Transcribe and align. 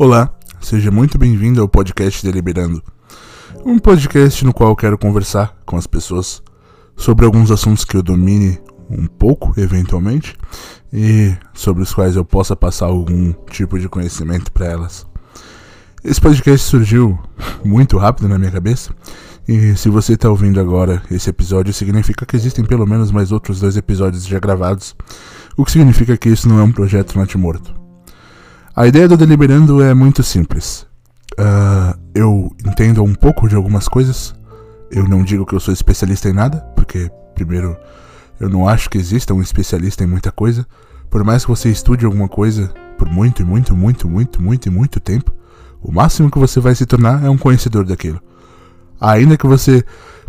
Olá, 0.00 0.32
seja 0.60 0.92
muito 0.92 1.18
bem-vindo 1.18 1.60
ao 1.60 1.68
podcast 1.68 2.24
Deliberando. 2.24 2.80
Um 3.66 3.80
podcast 3.80 4.44
no 4.44 4.54
qual 4.54 4.76
quero 4.76 4.96
conversar 4.96 5.56
com 5.66 5.76
as 5.76 5.88
pessoas 5.88 6.40
sobre 6.96 7.26
alguns 7.26 7.50
assuntos 7.50 7.84
que 7.84 7.96
eu 7.96 8.02
domine 8.02 8.60
um 8.88 9.08
pouco, 9.08 9.52
eventualmente, 9.56 10.36
e 10.92 11.34
sobre 11.52 11.82
os 11.82 11.92
quais 11.92 12.14
eu 12.14 12.24
possa 12.24 12.54
passar 12.54 12.86
algum 12.86 13.32
tipo 13.50 13.76
de 13.76 13.88
conhecimento 13.88 14.52
para 14.52 14.66
elas. 14.66 15.04
Esse 16.04 16.20
podcast 16.20 16.64
surgiu 16.64 17.18
muito 17.64 17.98
rápido 17.98 18.28
na 18.28 18.38
minha 18.38 18.52
cabeça, 18.52 18.94
e 19.48 19.74
se 19.74 19.88
você 19.88 20.12
está 20.12 20.30
ouvindo 20.30 20.60
agora 20.60 21.02
esse 21.10 21.28
episódio, 21.28 21.74
significa 21.74 22.24
que 22.24 22.36
existem 22.36 22.64
pelo 22.64 22.86
menos 22.86 23.10
mais 23.10 23.32
outros 23.32 23.58
dois 23.58 23.76
episódios 23.76 24.24
já 24.24 24.38
gravados, 24.38 24.94
o 25.56 25.64
que 25.64 25.72
significa 25.72 26.16
que 26.16 26.28
isso 26.28 26.48
não 26.48 26.60
é 26.60 26.62
um 26.62 26.70
projeto 26.70 27.18
natimorto. 27.18 27.87
A 28.78 28.86
ideia 28.86 29.08
do 29.08 29.16
Deliberando 29.16 29.82
é 29.82 29.92
muito 29.92 30.22
simples. 30.22 30.86
Uh, 31.32 31.98
eu 32.14 32.56
entendo 32.64 33.02
um 33.02 33.12
pouco 33.12 33.48
de 33.48 33.56
algumas 33.56 33.88
coisas. 33.88 34.32
Eu 34.88 35.02
não 35.08 35.24
digo 35.24 35.44
que 35.44 35.52
eu 35.52 35.58
sou 35.58 35.74
especialista 35.74 36.28
em 36.28 36.32
nada, 36.32 36.60
porque, 36.76 37.10
primeiro, 37.34 37.76
eu 38.38 38.48
não 38.48 38.68
acho 38.68 38.88
que 38.88 38.96
exista 38.96 39.34
um 39.34 39.42
especialista 39.42 40.04
em 40.04 40.06
muita 40.06 40.30
coisa. 40.30 40.64
Por 41.10 41.24
mais 41.24 41.44
que 41.44 41.50
você 41.50 41.68
estude 41.68 42.06
alguma 42.06 42.28
coisa 42.28 42.72
por 42.96 43.10
muito 43.10 43.44
muito, 43.44 43.76
muito, 43.76 44.08
muito, 44.08 44.40
muito 44.40 44.70
muito 44.70 45.00
tempo, 45.00 45.34
o 45.82 45.90
máximo 45.90 46.30
que 46.30 46.38
você 46.38 46.60
vai 46.60 46.76
se 46.76 46.86
tornar 46.86 47.24
é 47.24 47.28
um 47.28 47.36
conhecedor 47.36 47.84
daquilo. 47.84 48.22
Ainda 49.00 49.36
que 49.36 49.48
você 49.48 49.84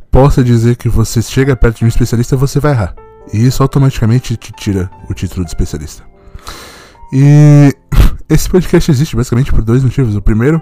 possa 0.10 0.44
dizer 0.44 0.76
que 0.76 0.90
você 0.90 1.22
chega 1.22 1.56
perto 1.56 1.78
de 1.78 1.86
um 1.86 1.88
especialista, 1.88 2.36
você 2.36 2.60
vai 2.60 2.72
errar. 2.72 2.96
E 3.32 3.46
isso 3.46 3.62
automaticamente 3.62 4.36
te 4.36 4.52
tira 4.54 4.90
o 5.08 5.14
título 5.14 5.46
de 5.46 5.52
especialista. 5.52 6.04
E 7.14 7.76
esse 8.30 8.48
podcast 8.48 8.92
existe 8.92 9.16
basicamente 9.16 9.52
por 9.52 9.64
dois 9.64 9.84
motivos. 9.84 10.16
O 10.16 10.22
primeiro, 10.22 10.62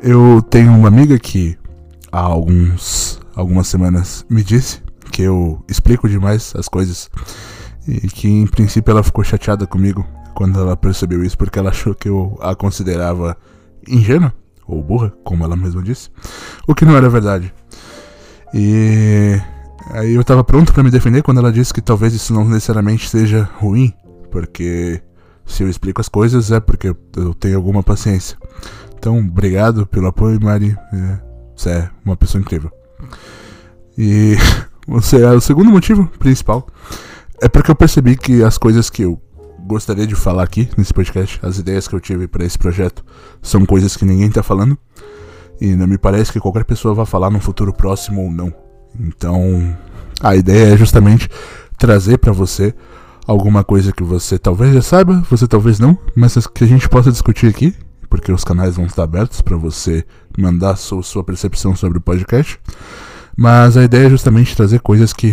eu 0.00 0.40
tenho 0.48 0.72
uma 0.72 0.88
amiga 0.88 1.18
que 1.18 1.58
há 2.12 2.20
alguns, 2.20 3.20
algumas 3.34 3.66
semanas 3.66 4.24
me 4.30 4.44
disse 4.44 4.80
que 5.10 5.22
eu 5.22 5.62
explico 5.68 6.08
demais 6.08 6.54
as 6.56 6.68
coisas 6.68 7.10
e 7.86 8.06
que 8.08 8.28
em 8.28 8.46
princípio 8.46 8.92
ela 8.92 9.02
ficou 9.02 9.24
chateada 9.24 9.66
comigo 9.66 10.06
quando 10.34 10.60
ela 10.60 10.76
percebeu 10.76 11.24
isso 11.24 11.36
porque 11.36 11.58
ela 11.58 11.70
achou 11.70 11.94
que 11.94 12.08
eu 12.08 12.38
a 12.40 12.54
considerava 12.54 13.36
ingênua 13.88 14.32
ou 14.66 14.82
burra, 14.82 15.12
como 15.24 15.44
ela 15.44 15.56
mesma 15.56 15.82
disse, 15.82 16.10
o 16.66 16.74
que 16.74 16.84
não 16.84 16.96
era 16.96 17.08
verdade. 17.08 17.52
E 18.54 19.40
aí 19.90 20.14
eu 20.14 20.22
tava 20.22 20.44
pronto 20.44 20.72
para 20.72 20.82
me 20.82 20.90
defender 20.90 21.22
quando 21.22 21.38
ela 21.38 21.50
disse 21.50 21.72
que 21.72 21.80
talvez 21.80 22.12
isso 22.12 22.32
não 22.32 22.44
necessariamente 22.44 23.08
seja 23.08 23.48
ruim, 23.58 23.92
porque 24.30 25.02
se 25.48 25.64
eu 25.64 25.68
explico 25.68 26.00
as 26.00 26.08
coisas 26.08 26.52
é 26.52 26.60
porque 26.60 26.94
eu 27.16 27.34
tenho 27.34 27.56
alguma 27.56 27.82
paciência. 27.82 28.38
Então, 28.96 29.18
obrigado 29.18 29.86
pelo 29.86 30.06
apoio, 30.06 30.40
Mari. 30.40 30.76
É, 30.92 31.18
você 31.56 31.70
é 31.70 31.90
uma 32.04 32.16
pessoa 32.16 32.40
incrível. 32.40 32.70
E 33.96 34.36
é 35.20 35.30
o 35.32 35.40
segundo 35.40 35.70
motivo 35.70 36.06
principal 36.18 36.66
é 37.40 37.48
porque 37.48 37.70
eu 37.70 37.74
percebi 37.74 38.16
que 38.16 38.42
as 38.42 38.58
coisas 38.58 38.90
que 38.90 39.02
eu 39.02 39.20
gostaria 39.60 40.06
de 40.06 40.14
falar 40.14 40.42
aqui 40.42 40.68
nesse 40.76 40.92
podcast, 40.92 41.38
as 41.42 41.58
ideias 41.58 41.86
que 41.86 41.94
eu 41.94 42.00
tive 42.00 42.26
para 42.26 42.44
esse 42.44 42.58
projeto, 42.58 43.04
são 43.42 43.64
coisas 43.64 43.96
que 43.96 44.04
ninguém 44.04 44.30
tá 44.30 44.42
falando. 44.42 44.76
E 45.60 45.74
não 45.74 45.86
me 45.86 45.98
parece 45.98 46.32
que 46.32 46.40
qualquer 46.40 46.64
pessoa 46.64 46.94
vá 46.94 47.04
falar 47.04 47.30
no 47.30 47.40
futuro 47.40 47.72
próximo 47.72 48.22
ou 48.22 48.30
não. 48.30 48.52
Então, 48.98 49.76
a 50.20 50.36
ideia 50.36 50.74
é 50.74 50.76
justamente 50.76 51.28
trazer 51.76 52.18
para 52.18 52.32
você 52.32 52.74
alguma 53.28 53.62
coisa 53.62 53.92
que 53.92 54.02
você 54.02 54.38
talvez 54.38 54.72
já 54.72 54.80
saiba, 54.80 55.22
você 55.28 55.46
talvez 55.46 55.78
não, 55.78 55.96
mas 56.16 56.34
que 56.46 56.64
a 56.64 56.66
gente 56.66 56.88
possa 56.88 57.12
discutir 57.12 57.46
aqui, 57.46 57.74
porque 58.08 58.32
os 58.32 58.42
canais 58.42 58.76
vão 58.76 58.86
estar 58.86 59.02
abertos 59.02 59.42
para 59.42 59.54
você 59.54 60.02
mandar 60.36 60.76
sua, 60.76 61.02
sua 61.02 61.22
percepção 61.22 61.76
sobre 61.76 61.98
o 61.98 62.00
podcast. 62.00 62.58
Mas 63.36 63.76
a 63.76 63.84
ideia 63.84 64.06
é 64.06 64.10
justamente 64.10 64.56
trazer 64.56 64.80
coisas 64.80 65.12
que 65.12 65.32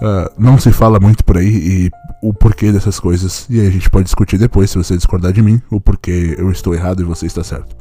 uh, 0.00 0.30
não 0.36 0.58
se 0.58 0.72
fala 0.72 0.98
muito 0.98 1.24
por 1.24 1.38
aí 1.38 1.46
e 1.46 1.90
o 2.20 2.34
porquê 2.34 2.72
dessas 2.72 2.98
coisas. 2.98 3.46
E 3.48 3.60
aí 3.60 3.68
a 3.68 3.70
gente 3.70 3.88
pode 3.88 4.04
discutir 4.04 4.36
depois, 4.36 4.70
se 4.70 4.76
você 4.76 4.96
discordar 4.96 5.32
de 5.32 5.40
mim, 5.40 5.62
o 5.70 5.80
porquê 5.80 6.34
eu 6.36 6.50
estou 6.50 6.74
errado 6.74 7.02
e 7.02 7.04
você 7.04 7.26
está 7.26 7.44
certo. 7.44 7.76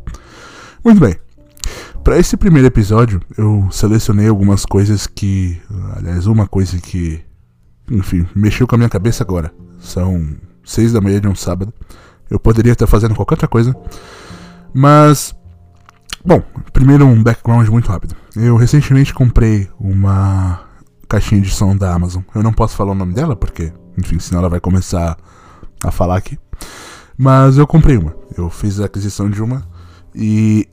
Muito 0.85 1.01
bem. 1.01 1.15
Para 2.03 2.17
esse 2.19 2.37
primeiro 2.37 2.67
episódio, 2.67 3.19
eu 3.35 3.67
selecionei 3.71 4.27
algumas 4.27 4.65
coisas 4.65 5.07
que. 5.07 5.59
Aliás, 5.95 6.27
uma 6.27 6.47
coisa 6.47 6.77
que 6.77 7.21
enfim, 7.91 8.25
mexeu 8.33 8.65
com 8.65 8.75
a 8.75 8.77
minha 8.77 8.89
cabeça 8.89 9.23
agora. 9.23 9.53
São 9.79 10.35
seis 10.63 10.93
da 10.93 11.01
manhã 11.01 11.19
de 11.19 11.27
um 11.27 11.35
sábado. 11.35 11.73
Eu 12.29 12.39
poderia 12.39 12.71
estar 12.71 12.87
fazendo 12.87 13.13
qualquer 13.13 13.33
outra 13.33 13.47
coisa. 13.47 13.75
Mas. 14.73 15.35
Bom, 16.23 16.41
primeiro 16.71 17.05
um 17.05 17.21
background 17.21 17.67
muito 17.67 17.91
rápido. 17.91 18.15
Eu 18.35 18.55
recentemente 18.55 19.13
comprei 19.13 19.67
uma 19.79 20.61
caixinha 21.09 21.41
de 21.41 21.49
som 21.49 21.75
da 21.75 21.93
Amazon. 21.93 22.23
Eu 22.33 22.41
não 22.41 22.53
posso 22.53 22.75
falar 22.75 22.91
o 22.91 22.95
nome 22.95 23.13
dela 23.13 23.35
porque, 23.35 23.73
enfim, 23.97 24.19
senão 24.19 24.39
ela 24.39 24.49
vai 24.49 24.59
começar 24.59 25.17
a 25.83 25.91
falar 25.91 26.15
aqui. 26.15 26.39
Mas 27.17 27.57
eu 27.57 27.67
comprei 27.67 27.97
uma. 27.97 28.15
Eu 28.37 28.49
fiz 28.49 28.79
a 28.79 28.85
aquisição 28.85 29.29
de 29.29 29.41
uma 29.43 29.67
e 30.15 30.67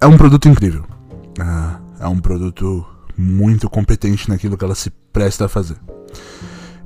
é 0.00 0.06
um 0.06 0.16
produto 0.16 0.48
incrível. 0.48 0.84
É, 1.38 2.04
é 2.04 2.08
um 2.08 2.18
produto 2.18 2.84
muito 3.20 3.68
competente 3.68 4.28
naquilo 4.28 4.56
que 4.56 4.64
ela 4.64 4.74
se 4.74 4.90
presta 5.12 5.44
a 5.44 5.48
fazer. 5.48 5.76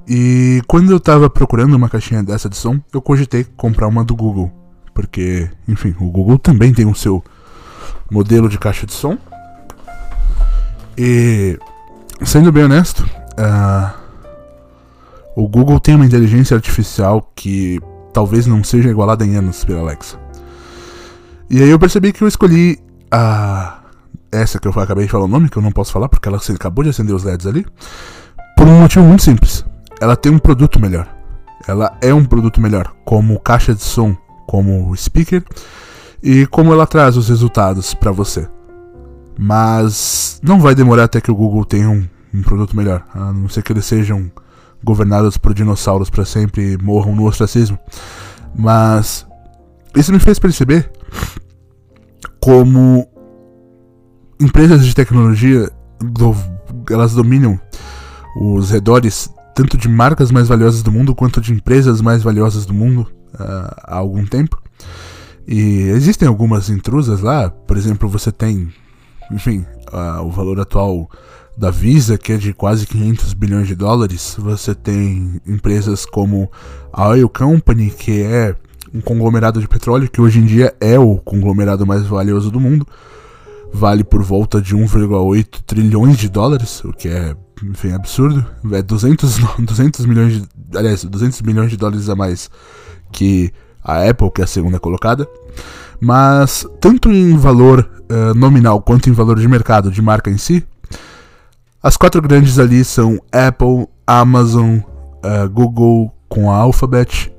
E 0.06 0.60
quando 0.66 0.90
eu 0.90 1.00
tava 1.00 1.30
procurando 1.30 1.74
uma 1.74 1.88
caixinha 1.88 2.22
dessa 2.22 2.48
de 2.48 2.56
som, 2.56 2.80
eu 2.92 3.00
cogitei 3.00 3.44
comprar 3.56 3.86
uma 3.86 4.04
do 4.04 4.14
Google. 4.14 4.52
Porque, 4.92 5.48
enfim, 5.66 5.94
o 5.98 6.10
Google 6.10 6.38
também 6.38 6.74
tem 6.74 6.86
o 6.86 6.94
seu 6.94 7.24
modelo 8.10 8.48
de 8.48 8.58
caixa 8.58 8.84
de 8.84 8.92
som. 8.92 9.16
E, 10.96 11.58
sendo 12.22 12.52
bem 12.52 12.64
honesto, 12.64 13.00
uh, 13.38 13.92
o 15.34 15.48
Google 15.48 15.80
tem 15.80 15.94
uma 15.94 16.06
inteligência 16.06 16.54
artificial 16.54 17.32
que 17.34 17.80
talvez 18.12 18.46
não 18.46 18.62
seja 18.62 18.90
igualada 18.90 19.24
em 19.24 19.36
anos 19.36 19.64
pela 19.64 19.80
Alexa. 19.80 20.18
E 21.50 21.62
aí 21.62 21.70
eu 21.70 21.78
percebi 21.78 22.12
que 22.12 22.22
eu 22.22 22.28
escolhi 22.28 22.78
a. 23.10 23.73
Essa 24.34 24.58
que 24.58 24.66
eu 24.66 24.72
acabei 24.76 25.06
de 25.06 25.10
falar 25.10 25.24
o 25.24 25.28
nome, 25.28 25.48
que 25.48 25.56
eu 25.56 25.62
não 25.62 25.72
posso 25.72 25.92
falar 25.92 26.08
porque 26.08 26.28
ela 26.28 26.38
acabou 26.38 26.82
de 26.82 26.90
acender 26.90 27.14
os 27.14 27.24
LEDs 27.24 27.46
ali. 27.46 27.64
Por 28.56 28.66
um 28.66 28.80
motivo 28.80 29.04
muito 29.04 29.22
simples 29.22 29.64
ela 30.00 30.16
tem 30.16 30.32
um 30.32 30.38
produto 30.38 30.80
melhor. 30.80 31.08
Ela 31.66 31.96
é 32.00 32.12
um 32.12 32.24
produto 32.24 32.60
melhor, 32.60 32.94
como 33.04 33.40
caixa 33.40 33.74
de 33.74 33.82
som, 33.82 34.16
como 34.46 34.94
speaker 34.96 35.42
e 36.22 36.46
como 36.46 36.72
ela 36.72 36.86
traz 36.86 37.16
os 37.16 37.28
resultados 37.28 37.94
para 37.94 38.12
você. 38.12 38.46
Mas 39.38 40.40
não 40.42 40.60
vai 40.60 40.74
demorar 40.74 41.04
até 41.04 41.20
que 41.20 41.30
o 41.30 41.34
Google 41.34 41.64
tenha 41.64 41.88
um, 41.88 42.06
um 42.32 42.42
produto 42.42 42.76
melhor, 42.76 43.04
a 43.14 43.32
não 43.32 43.48
ser 43.48 43.62
que 43.62 43.72
eles 43.72 43.86
sejam 43.86 44.30
governados 44.82 45.38
por 45.38 45.54
dinossauros 45.54 46.10
para 46.10 46.26
sempre 46.26 46.74
e 46.74 46.78
morram 46.78 47.16
no 47.16 47.26
ostracismo. 47.26 47.78
Mas 48.54 49.26
isso 49.96 50.12
me 50.12 50.18
fez 50.18 50.38
perceber 50.38 50.90
como 52.38 53.08
empresas 54.40 54.84
de 54.84 54.94
tecnologia 54.94 55.70
elas 56.90 57.14
dominam 57.14 57.58
os 58.36 58.70
redores 58.70 59.30
tanto 59.54 59.78
de 59.78 59.88
marcas 59.88 60.30
mais 60.30 60.48
valiosas 60.48 60.82
do 60.82 60.90
mundo 60.90 61.14
quanto 61.14 61.40
de 61.40 61.52
empresas 61.52 62.00
mais 62.00 62.22
valiosas 62.22 62.66
do 62.66 62.74
mundo 62.74 63.06
uh, 63.34 63.74
há 63.84 63.96
algum 63.96 64.26
tempo. 64.26 64.60
E 65.46 65.82
existem 65.90 66.26
algumas 66.26 66.68
intrusas 66.68 67.20
lá, 67.20 67.50
por 67.50 67.76
exemplo, 67.76 68.08
você 68.08 68.32
tem, 68.32 68.72
enfim, 69.30 69.64
uh, 69.92 70.22
o 70.22 70.30
valor 70.30 70.58
atual 70.60 71.08
da 71.56 71.70
Visa, 71.70 72.18
que 72.18 72.32
é 72.32 72.36
de 72.36 72.52
quase 72.52 72.86
500 72.86 73.32
bilhões 73.34 73.68
de 73.68 73.76
dólares. 73.76 74.34
Você 74.38 74.74
tem 74.74 75.40
empresas 75.46 76.04
como 76.04 76.50
a 76.92 77.08
Oil 77.08 77.28
Company, 77.28 77.90
que 77.90 78.22
é 78.22 78.56
um 78.92 79.00
conglomerado 79.00 79.60
de 79.60 79.68
petróleo, 79.68 80.10
que 80.10 80.20
hoje 80.20 80.40
em 80.40 80.44
dia 80.44 80.74
é 80.80 80.98
o 80.98 81.18
conglomerado 81.18 81.86
mais 81.86 82.04
valioso 82.04 82.50
do 82.50 82.58
mundo. 82.58 82.86
Vale 83.74 84.04
por 84.04 84.22
volta 84.22 84.62
de 84.62 84.76
1,8 84.76 85.62
trilhões 85.66 86.16
de 86.16 86.28
dólares, 86.28 86.82
o 86.84 86.92
que 86.92 87.08
é 87.08 87.36
enfim, 87.62 87.92
absurdo. 87.92 88.44
É 88.72 88.82
200, 88.82 89.38
200 89.58 90.06
milhões 90.06 90.34
de. 90.34 90.48
Aliás, 90.78 91.04
200 91.04 91.42
milhões 91.42 91.70
de 91.70 91.76
dólares 91.76 92.08
a 92.08 92.14
mais 92.14 92.50
que 93.12 93.52
a 93.82 94.08
Apple, 94.08 94.30
que 94.30 94.40
é 94.40 94.44
a 94.44 94.46
segunda 94.46 94.78
colocada. 94.78 95.28
Mas, 96.00 96.66
tanto 96.80 97.10
em 97.10 97.36
valor 97.36 97.88
uh, 98.10 98.34
nominal 98.34 98.80
quanto 98.80 99.08
em 99.08 99.12
valor 99.12 99.38
de 99.38 99.48
mercado 99.48 99.90
de 99.90 100.02
marca 100.02 100.30
em 100.30 100.38
si, 100.38 100.66
as 101.82 101.96
quatro 101.96 102.20
grandes 102.20 102.58
ali 102.58 102.84
são 102.84 103.20
Apple, 103.30 103.86
Amazon, 104.06 104.78
uh, 104.78 105.48
Google 105.50 106.12
com 106.28 106.50
a 106.50 106.56
Alphabet 106.56 107.32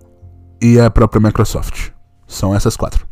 e 0.62 0.80
a 0.80 0.90
própria 0.90 1.22
Microsoft. 1.22 1.90
São 2.28 2.56
essas 2.56 2.78
quatro. 2.78 3.06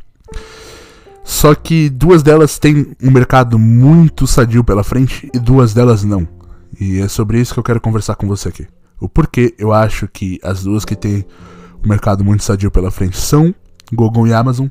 Só 1.23 1.55
que 1.55 1.89
duas 1.89 2.21
delas 2.21 2.59
têm 2.59 2.95
um 3.01 3.11
mercado 3.11 3.57
muito 3.57 4.27
sadio 4.27 4.63
pela 4.63 4.83
frente 4.83 5.29
e 5.33 5.39
duas 5.39 5.73
delas 5.73 6.03
não. 6.03 6.27
E 6.79 6.99
é 6.99 7.07
sobre 7.07 7.39
isso 7.39 7.53
que 7.53 7.59
eu 7.59 7.63
quero 7.63 7.79
conversar 7.79 8.15
com 8.15 8.27
você 8.27 8.49
aqui. 8.49 8.67
O 8.99 9.07
porquê 9.07 9.53
eu 9.57 9.71
acho 9.73 10.07
que 10.07 10.39
as 10.43 10.63
duas 10.63 10.83
que 10.85 10.95
têm 10.95 11.25
o 11.83 11.87
mercado 11.87 12.23
muito 12.23 12.43
sadio 12.43 12.71
pela 12.71 12.91
frente 12.91 13.17
são 13.17 13.53
Google 13.93 14.27
e 14.27 14.33
Amazon. 14.33 14.67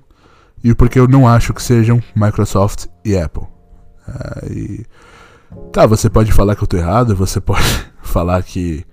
e 0.64 0.70
o 0.70 0.76
porquê 0.76 0.98
eu 0.98 1.08
não 1.08 1.26
acho 1.26 1.52
que 1.52 1.62
sejam 1.62 2.02
Microsoft 2.14 2.86
e 3.04 3.16
Apple. 3.16 3.44
Uh, 4.06 4.52
e, 4.52 4.86
tá, 5.72 5.86
você 5.86 6.08
pode 6.08 6.32
falar 6.32 6.54
que 6.54 6.62
eu 6.62 6.66
tô 6.66 6.76
errado, 6.76 7.16
você 7.16 7.40
pode 7.42 7.66
falar 8.02 8.42
que 8.42 8.84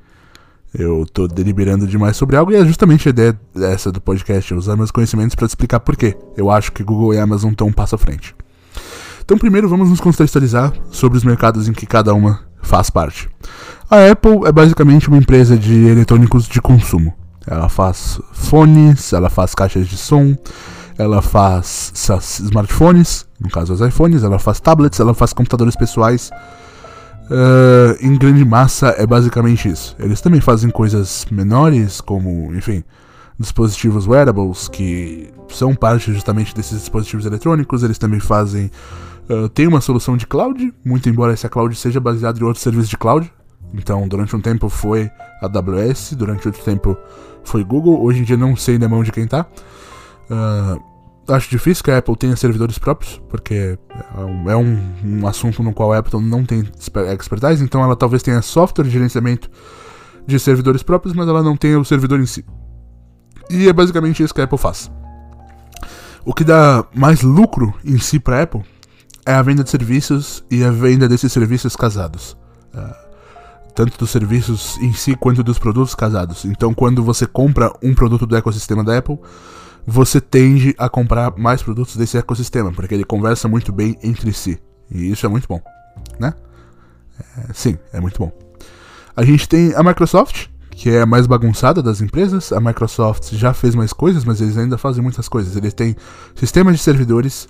eu 0.74 1.06
tô 1.12 1.28
deliberando 1.28 1.88
demais 1.88 2.16
sobre 2.16 2.36
algo, 2.36 2.52
e 2.52 2.56
é 2.56 2.66
justamente 2.66 3.08
a 3.08 3.12
ideia 3.12 3.40
dessa 3.56 3.92
do 3.92 4.00
podcast, 4.00 4.54
usar 4.54 4.76
meus 4.76 4.92
conhecimentos 4.92 5.36
para 5.36 5.46
explicar 5.46 5.80
por 5.80 5.96
que 5.96 6.16
eu 6.38 6.50
acho 6.52 6.72
que 6.72 6.84
Google 6.84 7.14
e 7.14 7.20
Amazon 7.20 7.52
estão 7.52 7.68
um 7.68 7.74
passo 7.74 7.96
à 7.96 7.98
frente. 7.98 8.36
Então, 9.24 9.38
primeiro 9.38 9.70
vamos 9.70 9.90
nos 9.90 10.00
contextualizar 10.00 10.74
sobre 10.92 11.18
os 11.18 11.24
mercados 11.24 11.68
em 11.68 11.74
que 11.74 11.86
cada 11.86 12.14
uma 12.14 12.42
faz 12.62 12.90
parte. 12.90 13.30
A 13.90 14.12
Apple 14.12 14.46
é 14.46 14.52
basicamente 14.52 15.08
uma 15.08 15.18
empresa 15.18 15.58
de 15.58 15.88
eletrônicos 15.88 16.48
de 16.48 16.62
consumo. 16.62 17.14
Ela 17.46 17.70
faz 17.70 18.20
fones, 18.32 19.14
ela 19.14 19.30
faz 19.30 19.56
caixas 19.56 19.88
de 19.88 19.98
som, 19.98 20.36
ela 20.98 21.22
faz 21.22 21.94
smartphones, 22.40 23.26
no 23.40 23.50
caso 23.50 23.74
os 23.74 23.82
iPhones, 23.82 24.24
ela 24.24 24.38
faz 24.38 24.60
tablets, 24.60 25.00
ela 25.00 25.14
faz 25.14 25.34
computadores 25.34 25.76
pessoais. 25.76 26.30
Uh, 27.30 27.96
em 28.02 28.18
grande 28.18 28.44
massa 28.44 28.96
é 28.98 29.06
basicamente 29.06 29.70
isso. 29.70 29.96
Eles 30.00 30.20
também 30.20 30.42
fazem 30.42 30.70
coisas 30.70 31.26
menores, 31.30 32.02
como, 32.02 32.54
enfim, 32.56 32.84
dispositivos 33.40 34.08
wearables, 34.08 34.68
que 34.68 35.32
são 35.50 35.76
parte 35.76 36.12
justamente 36.12 36.56
desses 36.56 36.80
dispositivos 36.80 37.26
eletrônicos. 37.26 37.84
Eles 37.84 37.98
também 37.98 38.20
fazem. 38.20 38.72
Uh, 39.30 39.48
tem 39.50 39.68
uma 39.68 39.80
solução 39.80 40.18
de 40.18 40.26
cloud, 40.26 40.74
muito 40.84 41.08
embora 41.08 41.34
essa 41.34 41.48
cloud 41.48 41.76
seja 41.76 42.00
baseada 42.00 42.40
em 42.40 42.44
outros 42.44 42.64
serviços 42.64 42.90
de 42.90 42.98
cloud. 42.98 43.32
Então, 43.76 44.08
durante 44.08 44.36
um 44.36 44.42
tempo 44.42 44.68
foi 44.68 45.12
AWS, 45.42 46.14
durante 46.14 46.48
outro 46.48 46.64
tempo 46.64 46.98
foi 47.44 47.64
Google. 47.64 48.04
Hoje 48.04 48.22
em 48.22 48.24
dia 48.24 48.38
não 48.38 48.56
sei 48.56 48.80
na 48.80 48.90
mão 48.90 49.04
de 49.04 49.12
quem 49.12 49.28
tá. 49.28 49.46
Uh, 50.32 50.89
acho 51.30 51.50
difícil 51.50 51.84
que 51.84 51.92
a 51.92 51.98
Apple 51.98 52.16
tenha 52.16 52.36
servidores 52.36 52.78
próprios, 52.78 53.22
porque 53.30 53.78
é 54.48 54.56
um, 54.56 54.80
um, 55.04 55.28
assunto 55.28 55.62
no 55.64 55.74
qual 55.74 55.94
a 55.94 55.98
Apple 55.98 56.20
não 56.22 56.44
tem 56.44 56.68
expertise, 57.14 57.64
então 57.64 57.84
ela 57.84 57.96
talvez 57.96 58.24
tenha 58.24 58.42
software 58.42 58.84
de 58.84 58.90
gerenciamento 58.90 59.50
de 60.26 60.40
servidores 60.40 60.84
próprios, 60.84 61.14
mas 61.14 61.28
ela 61.28 61.42
não 61.42 61.56
tem 61.58 61.76
o 61.76 61.86
servidor 61.86 62.20
em 62.20 62.26
si. 62.26 62.46
E 63.50 63.68
é 63.68 63.74
basicamente 63.74 64.22
isso 64.22 64.34
que 64.34 64.42
a 64.42 64.44
Apple 64.44 64.58
faz. 64.58 64.92
O 66.26 66.34
que 66.34 66.44
dá 66.44 66.86
mais 66.94 67.22
lucro 67.22 67.74
em 67.84 67.98
si 67.98 68.20
para 68.20 68.40
a 68.40 68.44
Apple 68.44 68.62
é 69.26 69.34
a 69.34 69.42
venda 69.42 69.64
de 69.64 69.70
serviços 69.70 70.44
e 70.52 70.64
a 70.64 70.72
venda 70.72 71.08
desses 71.08 71.32
serviços 71.32 71.76
casados. 71.76 72.38
Uh, 72.74 73.10
tanto 73.74 73.98
dos 73.98 74.10
serviços 74.10 74.78
em 74.82 74.92
si 74.92 75.16
quanto 75.16 75.42
dos 75.42 75.58
produtos 75.58 75.96
casados. 75.96 76.44
Então, 76.46 76.74
quando 76.74 77.04
você 77.04 77.26
compra 77.26 77.72
um 77.82 77.96
produto 77.96 78.26
do 78.26 78.36
ecossistema 78.36 78.84
da 78.84 78.98
Apple, 78.98 79.18
você 79.90 80.22
tende 80.22 80.76
a 80.78 80.88
comprar 80.88 81.36
mais 81.38 81.64
produtos 81.64 81.96
desse 81.96 82.18
ecossistema, 82.18 82.72
porque 82.72 82.94
ele 82.94 83.04
conversa 83.04 83.48
muito 83.48 83.72
bem 83.72 83.98
entre 84.04 84.32
si. 84.32 84.60
E 84.92 85.12
isso 85.12 85.26
é 85.26 85.30
muito 85.30 85.48
bom, 85.48 85.62
né? 86.20 86.34
É, 87.20 87.54
sim, 87.54 87.78
é 87.92 88.00
muito 88.00 88.20
bom. 88.20 88.32
A 89.16 89.24
gente 89.24 89.50
tem 89.50 89.74
a 89.76 89.84
Microsoft, 89.84 90.48
que 90.72 90.90
é 90.90 91.02
a 91.02 91.06
mais 91.06 91.28
bagunçada 91.28 91.82
das 91.82 92.02
empresas. 92.02 92.54
A 92.54 92.60
Microsoft 92.60 93.34
já 93.34 93.54
fez 93.54 93.76
mais 93.76 93.92
coisas, 93.92 94.24
mas 94.24 94.40
eles 94.40 94.58
ainda 94.58 94.78
fazem 94.78 95.04
muitas 95.04 95.28
coisas. 95.28 95.56
Eles 95.56 95.74
têm 95.74 95.96
sistemas 96.36 96.78
de 96.78 96.84
servidores, 96.84 97.50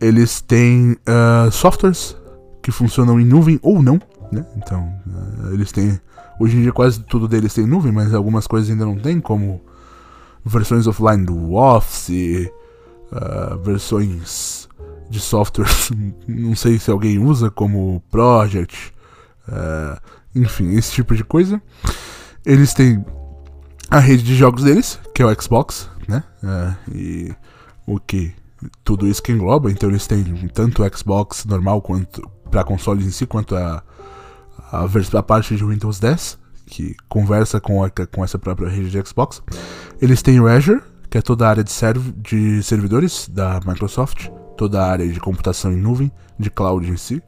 eles 0.00 0.40
têm 0.40 0.92
uh, 0.92 1.50
softwares 1.50 2.16
que 2.62 2.70
funcionam 2.70 3.18
em 3.18 3.24
nuvem 3.24 3.58
ou 3.62 3.82
não, 3.82 4.00
né? 4.30 4.46
Então, 4.56 4.92
uh, 5.06 5.52
eles 5.52 5.72
têm. 5.72 5.98
Hoje 6.38 6.56
em 6.56 6.62
dia 6.62 6.72
quase 6.72 7.00
tudo 7.04 7.26
deles 7.26 7.54
tem 7.54 7.66
nuvem, 7.66 7.92
mas 7.92 8.12
algumas 8.12 8.46
coisas 8.46 8.70
ainda 8.70 8.84
não 8.84 8.96
tem, 8.96 9.20
como 9.20 9.60
versões 10.44 10.86
offline 10.86 11.24
do 11.24 11.54
Office, 11.54 12.50
uh, 13.10 13.58
versões 13.62 14.68
de 15.08 15.20
softwares, 15.20 15.90
não 16.28 16.54
sei 16.54 16.78
se 16.78 16.90
alguém 16.90 17.18
usa, 17.18 17.50
como 17.50 18.02
Project, 18.10 18.92
uh, 19.48 20.00
enfim, 20.34 20.74
esse 20.74 20.92
tipo 20.92 21.14
de 21.14 21.24
coisa. 21.24 21.62
Eles 22.44 22.74
têm 22.74 23.04
a 23.90 23.98
rede 23.98 24.22
de 24.22 24.34
jogos 24.34 24.64
deles, 24.64 25.00
que 25.14 25.22
é 25.22 25.26
o 25.26 25.42
Xbox, 25.42 25.88
né? 26.06 26.22
Uh, 26.42 26.90
e 26.94 27.34
o 27.86 27.98
que 27.98 28.34
tudo 28.82 29.06
isso 29.06 29.22
que 29.22 29.32
engloba, 29.32 29.70
então 29.70 29.88
eles 29.88 30.06
têm 30.06 30.24
tanto 30.48 30.82
o 30.82 30.96
Xbox 30.96 31.44
normal 31.44 31.82
quanto 31.82 32.22
para 32.50 32.64
consoles 32.64 33.06
em 33.06 33.10
si, 33.10 33.26
quanto 33.26 33.54
a, 33.54 33.82
a, 34.72 34.84
a 34.84 35.22
parte 35.22 35.56
de 35.56 35.64
Windows 35.64 35.98
10 35.98 36.43
que 36.66 36.94
conversa 37.08 37.60
com, 37.60 37.82
a, 37.82 37.90
com 37.90 38.24
essa 38.24 38.38
própria 38.38 38.68
rede 38.68 38.90
de 38.90 39.06
Xbox. 39.06 39.42
Eles 40.00 40.22
têm 40.22 40.40
o 40.40 40.46
Azure, 40.46 40.80
que 41.10 41.18
é 41.18 41.22
toda 41.22 41.46
a 41.46 41.50
área 41.50 41.64
de, 41.64 41.72
serv 41.72 42.12
de 42.16 42.62
servidores 42.62 43.28
da 43.28 43.60
Microsoft, 43.66 44.28
toda 44.56 44.82
a 44.82 44.90
área 44.90 45.06
de 45.06 45.20
computação 45.20 45.72
em 45.72 45.76
nuvem, 45.76 46.10
de 46.38 46.50
cloud 46.50 46.88
em 46.88 46.96
si. 46.96 47.22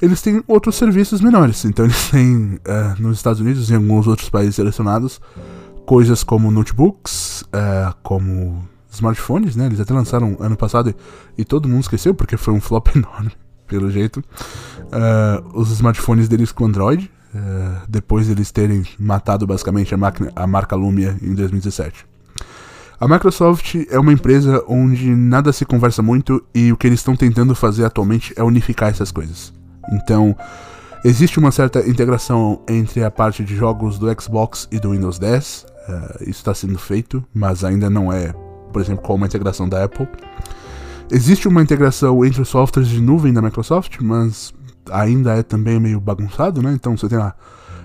Eles 0.00 0.22
têm 0.22 0.42
outros 0.46 0.76
serviços 0.76 1.20
menores, 1.20 1.64
então 1.64 1.84
eles 1.84 2.08
têm 2.10 2.58
é, 2.64 3.00
nos 3.00 3.16
Estados 3.16 3.40
Unidos 3.40 3.68
e 3.68 3.72
em 3.72 3.76
alguns 3.76 4.06
outros 4.06 4.30
países 4.30 4.54
selecionados 4.54 5.20
coisas 5.88 6.22
como 6.22 6.50
notebooks, 6.50 7.44
é, 7.50 7.92
como 8.02 8.62
smartphones, 8.92 9.56
né? 9.56 9.64
Eles 9.64 9.80
até 9.80 9.94
lançaram 9.94 10.36
ano 10.38 10.54
passado 10.54 10.90
e, 10.90 11.40
e 11.40 11.44
todo 11.46 11.66
mundo 11.66 11.80
esqueceu 11.80 12.14
porque 12.14 12.36
foi 12.36 12.52
um 12.52 12.60
flop 12.60 12.88
enorme, 12.96 13.32
pelo 13.66 13.90
jeito. 13.90 14.18
Uh, 14.18 15.58
os 15.58 15.70
smartphones 15.70 16.28
deles 16.28 16.52
com 16.52 16.66
Android, 16.66 17.10
uh, 17.34 17.82
depois 17.88 18.28
eles 18.28 18.50
terem 18.50 18.84
matado 18.98 19.46
basicamente 19.46 19.94
a, 19.94 19.98
a 20.36 20.46
marca 20.46 20.76
Lumia 20.76 21.16
em 21.22 21.34
2017. 21.34 22.06
A 23.00 23.06
Microsoft 23.06 23.76
é 23.88 23.98
uma 23.98 24.12
empresa 24.12 24.64
onde 24.66 25.14
nada 25.14 25.52
se 25.52 25.64
conversa 25.64 26.02
muito 26.02 26.44
e 26.52 26.72
o 26.72 26.76
que 26.76 26.86
eles 26.86 26.98
estão 26.98 27.14
tentando 27.14 27.54
fazer 27.54 27.84
atualmente 27.84 28.32
é 28.36 28.42
unificar 28.42 28.88
essas 28.88 29.12
coisas. 29.12 29.52
Então, 29.92 30.36
existe 31.04 31.38
uma 31.38 31.52
certa 31.52 31.88
integração 31.88 32.60
entre 32.68 33.04
a 33.04 33.10
parte 33.10 33.44
de 33.44 33.54
jogos 33.54 34.00
do 34.00 34.08
Xbox 34.20 34.66
e 34.72 34.80
do 34.80 34.90
Windows 34.90 35.16
10. 35.16 35.62
Uh, 35.62 35.92
eh, 35.92 36.16
isso 36.22 36.40
está 36.40 36.52
sendo 36.52 36.76
feito, 36.76 37.24
mas 37.32 37.62
ainda 37.62 37.88
não 37.88 38.12
é, 38.12 38.34
por 38.72 38.82
exemplo, 38.82 39.04
com 39.04 39.14
uma 39.14 39.26
integração 39.26 39.68
da 39.68 39.84
Apple. 39.84 40.08
Existe 41.08 41.46
uma 41.46 41.62
integração 41.62 42.24
entre 42.24 42.42
os 42.42 42.48
softwares 42.48 42.90
de 42.90 43.00
nuvem 43.00 43.32
da 43.32 43.40
Microsoft, 43.40 43.98
mas 44.00 44.52
ainda 44.90 45.34
é 45.34 45.42
também 45.42 45.78
meio 45.80 46.00
bagunçado, 46.00 46.62
né? 46.62 46.72
Então 46.72 46.96
você 46.96 47.08
tem 47.08 47.18
lá 47.18 47.34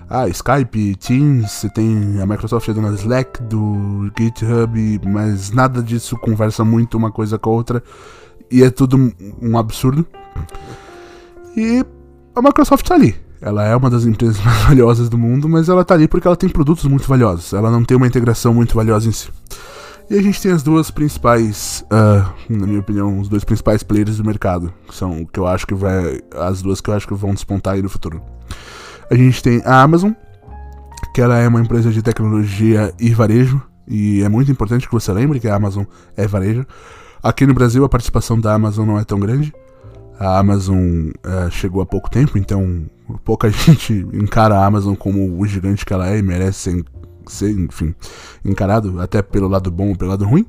ah, 0.08 0.28
Skype, 0.28 0.96
Teams, 0.96 1.50
você 1.50 1.68
tem 1.70 2.20
a 2.20 2.26
Microsoft 2.26 2.68
dando 2.68 2.94
Slack 2.94 3.42
do 3.42 4.10
GitHub, 4.18 5.00
mas 5.06 5.50
nada 5.50 5.82
disso 5.82 6.16
conversa 6.18 6.64
muito 6.64 6.96
uma 6.96 7.10
coisa 7.10 7.38
com 7.38 7.50
a 7.50 7.52
outra 7.52 7.82
e 8.50 8.62
é 8.62 8.70
tudo 8.70 9.12
um 9.40 9.58
absurdo. 9.58 10.06
E 11.56 11.84
a 12.34 12.42
Microsoft 12.42 12.86
tá 12.86 12.94
ali. 12.94 13.16
Ela 13.40 13.64
é 13.64 13.74
uma 13.76 13.90
das 13.90 14.04
empresas 14.04 14.40
mais 14.44 14.62
valiosas 14.62 15.08
do 15.08 15.18
mundo, 15.18 15.48
mas 15.48 15.68
ela 15.68 15.84
tá 15.84 15.94
ali 15.94 16.06
porque 16.06 16.26
ela 16.26 16.36
tem 16.36 16.48
produtos 16.48 16.84
muito 16.84 17.08
valiosos. 17.08 17.52
Ela 17.52 17.70
não 17.70 17.84
tem 17.84 17.96
uma 17.96 18.06
integração 18.06 18.52
muito 18.54 18.74
valiosa 18.74 19.08
em 19.08 19.12
si. 19.12 19.28
E 20.10 20.18
a 20.18 20.22
gente 20.22 20.40
tem 20.40 20.52
as 20.52 20.62
duas 20.62 20.90
principais, 20.90 21.82
uh, 21.84 22.30
na 22.48 22.66
minha 22.66 22.80
opinião, 22.80 23.18
os 23.18 23.28
dois 23.28 23.42
principais 23.42 23.82
players 23.82 24.18
do 24.18 24.24
mercado, 24.24 24.72
que 24.86 24.94
são 24.94 25.22
o 25.22 25.26
que 25.26 25.40
eu 25.40 25.46
acho 25.46 25.66
que 25.66 25.74
vai, 25.74 26.20
as 26.34 26.60
duas 26.60 26.80
que 26.80 26.90
eu 26.90 26.94
acho 26.94 27.08
que 27.08 27.14
vão 27.14 27.32
despontar 27.32 27.74
aí 27.74 27.82
no 27.82 27.88
futuro. 27.88 28.22
A 29.10 29.14
gente 29.14 29.42
tem 29.42 29.62
a 29.64 29.80
Amazon, 29.80 30.12
que 31.14 31.22
ela 31.22 31.38
é 31.38 31.48
uma 31.48 31.60
empresa 31.60 31.90
de 31.90 32.02
tecnologia 32.02 32.92
e 33.00 33.14
varejo, 33.14 33.62
e 33.88 34.22
é 34.22 34.28
muito 34.28 34.50
importante 34.52 34.86
que 34.86 34.92
você 34.92 35.10
lembre 35.10 35.40
que 35.40 35.48
a 35.48 35.54
Amazon 35.54 35.84
é 36.16 36.26
varejo. 36.26 36.66
Aqui 37.22 37.46
no 37.46 37.54
Brasil 37.54 37.82
a 37.84 37.88
participação 37.88 38.38
da 38.38 38.52
Amazon 38.52 38.86
não 38.86 38.98
é 38.98 39.04
tão 39.04 39.18
grande. 39.18 39.54
A 40.18 40.38
Amazon 40.38 41.08
uh, 41.08 41.50
chegou 41.50 41.80
há 41.80 41.86
pouco 41.86 42.10
tempo, 42.10 42.36
então 42.36 42.84
pouca 43.24 43.48
gente 43.50 44.06
encara 44.12 44.56
a 44.56 44.66
Amazon 44.66 44.94
como 44.94 45.40
o 45.40 45.46
gigante 45.46 45.84
que 45.84 45.92
ela 45.92 46.10
é 46.10 46.18
e 46.18 46.22
merece 46.22 46.58
ser 46.70 46.84
ser, 47.32 47.50
enfim, 47.50 47.94
encarado 48.44 49.00
até 49.00 49.22
pelo 49.22 49.48
lado 49.48 49.70
bom 49.70 49.90
ou 49.90 49.96
pelo 49.96 50.10
lado 50.10 50.24
ruim. 50.24 50.46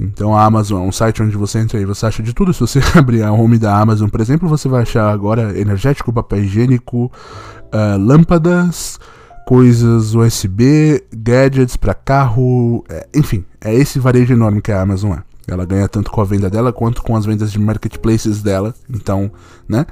Então 0.00 0.36
a 0.36 0.44
Amazon 0.44 0.84
é 0.84 0.86
um 0.86 0.92
site 0.92 1.22
onde 1.22 1.36
você 1.36 1.58
entra 1.58 1.80
e 1.80 1.84
você 1.84 2.06
acha 2.06 2.22
de 2.22 2.32
tudo. 2.32 2.52
Se 2.52 2.60
você 2.60 2.80
abrir 2.96 3.22
a 3.22 3.32
home 3.32 3.58
da 3.58 3.76
Amazon, 3.76 4.08
por 4.08 4.20
exemplo, 4.20 4.48
você 4.48 4.68
vai 4.68 4.82
achar 4.82 5.10
agora 5.10 5.58
energético, 5.58 6.12
papel 6.12 6.44
higiênico, 6.44 7.06
uh, 7.06 7.98
lâmpadas, 7.98 8.98
coisas 9.46 10.14
USB, 10.14 11.02
gadgets 11.12 11.76
para 11.76 11.94
carro, 11.94 12.84
é, 12.88 13.08
enfim, 13.14 13.44
é 13.60 13.74
esse 13.74 13.98
varejo 13.98 14.34
enorme 14.34 14.62
que 14.62 14.70
a 14.70 14.80
Amazon 14.80 15.12
é. 15.12 15.22
Ela 15.50 15.64
ganha 15.64 15.88
tanto 15.88 16.10
com 16.10 16.20
a 16.20 16.24
venda 16.24 16.50
dela 16.50 16.72
quanto 16.72 17.02
com 17.02 17.16
as 17.16 17.24
vendas 17.24 17.50
de 17.50 17.58
marketplaces 17.58 18.42
dela. 18.42 18.74
Então, 18.90 19.32
né? 19.66 19.86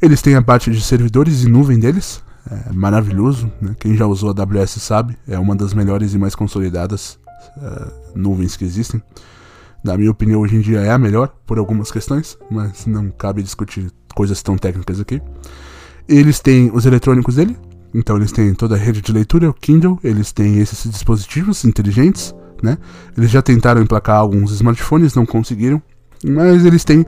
Eles 0.00 0.20
têm 0.20 0.34
a 0.34 0.42
parte 0.42 0.70
de 0.70 0.80
servidores 0.80 1.42
e 1.42 1.48
nuvem 1.48 1.78
deles, 1.78 2.22
é 2.50 2.72
maravilhoso. 2.72 3.50
Né? 3.60 3.74
Quem 3.78 3.96
já 3.96 4.06
usou 4.06 4.30
a 4.30 4.42
AWS 4.42 4.70
sabe, 4.82 5.16
é 5.28 5.38
uma 5.38 5.54
das 5.54 5.72
melhores 5.72 6.14
e 6.14 6.18
mais 6.18 6.34
consolidadas 6.34 7.18
uh, 7.56 7.92
nuvens 8.14 8.56
que 8.56 8.64
existem. 8.64 9.02
Na 9.82 9.96
minha 9.96 10.10
opinião, 10.10 10.40
hoje 10.40 10.56
em 10.56 10.60
dia 10.60 10.80
é 10.80 10.90
a 10.90 10.98
melhor 10.98 11.32
por 11.46 11.58
algumas 11.58 11.90
questões, 11.90 12.36
mas 12.50 12.86
não 12.86 13.10
cabe 13.10 13.42
discutir 13.42 13.90
coisas 14.14 14.42
tão 14.42 14.58
técnicas 14.58 15.00
aqui. 15.00 15.22
Eles 16.08 16.40
têm 16.40 16.70
os 16.74 16.84
eletrônicos 16.84 17.36
dele, 17.36 17.56
então 17.94 18.16
eles 18.16 18.32
têm 18.32 18.52
toda 18.52 18.74
a 18.74 18.78
rede 18.78 19.00
de 19.00 19.12
leitura, 19.12 19.48
o 19.48 19.54
Kindle, 19.54 19.98
eles 20.04 20.32
têm 20.32 20.58
esses 20.58 20.90
dispositivos 20.90 21.64
inteligentes, 21.64 22.34
né? 22.62 22.76
Eles 23.16 23.30
já 23.30 23.40
tentaram 23.40 23.80
emplacar 23.80 24.16
alguns 24.16 24.52
smartphones, 24.52 25.14
não 25.14 25.24
conseguiram, 25.24 25.80
mas 26.24 26.66
eles 26.66 26.84
têm 26.84 27.06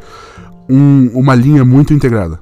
um, 0.69 1.09
uma 1.09 1.35
linha 1.35 1.65
muito 1.65 1.93
integrada. 1.93 2.41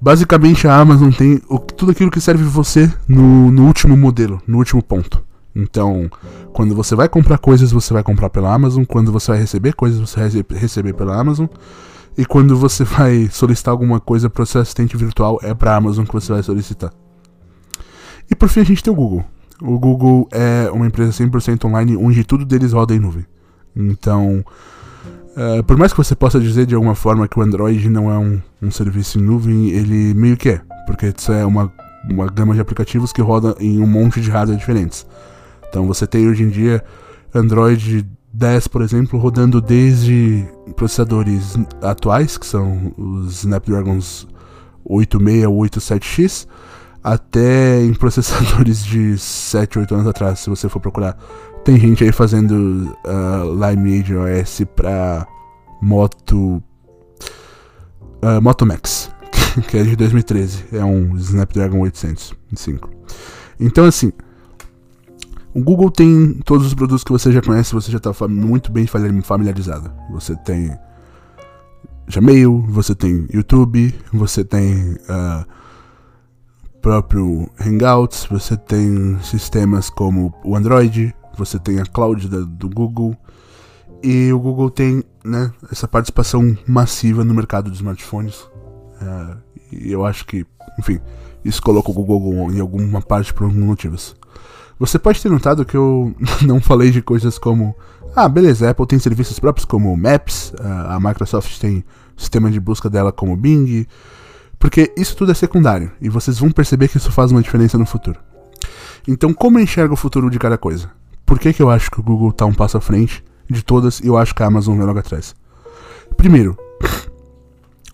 Basicamente, 0.00 0.68
a 0.68 0.76
Amazon 0.78 1.10
tem 1.10 1.40
o, 1.48 1.58
tudo 1.58 1.92
aquilo 1.92 2.10
que 2.10 2.20
serve 2.20 2.44
você 2.44 2.92
no, 3.08 3.50
no 3.50 3.66
último 3.66 3.96
modelo, 3.96 4.40
no 4.46 4.58
último 4.58 4.82
ponto. 4.82 5.24
Então, 5.54 6.10
quando 6.52 6.74
você 6.74 6.94
vai 6.94 7.08
comprar 7.08 7.38
coisas, 7.38 7.72
você 7.72 7.94
vai 7.94 8.02
comprar 8.02 8.28
pela 8.28 8.52
Amazon. 8.52 8.84
Quando 8.84 9.10
você 9.10 9.32
vai 9.32 9.40
receber 9.40 9.72
coisas, 9.72 9.98
você 9.98 10.20
vai 10.20 10.58
receber 10.58 10.92
pela 10.92 11.18
Amazon. 11.18 11.46
E 12.16 12.26
quando 12.26 12.56
você 12.56 12.84
vai 12.84 13.28
solicitar 13.30 13.72
alguma 13.72 13.98
coisa 13.98 14.28
para 14.28 14.42
o 14.42 14.46
seu 14.46 14.60
assistente 14.60 14.96
virtual, 14.96 15.38
é 15.42 15.54
para 15.54 15.72
a 15.72 15.76
Amazon 15.76 16.04
que 16.04 16.12
você 16.12 16.30
vai 16.30 16.42
solicitar. 16.42 16.92
E 18.30 18.34
por 18.34 18.48
fim, 18.48 18.60
a 18.60 18.64
gente 18.64 18.82
tem 18.82 18.92
o 18.92 18.96
Google. 18.96 19.24
O 19.62 19.78
Google 19.78 20.28
é 20.30 20.70
uma 20.70 20.86
empresa 20.86 21.24
100% 21.24 21.64
online, 21.64 21.96
onde 21.96 22.22
tudo 22.22 22.44
deles 22.44 22.74
roda 22.74 22.94
em 22.94 22.98
nuvem. 22.98 23.24
Então, 23.74 24.44
uh, 25.36 25.62
por 25.64 25.76
mais 25.76 25.92
que 25.92 25.98
você 25.98 26.14
possa 26.14 26.40
dizer 26.40 26.66
de 26.66 26.74
alguma 26.74 26.94
forma 26.94 27.28
que 27.28 27.38
o 27.38 27.42
Android 27.42 27.88
não 27.88 28.10
é 28.10 28.18
um, 28.18 28.40
um 28.62 28.70
serviço 28.70 29.18
em 29.18 29.22
nuvem, 29.22 29.70
ele 29.70 30.14
meio 30.14 30.36
que 30.36 30.50
é. 30.50 30.60
Porque 30.86 31.12
isso 31.16 31.32
é 31.32 31.44
uma, 31.44 31.72
uma 32.10 32.26
gama 32.26 32.54
de 32.54 32.60
aplicativos 32.60 33.12
que 33.12 33.20
roda 33.20 33.54
em 33.60 33.80
um 33.80 33.86
monte 33.86 34.20
de 34.20 34.30
hardware 34.30 34.58
diferentes. 34.58 35.06
Então 35.68 35.86
você 35.86 36.06
tem 36.06 36.28
hoje 36.28 36.42
em 36.42 36.48
dia 36.48 36.82
Android 37.34 38.06
10, 38.32 38.68
por 38.68 38.82
exemplo, 38.82 39.18
rodando 39.18 39.60
desde 39.60 40.46
processadores 40.74 41.56
atuais, 41.82 42.36
que 42.36 42.46
são 42.46 42.92
os 42.96 43.38
Snapdragons 43.38 44.26
86 44.84 45.46
ou 45.46 45.58
87X, 45.62 46.46
até 47.02 47.82
em 47.82 47.94
processadores 47.94 48.84
de 48.84 49.18
7, 49.18 49.78
8 49.78 49.94
anos 49.94 50.06
atrás, 50.06 50.40
se 50.40 50.50
você 50.50 50.68
for 50.68 50.80
procurar. 50.80 51.16
Tem 51.66 51.80
gente 51.80 52.04
aí 52.04 52.12
fazendo 52.12 52.96
uh, 53.04 53.52
Limeade 53.52 54.14
OS 54.14 54.62
pra 54.76 55.26
Moto. 55.82 56.62
Uh, 58.22 58.40
Moto 58.40 58.64
Max, 58.64 59.10
que 59.66 59.76
é 59.76 59.82
de 59.82 59.96
2013. 59.96 60.66
É 60.70 60.84
um 60.84 61.16
Snapdragon 61.16 61.80
805. 61.80 62.88
Então, 63.58 63.84
assim, 63.84 64.12
o 65.52 65.60
Google 65.60 65.90
tem 65.90 66.34
todos 66.44 66.68
os 66.68 66.72
produtos 66.72 67.02
que 67.02 67.10
você 67.10 67.32
já 67.32 67.42
conhece, 67.42 67.74
você 67.74 67.90
já 67.90 67.98
está 67.98 68.12
muito 68.28 68.70
bem 68.70 68.86
familiarizado. 68.86 69.90
Você 70.12 70.36
tem 70.36 70.70
Gmail, 72.08 72.64
você 72.68 72.94
tem 72.94 73.26
YouTube, 73.32 73.92
você 74.12 74.44
tem 74.44 74.92
uh, 74.92 75.44
próprio 76.80 77.50
Hangouts, 77.58 78.24
você 78.30 78.56
tem 78.56 79.18
sistemas 79.20 79.90
como 79.90 80.32
o 80.44 80.54
Android, 80.54 81.12
você 81.36 81.58
tem 81.58 81.78
a 81.78 81.86
cloud 81.86 82.28
da, 82.28 82.40
do 82.40 82.68
Google 82.68 83.16
e 84.02 84.32
o 84.32 84.38
Google 84.38 84.70
tem 84.70 85.02
né, 85.24 85.52
essa 85.70 85.88
participação 85.88 86.56
massiva 86.66 87.24
no 87.24 87.34
mercado 87.34 87.70
de 87.70 87.76
smartphones. 87.76 88.40
Uh, 89.00 89.36
e 89.72 89.90
eu 89.90 90.04
acho 90.04 90.26
que, 90.26 90.46
enfim, 90.78 91.00
isso 91.44 91.62
coloca 91.62 91.90
o 91.90 91.94
Google 91.94 92.50
em 92.52 92.60
alguma 92.60 93.00
parte 93.00 93.32
por 93.32 93.44
alguns 93.44 93.64
motivos. 93.64 94.16
Você 94.78 94.98
pode 94.98 95.22
ter 95.22 95.30
notado 95.30 95.64
que 95.64 95.76
eu 95.76 96.14
não 96.46 96.60
falei 96.60 96.90
de 96.90 97.02
coisas 97.02 97.38
como. 97.38 97.74
Ah, 98.14 98.28
beleza, 98.28 98.66
a 98.66 98.70
Apple 98.70 98.86
tem 98.86 98.98
serviços 98.98 99.38
próprios 99.38 99.66
como 99.66 99.94
Maps, 99.94 100.52
a 100.58 100.98
Microsoft 100.98 101.58
tem 101.58 101.84
sistema 102.16 102.50
de 102.50 102.58
busca 102.58 102.88
dela 102.88 103.12
como 103.12 103.36
Bing, 103.36 103.86
porque 104.58 104.90
isso 104.96 105.14
tudo 105.14 105.32
é 105.32 105.34
secundário 105.34 105.92
e 106.00 106.08
vocês 106.08 106.38
vão 106.38 106.50
perceber 106.50 106.88
que 106.88 106.96
isso 106.96 107.12
faz 107.12 107.30
uma 107.30 107.42
diferença 107.42 107.76
no 107.76 107.84
futuro. 107.84 108.18
Então, 109.06 109.34
como 109.34 109.58
eu 109.58 109.62
enxergo 109.62 109.92
o 109.92 109.96
futuro 109.98 110.30
de 110.30 110.38
cada 110.38 110.56
coisa? 110.56 110.90
Por 111.26 111.40
que, 111.40 111.52
que 111.52 111.62
eu 111.62 111.68
acho 111.68 111.90
que 111.90 111.98
o 111.98 112.02
Google 112.02 112.30
está 112.30 112.46
um 112.46 112.54
passo 112.54 112.78
à 112.78 112.80
frente 112.80 113.22
de 113.50 113.62
todas 113.62 113.98
e 114.00 114.06
eu 114.06 114.16
acho 114.16 114.34
que 114.34 114.42
a 114.42 114.46
Amazon 114.46 114.76
vem 114.76 114.86
logo 114.86 115.00
atrás? 115.00 115.34
Primeiro, 116.16 116.56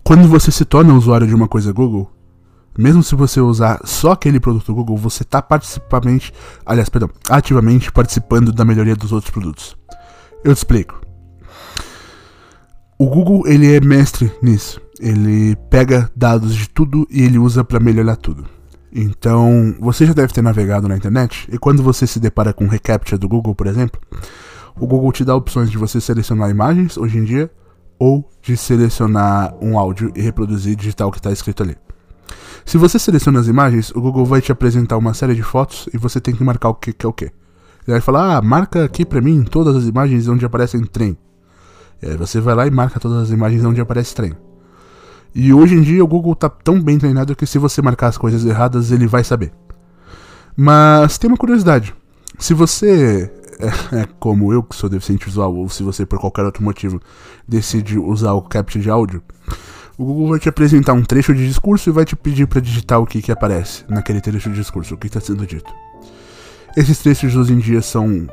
quando 0.03 0.27
você 0.27 0.51
se 0.51 0.63
torna 0.63 0.93
usuário 0.93 1.25
de 1.25 1.33
uma 1.33 1.47
coisa 1.47 1.73
Google, 1.73 2.11
mesmo 2.77 3.01
se 3.03 3.15
você 3.15 3.41
usar 3.41 3.79
só 3.83 4.11
aquele 4.11 4.39
produto 4.39 4.73
Google, 4.73 4.97
você 4.97 5.23
está 5.23 5.41
participativamente, 5.41 6.31
aliás, 6.65 6.89
perdão, 6.89 7.09
ativamente 7.29 7.91
participando 7.91 8.51
da 8.51 8.63
melhoria 8.63 8.95
dos 8.95 9.11
outros 9.11 9.31
produtos. 9.31 9.75
Eu 10.43 10.53
te 10.53 10.57
explico. 10.57 11.01
O 12.97 13.07
Google 13.07 13.47
ele 13.47 13.75
é 13.75 13.79
mestre 13.79 14.31
nisso. 14.41 14.79
Ele 14.99 15.55
pega 15.69 16.09
dados 16.15 16.55
de 16.55 16.69
tudo 16.69 17.07
e 17.09 17.23
ele 17.23 17.37
usa 17.37 17.63
para 17.63 17.79
melhorar 17.79 18.15
tudo. 18.15 18.45
Então, 18.95 19.75
você 19.79 20.05
já 20.05 20.13
deve 20.13 20.31
ter 20.31 20.43
navegado 20.43 20.87
na 20.87 20.95
internet 20.95 21.47
e 21.51 21.57
quando 21.57 21.81
você 21.81 22.05
se 22.05 22.19
depara 22.19 22.53
com 22.53 22.65
o 22.65 22.67
reCAPTCHA 22.67 23.17
do 23.17 23.27
Google, 23.27 23.55
por 23.55 23.65
exemplo, 23.65 23.99
o 24.79 24.85
Google 24.85 25.11
te 25.11 25.25
dá 25.25 25.35
opções 25.35 25.71
de 25.71 25.77
você 25.79 25.99
selecionar 25.99 26.49
imagens 26.51 26.95
hoje 26.95 27.17
em 27.17 27.23
dia 27.23 27.49
ou 27.97 28.29
de 28.41 28.55
selecionar 28.55 29.55
um 29.59 29.79
áudio 29.79 30.11
e 30.15 30.21
reproduzir 30.21 30.75
digital 30.75 31.11
que 31.11 31.17
está 31.17 31.31
escrito 31.31 31.63
ali. 31.63 31.75
Se 32.65 32.77
você 32.77 32.99
seleciona 32.99 33.39
as 33.39 33.47
imagens, 33.47 33.89
o 33.91 34.01
Google 34.01 34.25
vai 34.25 34.41
te 34.41 34.51
apresentar 34.51 34.97
uma 34.97 35.13
série 35.13 35.33
de 35.33 35.43
fotos 35.43 35.89
e 35.91 35.97
você 35.97 36.21
tem 36.21 36.35
que 36.35 36.43
marcar 36.43 36.69
o 36.69 36.75
que, 36.75 36.93
que 36.93 37.05
é 37.05 37.09
o 37.09 37.13
que. 37.13 37.25
Ele 37.25 37.33
vai 37.87 38.01
falar, 38.01 38.37
ah, 38.37 38.41
marca 38.41 38.85
aqui 38.85 39.05
pra 39.05 39.21
mim 39.21 39.43
todas 39.43 39.75
as 39.75 39.85
imagens 39.85 40.27
onde 40.27 40.45
aparecem 40.45 40.83
trem. 40.85 41.17
E 42.01 42.09
aí 42.09 42.17
você 42.17 42.39
vai 42.39 42.53
lá 42.53 42.67
e 42.67 42.71
marca 42.71 42.99
todas 42.99 43.23
as 43.23 43.29
imagens 43.31 43.65
onde 43.65 43.81
aparece 43.81 44.13
trem. 44.13 44.33
E 45.35 45.53
hoje 45.53 45.75
em 45.75 45.81
dia 45.81 46.03
o 46.03 46.07
Google 46.07 46.35
tá 46.35 46.49
tão 46.49 46.79
bem 46.79 46.99
treinado 46.99 47.35
que 47.35 47.45
se 47.45 47.57
você 47.57 47.81
marcar 47.81 48.07
as 48.07 48.17
coisas 48.17 48.45
erradas, 48.45 48.91
ele 48.91 49.07
vai 49.07 49.23
saber. 49.23 49.51
Mas 50.55 51.17
tem 51.17 51.29
uma 51.29 51.37
curiosidade. 51.37 51.93
Se 52.37 52.53
você 52.53 53.31
é, 53.59 53.67
é, 54.01 54.07
como 54.19 54.53
eu, 54.53 54.61
que 54.61 54.75
sou 54.75 54.89
deficiente 54.89 55.25
visual, 55.25 55.55
ou 55.55 55.69
se 55.69 55.83
você 55.83 56.05
por 56.05 56.19
qualquer 56.19 56.43
outro 56.43 56.63
motivo 56.63 56.99
decide 57.47 57.97
usar 57.97 58.33
o 58.33 58.41
capture 58.41 58.83
de 58.83 58.89
áudio, 58.89 59.23
o 59.97 60.05
Google 60.05 60.29
vai 60.29 60.39
te 60.39 60.49
apresentar 60.49 60.93
um 60.93 61.03
trecho 61.03 61.33
de 61.33 61.47
discurso 61.47 61.89
e 61.89 61.93
vai 61.93 62.05
te 62.05 62.15
pedir 62.15 62.47
para 62.47 62.59
digitar 62.59 62.99
o 62.99 63.05
que, 63.05 63.21
que 63.21 63.31
aparece 63.31 63.83
naquele 63.87 64.21
trecho 64.21 64.49
de 64.49 64.55
discurso, 64.55 64.95
o 64.95 64.97
que 64.97 65.07
está 65.07 65.19
sendo 65.19 65.45
dito. 65.45 65.71
Esses 66.75 66.97
trechos 66.99 67.35
hoje 67.35 67.53
em 67.53 67.59
dia 67.59 67.81
são 67.81 68.27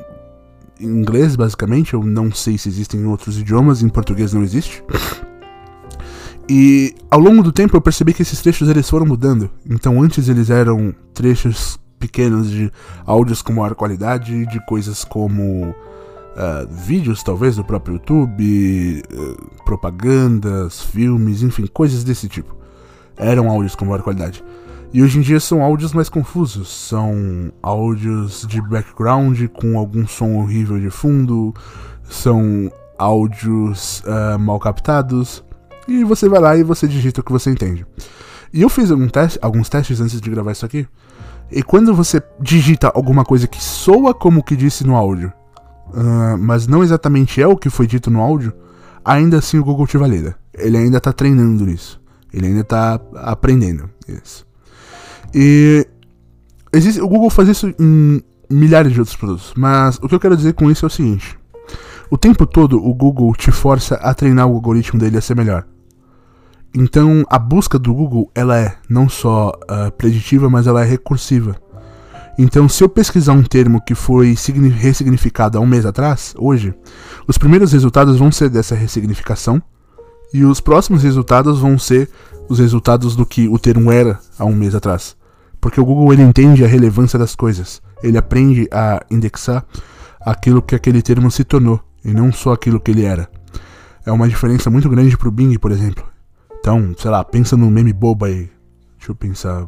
em 0.80 0.86
inglês, 0.86 1.36
basicamente. 1.36 1.92
Eu 1.92 2.02
não 2.02 2.32
sei 2.32 2.56
se 2.56 2.68
existem 2.70 3.00
em 3.00 3.04
outros 3.04 3.38
idiomas, 3.38 3.82
em 3.82 3.88
português 3.88 4.32
não 4.32 4.42
existe. 4.42 4.82
E 6.52 6.96
ao 7.08 7.20
longo 7.20 7.44
do 7.44 7.52
tempo 7.52 7.76
eu 7.76 7.80
percebi 7.80 8.12
que 8.12 8.22
esses 8.22 8.42
trechos 8.42 8.68
eles 8.68 8.90
foram 8.90 9.06
mudando. 9.06 9.48
Então 9.70 10.02
antes 10.02 10.28
eles 10.28 10.50
eram 10.50 10.92
trechos 11.14 11.78
pequenos 11.96 12.50
de 12.50 12.72
áudios 13.06 13.40
com 13.40 13.52
maior 13.52 13.76
qualidade, 13.76 14.46
de 14.46 14.66
coisas 14.66 15.04
como 15.04 15.68
uh, 15.68 16.66
vídeos, 16.68 17.22
talvez, 17.22 17.54
do 17.54 17.62
próprio 17.62 17.94
YouTube, 17.94 19.00
uh, 19.12 19.64
propagandas, 19.64 20.82
filmes, 20.82 21.44
enfim, 21.44 21.68
coisas 21.68 22.02
desse 22.02 22.28
tipo. 22.28 22.56
Eram 23.16 23.48
áudios 23.48 23.76
com 23.76 23.84
maior 23.84 24.02
qualidade. 24.02 24.42
E 24.92 25.04
hoje 25.04 25.18
em 25.18 25.22
dia 25.22 25.38
são 25.38 25.62
áudios 25.62 25.92
mais 25.92 26.08
confusos. 26.08 26.68
São 26.68 27.52
áudios 27.62 28.44
de 28.48 28.60
background 28.60 29.40
com 29.52 29.78
algum 29.78 30.04
som 30.04 30.34
horrível 30.34 30.80
de 30.80 30.90
fundo. 30.90 31.54
São 32.10 32.72
áudios 32.98 34.00
uh, 34.00 34.36
mal 34.36 34.58
captados. 34.58 35.44
E 35.90 36.04
você 36.04 36.28
vai 36.28 36.38
lá 36.38 36.56
e 36.56 36.62
você 36.62 36.86
digita 36.86 37.20
o 37.20 37.24
que 37.24 37.32
você 37.32 37.50
entende. 37.50 37.84
E 38.52 38.62
eu 38.62 38.68
fiz 38.68 38.90
teste, 39.12 39.40
alguns 39.42 39.68
testes 39.68 40.00
antes 40.00 40.20
de 40.20 40.30
gravar 40.30 40.52
isso 40.52 40.64
aqui. 40.64 40.86
E 41.50 41.64
quando 41.64 41.92
você 41.92 42.22
digita 42.40 42.92
alguma 42.94 43.24
coisa 43.24 43.48
que 43.48 43.60
soa 43.60 44.14
como 44.14 44.44
que 44.44 44.54
disse 44.54 44.86
no 44.86 44.94
áudio, 44.94 45.32
uh, 45.88 46.38
mas 46.38 46.68
não 46.68 46.84
exatamente 46.84 47.42
é 47.42 47.46
o 47.46 47.56
que 47.56 47.68
foi 47.68 47.88
dito 47.88 48.08
no 48.08 48.20
áudio, 48.20 48.52
ainda 49.04 49.38
assim 49.38 49.58
o 49.58 49.64
Google 49.64 49.84
te 49.84 49.98
valida. 49.98 50.36
Ele 50.54 50.76
ainda 50.76 50.98
está 50.98 51.12
treinando 51.12 51.66
nisso. 51.66 52.00
Ele 52.32 52.46
ainda 52.46 52.60
está 52.60 53.00
aprendendo 53.16 53.90
isso. 54.06 54.46
E 55.34 55.84
existe, 56.72 57.00
o 57.00 57.08
Google 57.08 57.30
faz 57.30 57.48
isso 57.48 57.74
em 57.80 58.22
milhares 58.48 58.92
de 58.92 59.00
outros 59.00 59.16
produtos. 59.16 59.52
Mas 59.56 59.96
o 59.96 60.08
que 60.08 60.14
eu 60.14 60.20
quero 60.20 60.36
dizer 60.36 60.52
com 60.52 60.70
isso 60.70 60.86
é 60.86 60.88
o 60.88 60.90
seguinte: 60.90 61.36
o 62.08 62.16
tempo 62.16 62.46
todo 62.46 62.76
o 62.76 62.94
Google 62.94 63.34
te 63.34 63.50
força 63.50 63.96
a 63.96 64.14
treinar 64.14 64.46
o 64.46 64.54
algoritmo 64.54 65.00
dele 65.00 65.18
a 65.18 65.20
ser 65.20 65.34
melhor. 65.34 65.66
Então 66.74 67.24
a 67.28 67.38
busca 67.38 67.78
do 67.78 67.92
Google 67.92 68.30
ela 68.34 68.58
é 68.58 68.76
não 68.88 69.08
só 69.08 69.50
uh, 69.50 69.90
preditiva, 69.92 70.48
mas 70.48 70.66
ela 70.66 70.82
é 70.82 70.84
recursiva. 70.84 71.56
Então, 72.38 72.68
se 72.70 72.82
eu 72.82 72.88
pesquisar 72.88 73.34
um 73.34 73.42
termo 73.42 73.82
que 73.82 73.94
foi 73.94 74.34
ressignificado 74.74 75.58
há 75.58 75.60
um 75.60 75.66
mês 75.66 75.84
atrás, 75.84 76.34
hoje, 76.38 76.72
os 77.28 77.36
primeiros 77.36 77.72
resultados 77.72 78.16
vão 78.16 78.32
ser 78.32 78.48
dessa 78.48 78.74
ressignificação 78.74 79.60
e 80.32 80.42
os 80.44 80.58
próximos 80.58 81.02
resultados 81.02 81.58
vão 81.58 81.78
ser 81.78 82.08
os 82.48 82.58
resultados 82.58 83.14
do 83.14 83.26
que 83.26 83.46
o 83.46 83.58
termo 83.58 83.92
era 83.92 84.18
há 84.38 84.46
um 84.46 84.54
mês 84.54 84.74
atrás. 84.74 85.14
Porque 85.60 85.80
o 85.80 85.84
Google 85.84 86.14
ele 86.14 86.22
entende 86.22 86.64
a 86.64 86.68
relevância 86.68 87.18
das 87.18 87.34
coisas. 87.34 87.82
Ele 88.02 88.16
aprende 88.16 88.66
a 88.72 89.04
indexar 89.10 89.64
aquilo 90.20 90.62
que 90.62 90.74
aquele 90.74 91.02
termo 91.02 91.30
se 91.30 91.44
tornou 91.44 91.78
e 92.02 92.12
não 92.12 92.32
só 92.32 92.52
aquilo 92.52 92.80
que 92.80 92.90
ele 92.90 93.04
era. 93.04 93.28
É 94.06 94.10
uma 94.10 94.28
diferença 94.28 94.70
muito 94.70 94.88
grande 94.88 95.16
para 95.16 95.28
o 95.28 95.30
Bing, 95.30 95.58
por 95.58 95.70
exemplo. 95.70 96.09
Então, 96.60 96.94
sei 96.96 97.10
lá, 97.10 97.24
pensa 97.24 97.56
no 97.56 97.70
meme 97.70 97.92
bobo 97.92 98.26
aí. 98.26 98.50
Deixa 98.98 99.10
eu 99.10 99.14
pensar. 99.14 99.64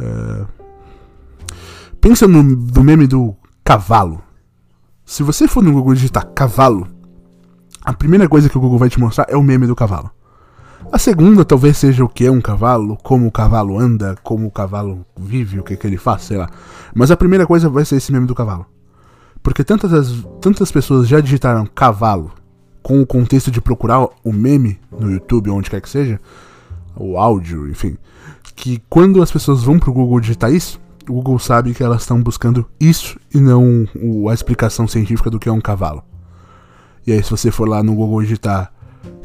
Uh 0.00 0.58
Pensa 2.00 2.28
no, 2.28 2.42
no 2.42 2.84
meme 2.84 3.06
do 3.06 3.34
cavalo. 3.64 4.22
Se 5.04 5.22
você 5.22 5.48
for 5.48 5.62
no 5.62 5.72
Google 5.72 5.94
digitar 5.94 6.26
cavalo, 6.26 6.86
a 7.84 7.92
primeira 7.92 8.28
coisa 8.28 8.48
que 8.48 8.56
o 8.56 8.60
Google 8.60 8.78
vai 8.78 8.88
te 8.88 9.00
mostrar 9.00 9.26
é 9.28 9.36
o 9.36 9.42
meme 9.42 9.66
do 9.66 9.74
cavalo. 9.74 10.10
A 10.92 10.98
segunda 10.98 11.44
talvez 11.44 11.76
seja 11.76 12.04
o 12.04 12.08
que 12.08 12.24
é 12.24 12.30
um 12.30 12.40
cavalo, 12.40 12.96
como 13.02 13.26
o 13.26 13.32
cavalo 13.32 13.78
anda, 13.78 14.16
como 14.22 14.46
o 14.46 14.50
cavalo 14.50 15.04
vive, 15.18 15.58
o 15.58 15.64
que, 15.64 15.76
que 15.76 15.86
ele 15.86 15.96
faz, 15.96 16.22
sei 16.22 16.36
lá. 16.36 16.48
Mas 16.94 17.10
a 17.10 17.16
primeira 17.16 17.46
coisa 17.46 17.68
vai 17.68 17.84
ser 17.84 17.96
esse 17.96 18.12
meme 18.12 18.26
do 18.26 18.34
cavalo. 18.34 18.64
Porque 19.42 19.64
tantas, 19.64 20.24
tantas 20.40 20.70
pessoas 20.70 21.08
já 21.08 21.20
digitaram 21.20 21.66
cavalo 21.66 22.30
com 22.88 23.02
o 23.02 23.06
contexto 23.06 23.50
de 23.50 23.60
procurar 23.60 24.08
o 24.24 24.32
meme 24.32 24.80
no 24.90 25.12
YouTube, 25.12 25.50
onde 25.50 25.68
quer 25.68 25.78
que 25.78 25.90
seja, 25.90 26.18
o 26.96 27.18
áudio, 27.18 27.68
enfim, 27.68 27.98
que 28.56 28.82
quando 28.88 29.20
as 29.20 29.30
pessoas 29.30 29.62
vão 29.62 29.78
pro 29.78 29.92
Google 29.92 30.18
digitar 30.18 30.50
isso, 30.50 30.80
o 31.06 31.12
Google 31.12 31.38
sabe 31.38 31.74
que 31.74 31.82
elas 31.82 32.00
estão 32.00 32.22
buscando 32.22 32.64
isso 32.80 33.20
e 33.34 33.40
não 33.40 33.86
a 34.30 34.32
explicação 34.32 34.88
científica 34.88 35.28
do 35.28 35.38
que 35.38 35.50
é 35.50 35.52
um 35.52 35.60
cavalo. 35.60 36.02
E 37.06 37.12
aí, 37.12 37.22
se 37.22 37.30
você 37.30 37.50
for 37.50 37.68
lá 37.68 37.82
no 37.82 37.94
Google 37.94 38.22
digitar 38.22 38.72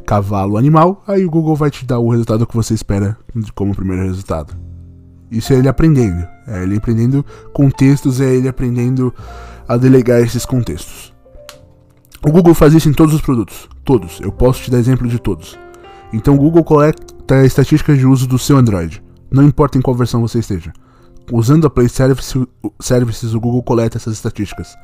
cavalo 0.06 0.58
animal, 0.58 1.02
aí 1.08 1.24
o 1.24 1.32
Google 1.32 1.56
vai 1.56 1.72
te 1.72 1.86
dar 1.86 2.00
o 2.00 2.10
resultado 2.10 2.46
que 2.46 2.54
você 2.54 2.74
espera 2.74 3.18
como 3.56 3.74
primeiro 3.74 4.04
resultado. 4.04 4.54
Isso 5.32 5.54
é 5.54 5.56
ele 5.56 5.70
aprendendo. 5.70 6.28
É 6.50 6.64
ele 6.64 6.76
aprendendo 6.76 7.26
contextos, 7.54 8.20
é 8.20 8.26
ele 8.26 8.50
aprendendo 8.50 9.16
a 9.66 9.78
delegar 9.78 10.20
esses 10.20 10.46
contextos. 10.46 11.13
O 12.26 12.32
Google 12.32 12.54
faz 12.54 12.74
isso 12.74 12.88
em 12.88 12.94
todos 12.94 13.14
os 13.14 13.22
produtos. 13.22 13.68
Todos. 13.84 14.20
Eu 14.22 14.32
posso 14.32 14.62
te 14.64 14.72
dar 14.72 14.80
exemplo 14.80 15.08
de 15.08 15.20
todos. 15.20 15.60
Então 16.14 16.36
o 16.36 16.38
Google 16.38 16.64
coleta 16.64 17.46
estatísticas 17.46 17.98
de 17.98 18.06
uso 18.06 18.28
do 18.28 18.40
seu 18.40 18.58
Android. 18.58 19.04
Não 19.30 19.44
importa 19.44 19.78
em 19.78 19.82
qual 19.82 19.96
versão 19.96 20.22
você 20.22 20.40
esteja. 20.40 20.72
Usando 21.32 21.68
a 21.68 21.70
Play 21.70 21.90
Service, 21.90 22.48
Services, 22.80 23.34
o 23.34 23.40
Google 23.40 23.64
coleta 23.64 23.98
essas 23.98 24.14
estatísticas. 24.14 24.76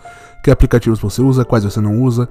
Que 0.43 0.51
aplicativos 0.51 0.99
você 0.99 1.21
usa, 1.21 1.45
quais 1.45 1.63
você 1.63 1.79
não 1.79 2.01
usa, 2.01 2.27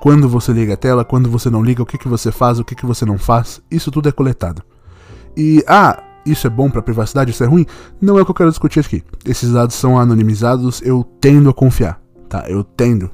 quando 0.00 0.28
você 0.28 0.52
liga 0.52 0.74
a 0.74 0.76
tela, 0.76 1.04
quando 1.04 1.28
você 1.28 1.50
não 1.50 1.62
liga, 1.62 1.82
o 1.82 1.86
que, 1.86 1.98
que 1.98 2.08
você 2.08 2.30
faz, 2.30 2.58
o 2.58 2.64
que, 2.64 2.74
que 2.74 2.86
você 2.86 3.04
não 3.04 3.18
faz, 3.18 3.60
isso 3.70 3.90
tudo 3.90 4.08
é 4.08 4.12
coletado. 4.12 4.62
E, 5.36 5.64
ah, 5.66 6.02
isso 6.24 6.46
é 6.46 6.50
bom 6.50 6.70
para 6.70 6.82
privacidade, 6.82 7.30
isso 7.30 7.44
é 7.44 7.46
ruim? 7.46 7.66
Não 8.00 8.18
é 8.18 8.22
o 8.22 8.24
que 8.24 8.30
eu 8.30 8.34
quero 8.34 8.50
discutir 8.50 8.80
aqui. 8.80 9.02
Esses 9.24 9.52
dados 9.52 9.74
são 9.74 9.98
anonimizados, 9.98 10.80
eu 10.82 11.04
tendo 11.20 11.50
a 11.50 11.54
confiar, 11.54 12.00
tá? 12.28 12.44
Eu 12.48 12.62
tendo. 12.62 13.10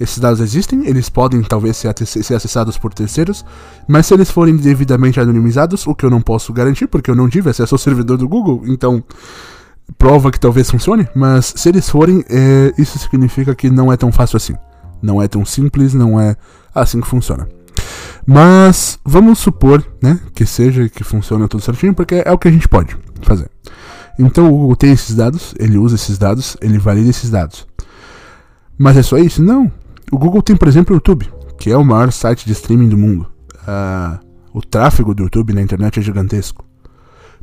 Esses 0.00 0.18
dados 0.18 0.40
existem, 0.40 0.86
eles 0.86 1.08
podem 1.08 1.42
talvez 1.42 1.76
ser, 1.76 1.88
acessados 2.34 2.78
por 2.78 2.94
terceiros, 2.94 3.44
mas 3.88 4.06
se 4.06 4.14
eles 4.14 4.30
forem 4.30 4.56
devidamente 4.56 5.18
anonimizados, 5.18 5.86
o 5.86 5.94
que 5.94 6.06
eu 6.06 6.10
não 6.10 6.20
posso 6.20 6.52
garantir, 6.52 6.86
porque 6.86 7.10
eu 7.10 7.16
não 7.16 7.28
tive 7.28 7.50
acesso 7.50 7.74
ao 7.74 7.78
servidor 7.78 8.16
do 8.16 8.28
Google, 8.28 8.62
então 8.66 9.02
prova 9.96 10.30
que 10.30 10.38
talvez 10.38 10.70
funcione, 10.70 11.08
mas 11.14 11.52
se 11.56 11.68
eles 11.68 11.88
forem, 11.88 12.24
é, 12.28 12.72
isso 12.78 12.98
significa 12.98 13.54
que 13.54 13.70
não 13.70 13.92
é 13.92 13.96
tão 13.96 14.12
fácil 14.12 14.36
assim. 14.36 14.54
Não 15.00 15.22
é 15.22 15.28
tão 15.28 15.44
simples, 15.44 15.94
não 15.94 16.20
é 16.20 16.36
assim 16.74 17.00
que 17.00 17.06
funciona. 17.06 17.48
Mas 18.26 18.98
vamos 19.04 19.38
supor, 19.38 19.84
né, 20.02 20.20
que 20.34 20.44
seja 20.44 20.88
que 20.88 21.02
funcione 21.02 21.48
tudo 21.48 21.62
certinho, 21.62 21.94
porque 21.94 22.22
é 22.24 22.30
o 22.30 22.38
que 22.38 22.48
a 22.48 22.50
gente 22.50 22.68
pode 22.68 22.96
fazer. 23.22 23.50
Então 24.18 24.48
o 24.48 24.50
Google 24.50 24.76
tem 24.76 24.92
esses 24.92 25.14
dados, 25.14 25.54
ele 25.58 25.78
usa 25.78 25.94
esses 25.94 26.18
dados, 26.18 26.56
ele 26.60 26.78
valida 26.78 27.08
esses 27.08 27.30
dados. 27.30 27.66
Mas 28.76 28.96
é 28.96 29.02
só 29.02 29.16
isso? 29.16 29.42
Não. 29.42 29.70
O 30.10 30.18
Google 30.18 30.42
tem, 30.42 30.56
por 30.56 30.68
exemplo, 30.68 30.94
o 30.94 30.96
YouTube, 30.96 31.30
que 31.58 31.70
é 31.70 31.76
o 31.76 31.84
maior 31.84 32.10
site 32.10 32.46
de 32.46 32.52
streaming 32.52 32.88
do 32.88 32.96
mundo. 32.96 33.26
Uh, 33.62 34.18
o 34.54 34.62
tráfego 34.62 35.14
do 35.14 35.24
YouTube 35.24 35.52
na 35.52 35.60
internet 35.60 35.98
é 35.98 36.02
gigantesco. 36.02 36.64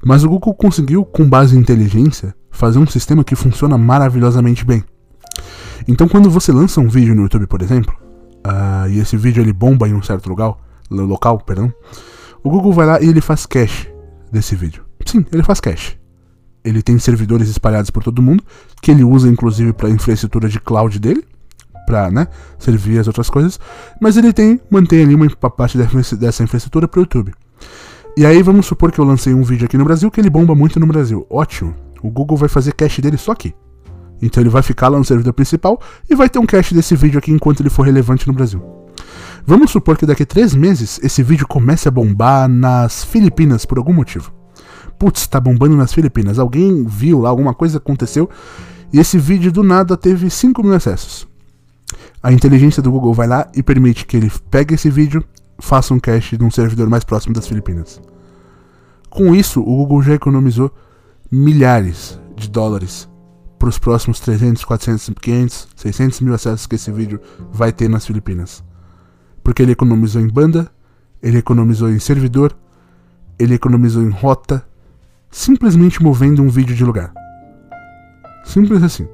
Mas 0.04 0.24
o 0.24 0.30
Google 0.30 0.54
conseguiu, 0.54 1.06
com 1.06 1.28
base 1.28 1.56
em 1.56 1.60
inteligência, 1.60 2.36
fazer 2.50 2.80
um 2.80 2.88
sistema 2.88 3.24
que 3.24 3.36
funciona 3.36 3.78
maravilhosamente 3.78 4.66
bem. 4.66 4.84
Então, 5.88 6.08
quando 6.08 6.30
você 6.30 6.52
lança 6.52 6.82
um 6.82 6.88
vídeo 6.88 7.14
no 7.14 7.24
YouTube, 7.24 7.48
por 7.48 7.62
exemplo, 7.62 7.94
uh, 8.46 8.90
e 8.90 9.00
esse 9.00 9.16
vídeo 9.16 9.42
ele 9.42 9.54
bomba 9.54 9.88
em 9.88 9.94
um 9.94 10.02
certo 10.02 10.28
lugar, 10.28 10.56
local, 10.90 11.40
perdão, 11.40 11.72
o 12.44 12.50
Google 12.50 12.74
vai 12.74 12.86
lá 12.86 13.02
e 13.02 13.08
ele 13.08 13.22
faz 13.22 13.46
cache 13.46 13.88
desse 14.32 14.56
vídeo. 14.56 14.84
Sim, 15.06 15.24
ele 15.32 15.44
faz 15.44 15.60
cache. 15.60 15.98
Ele 16.64 16.82
tem 16.82 16.98
servidores 16.98 17.48
espalhados 17.48 17.92
por 17.92 18.04
todo 18.04 18.22
mundo, 18.22 18.44
que 18.82 18.90
ele 18.90 19.04
usa 19.04 19.30
inclusive 19.30 19.72
para 19.72 19.90
infraestrutura 19.90 20.50
de 20.50 20.60
cloud 20.60 20.98
dele, 21.00 21.24
para 21.86 22.10
né, 22.10 22.28
servir 22.58 23.00
as 23.00 23.08
outras 23.08 23.30
coisas, 23.30 23.60
mas 24.02 24.18
ele 24.18 24.34
tem 24.34 24.60
mantém 24.70 25.04
ali 25.04 25.16
uma 25.16 25.30
parte 25.50 25.78
dessa 25.78 26.44
infraestrutura 26.44 26.88
para 26.88 27.00
o 27.00 27.04
YouTube. 27.04 27.34
E 28.18 28.26
aí 28.26 28.42
vamos 28.42 28.66
supor 28.66 28.92
que 28.92 29.00
eu 29.00 29.06
lancei 29.06 29.34
um 29.34 29.44
vídeo 29.44 29.66
aqui 29.66 29.78
no 29.78 29.84
Brasil 29.84 30.10
que 30.10 30.22
ele 30.22 30.30
bomba 30.30 30.56
muito 30.56 30.80
no 30.80 30.88
Brasil. 30.88 31.26
Ótimo. 31.30 31.76
O 32.02 32.10
Google 32.10 32.38
vai 32.38 32.48
fazer 32.48 32.74
cache 32.74 33.02
dele 33.02 33.18
só 33.18 33.34
aqui. 33.34 33.54
Então 34.22 34.42
ele 34.42 34.50
vai 34.50 34.62
ficar 34.62 34.88
lá 34.88 34.98
no 34.98 35.04
servidor 35.04 35.34
principal 35.34 35.82
e 36.10 36.16
vai 36.16 36.30
ter 36.30 36.40
um 36.40 36.46
cache 36.46 36.74
desse 36.74 36.96
vídeo 36.96 37.20
aqui 37.20 37.32
enquanto 37.32 37.60
ele 37.60 37.70
for 37.70 37.84
relevante 37.84 38.26
no 38.26 38.34
Brasil. 38.34 38.64
Vamos 39.46 39.72
supor 39.72 39.98
que 39.98 40.06
daqui 40.06 40.24
a 40.24 40.26
três 40.26 40.56
meses 40.56 41.00
esse 41.04 41.22
vídeo 41.22 41.46
comece 41.48 41.88
a 41.88 41.92
bombar 41.92 42.48
nas 42.48 43.04
Filipinas 43.04 43.66
por 43.66 43.78
algum 43.78 43.94
motivo. 43.94 44.32
Putz, 44.98 45.28
tá 45.28 45.40
bombando 45.40 45.76
nas 45.76 45.94
Filipinas. 45.94 46.40
Alguém 46.40 46.86
viu 46.86 47.20
lá, 47.20 47.30
alguma 47.30 47.54
coisa 47.54 47.78
aconteceu 47.78 48.30
e 48.94 49.00
esse 49.00 49.18
vídeo 49.18 49.52
do 49.52 49.62
nada 49.62 49.98
teve 49.98 50.30
5 50.30 50.64
mil 50.64 50.74
acessos. 50.74 51.28
A 52.26 52.32
inteligência 52.32 52.82
do 52.82 52.92
Google 52.92 53.14
vai 53.14 53.28
lá 53.28 53.48
e 53.54 53.62
permite 53.62 54.04
que 54.04 54.18
ele 54.18 54.32
pegue 54.50 54.74
esse 54.74 54.90
vídeo, 54.90 55.24
faça 55.60 55.94
um 55.94 56.00
cache 56.00 56.36
de 56.36 56.44
um 56.44 56.50
servidor 56.50 56.90
mais 56.90 57.04
próximo 57.04 57.36
das 57.36 57.48
Filipinas. 57.48 58.02
Com 59.12 59.36
isso, 59.36 59.62
o 59.62 59.64
Google 59.64 60.02
já 60.02 60.16
economizou 60.16 60.74
milhares 61.32 62.20
de 62.36 62.50
dólares 62.50 63.08
para 63.60 63.70
os 63.70 63.78
próximos 63.78 64.20
300, 64.20 64.66
400, 64.66 65.12
500, 65.22 65.68
600 65.76 66.22
mil 66.22 66.34
acessos 66.34 66.66
que 66.66 66.74
esse 66.74 66.92
vídeo 66.92 67.22
vai 67.52 67.72
ter 67.72 67.88
nas 67.88 68.08
Filipinas. 68.08 68.64
Porque 69.44 69.62
ele 69.62 69.74
economizou 69.74 70.20
em 70.20 70.28
banda, 70.28 70.68
ele 71.22 71.38
economizou 71.38 71.92
em 71.92 72.00
servidor, 72.00 72.58
ele 73.38 73.54
economizou 73.54 74.02
em 74.02 74.10
rota, 74.10 74.66
simplesmente 75.30 76.02
movendo 76.02 76.42
um 76.42 76.50
vídeo 76.50 76.76
de 76.76 76.84
lugar. 76.84 77.14
Simples 78.44 78.82
assim. 78.82 79.08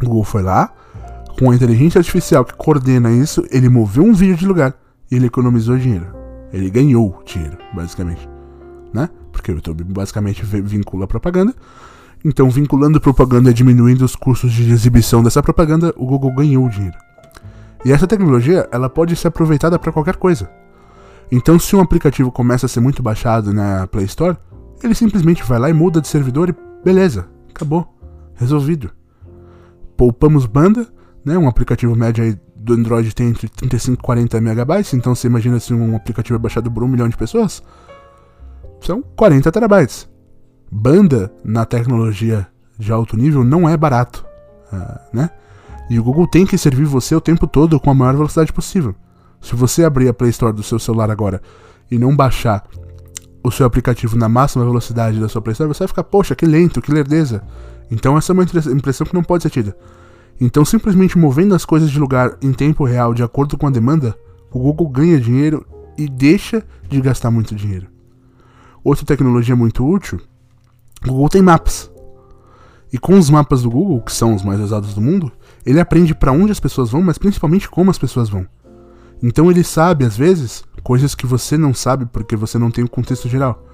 O 0.00 0.06
Google 0.06 0.22
foi 0.22 0.42
lá, 0.42 0.72
com 1.38 1.50
a 1.50 1.54
inteligência 1.54 1.98
artificial 1.98 2.44
que 2.44 2.54
coordena 2.54 3.10
isso, 3.10 3.44
ele 3.50 3.68
moveu 3.68 4.04
um 4.04 4.12
vídeo 4.12 4.36
de 4.36 4.46
lugar 4.46 4.74
e 5.10 5.16
ele 5.16 5.26
economizou 5.26 5.76
dinheiro. 5.76 6.06
Ele 6.52 6.70
ganhou 6.70 7.22
dinheiro, 7.24 7.56
basicamente. 7.72 8.28
Né? 8.92 9.08
Porque 9.30 9.52
o 9.52 9.54
YouTube 9.54 9.84
basicamente 9.84 10.44
vincula 10.44 11.04
a 11.04 11.08
propaganda 11.08 11.54
então, 12.24 12.50
vinculando 12.50 13.00
propaganda 13.00 13.50
e 13.50 13.54
diminuindo 13.54 14.04
os 14.04 14.14
custos 14.14 14.52
de 14.52 14.70
exibição 14.70 15.22
dessa 15.22 15.42
propaganda, 15.42 15.94
o 15.96 16.04
Google 16.04 16.34
ganhou 16.34 16.68
dinheiro. 16.68 16.96
E 17.84 17.92
essa 17.92 18.06
tecnologia, 18.06 18.68
ela 18.70 18.90
pode 18.90 19.16
ser 19.16 19.28
aproveitada 19.28 19.78
para 19.78 19.90
qualquer 19.90 20.16
coisa. 20.16 20.50
Então, 21.32 21.58
se 21.58 21.74
um 21.74 21.80
aplicativo 21.80 22.30
começa 22.30 22.66
a 22.66 22.68
ser 22.68 22.80
muito 22.80 23.02
baixado 23.02 23.54
na 23.54 23.86
Play 23.86 24.04
Store, 24.04 24.36
ele 24.82 24.94
simplesmente 24.94 25.42
vai 25.42 25.58
lá 25.58 25.70
e 25.70 25.72
muda 25.72 26.00
de 26.00 26.08
servidor 26.08 26.50
e 26.50 26.84
beleza, 26.84 27.26
acabou, 27.48 27.88
resolvido. 28.34 28.90
Poupamos 29.96 30.44
banda, 30.44 30.86
né? 31.24 31.36
Um 31.38 31.48
aplicativo 31.48 31.94
médio 31.96 32.38
do 32.56 32.74
Android 32.74 33.14
tem 33.14 33.28
entre 33.28 33.48
35 33.48 34.00
e 34.00 34.02
40 34.02 34.40
megabytes, 34.40 34.94
então 34.94 35.14
você 35.14 35.26
imagina 35.26 35.58
se 35.58 35.72
um 35.72 35.96
aplicativo 35.96 36.36
é 36.36 36.38
baixado 36.38 36.70
por 36.70 36.82
um 36.82 36.88
milhão 36.88 37.08
de 37.08 37.16
pessoas, 37.16 37.62
são 38.80 39.02
40 39.16 39.50
terabytes 39.50 40.10
banda 40.70 41.32
na 41.42 41.64
tecnologia 41.64 42.46
de 42.78 42.92
alto 42.92 43.16
nível 43.16 43.42
não 43.42 43.68
é 43.68 43.76
barato, 43.76 44.24
uh, 44.72 44.98
né? 45.12 45.30
E 45.90 45.98
o 45.98 46.04
Google 46.04 46.26
tem 46.26 46.46
que 46.46 46.56
servir 46.56 46.84
você 46.84 47.14
o 47.16 47.20
tempo 47.20 47.46
todo 47.46 47.80
com 47.80 47.90
a 47.90 47.94
maior 47.94 48.14
velocidade 48.14 48.52
possível. 48.52 48.94
Se 49.40 49.56
você 49.56 49.84
abrir 49.84 50.08
a 50.08 50.14
Play 50.14 50.30
Store 50.30 50.52
do 50.52 50.62
seu 50.62 50.78
celular 50.78 51.10
agora 51.10 51.42
e 51.90 51.98
não 51.98 52.14
baixar 52.14 52.64
o 53.42 53.50
seu 53.50 53.66
aplicativo 53.66 54.16
na 54.16 54.28
máxima 54.28 54.64
velocidade 54.64 55.18
da 55.18 55.28
sua 55.28 55.42
Play 55.42 55.52
Store, 55.52 55.68
você 55.68 55.80
vai 55.80 55.88
ficar, 55.88 56.04
poxa, 56.04 56.36
que 56.36 56.46
lento, 56.46 56.80
que 56.80 56.92
lerdeza. 56.92 57.42
Então 57.90 58.16
essa 58.16 58.32
é 58.32 58.34
uma 58.34 58.44
impressão 58.44 59.04
que 59.04 59.14
não 59.14 59.24
pode 59.24 59.42
ser 59.42 59.50
tida. 59.50 59.76
Então 60.40 60.64
simplesmente 60.64 61.18
movendo 61.18 61.54
as 61.54 61.64
coisas 61.64 61.90
de 61.90 61.98
lugar 61.98 62.36
em 62.40 62.52
tempo 62.52 62.84
real 62.84 63.12
de 63.12 63.22
acordo 63.22 63.58
com 63.58 63.66
a 63.66 63.70
demanda, 63.70 64.16
o 64.50 64.58
Google 64.58 64.88
ganha 64.88 65.20
dinheiro 65.20 65.66
e 65.98 66.08
deixa 66.08 66.64
de 66.88 67.00
gastar 67.00 67.30
muito 67.30 67.54
dinheiro. 67.54 67.88
Outra 68.82 69.04
tecnologia 69.04 69.54
muito 69.54 69.86
útil 69.86 70.20
o 71.06 71.12
Google 71.12 71.28
tem 71.28 71.42
mapas. 71.42 71.90
E 72.92 72.98
com 72.98 73.18
os 73.18 73.30
mapas 73.30 73.62
do 73.62 73.70
Google, 73.70 74.02
que 74.02 74.12
são 74.12 74.34
os 74.34 74.42
mais 74.42 74.60
usados 74.60 74.94
do 74.94 75.00
mundo, 75.00 75.32
ele 75.64 75.80
aprende 75.80 76.14
para 76.14 76.32
onde 76.32 76.52
as 76.52 76.60
pessoas 76.60 76.90
vão, 76.90 77.02
mas 77.02 77.18
principalmente 77.18 77.70
como 77.70 77.90
as 77.90 77.98
pessoas 77.98 78.28
vão. 78.28 78.46
Então 79.22 79.50
ele 79.50 79.62
sabe, 79.62 80.04
às 80.04 80.16
vezes, 80.16 80.64
coisas 80.82 81.14
que 81.14 81.26
você 81.26 81.56
não 81.56 81.72
sabe 81.72 82.04
porque 82.06 82.36
você 82.36 82.58
não 82.58 82.70
tem 82.70 82.84
o 82.84 82.88
contexto 82.88 83.28
geral. 83.28 83.64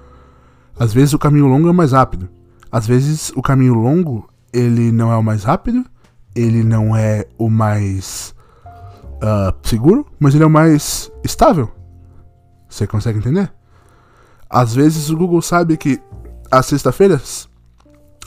Às 0.77 0.93
vezes 0.93 1.13
o 1.13 1.19
caminho 1.19 1.47
longo 1.47 1.67
é 1.67 1.71
o 1.71 1.73
mais 1.73 1.91
rápido. 1.91 2.29
Às 2.71 2.85
vezes 2.85 3.31
o 3.35 3.41
caminho 3.41 3.73
longo, 3.73 4.29
ele 4.53 4.91
não 4.91 5.11
é 5.11 5.17
o 5.17 5.23
mais 5.23 5.43
rápido, 5.43 5.83
ele 6.37 6.63
não 6.63 6.95
é 6.95 7.25
o 7.37 7.49
mais 7.49 8.33
uh, 9.15 9.53
seguro, 9.67 10.05
mas 10.19 10.35
ele 10.35 10.43
é 10.43 10.47
o 10.47 10.49
mais 10.49 11.11
estável. 11.23 11.69
Você 12.69 12.85
consegue 12.85 13.17
entender? 13.17 13.51
Às 14.49 14.75
vezes 14.75 15.09
o 15.09 15.17
Google 15.17 15.41
sabe 15.41 15.75
que 15.77 15.99
às 16.51 16.67
sexta-feiras, 16.67 17.49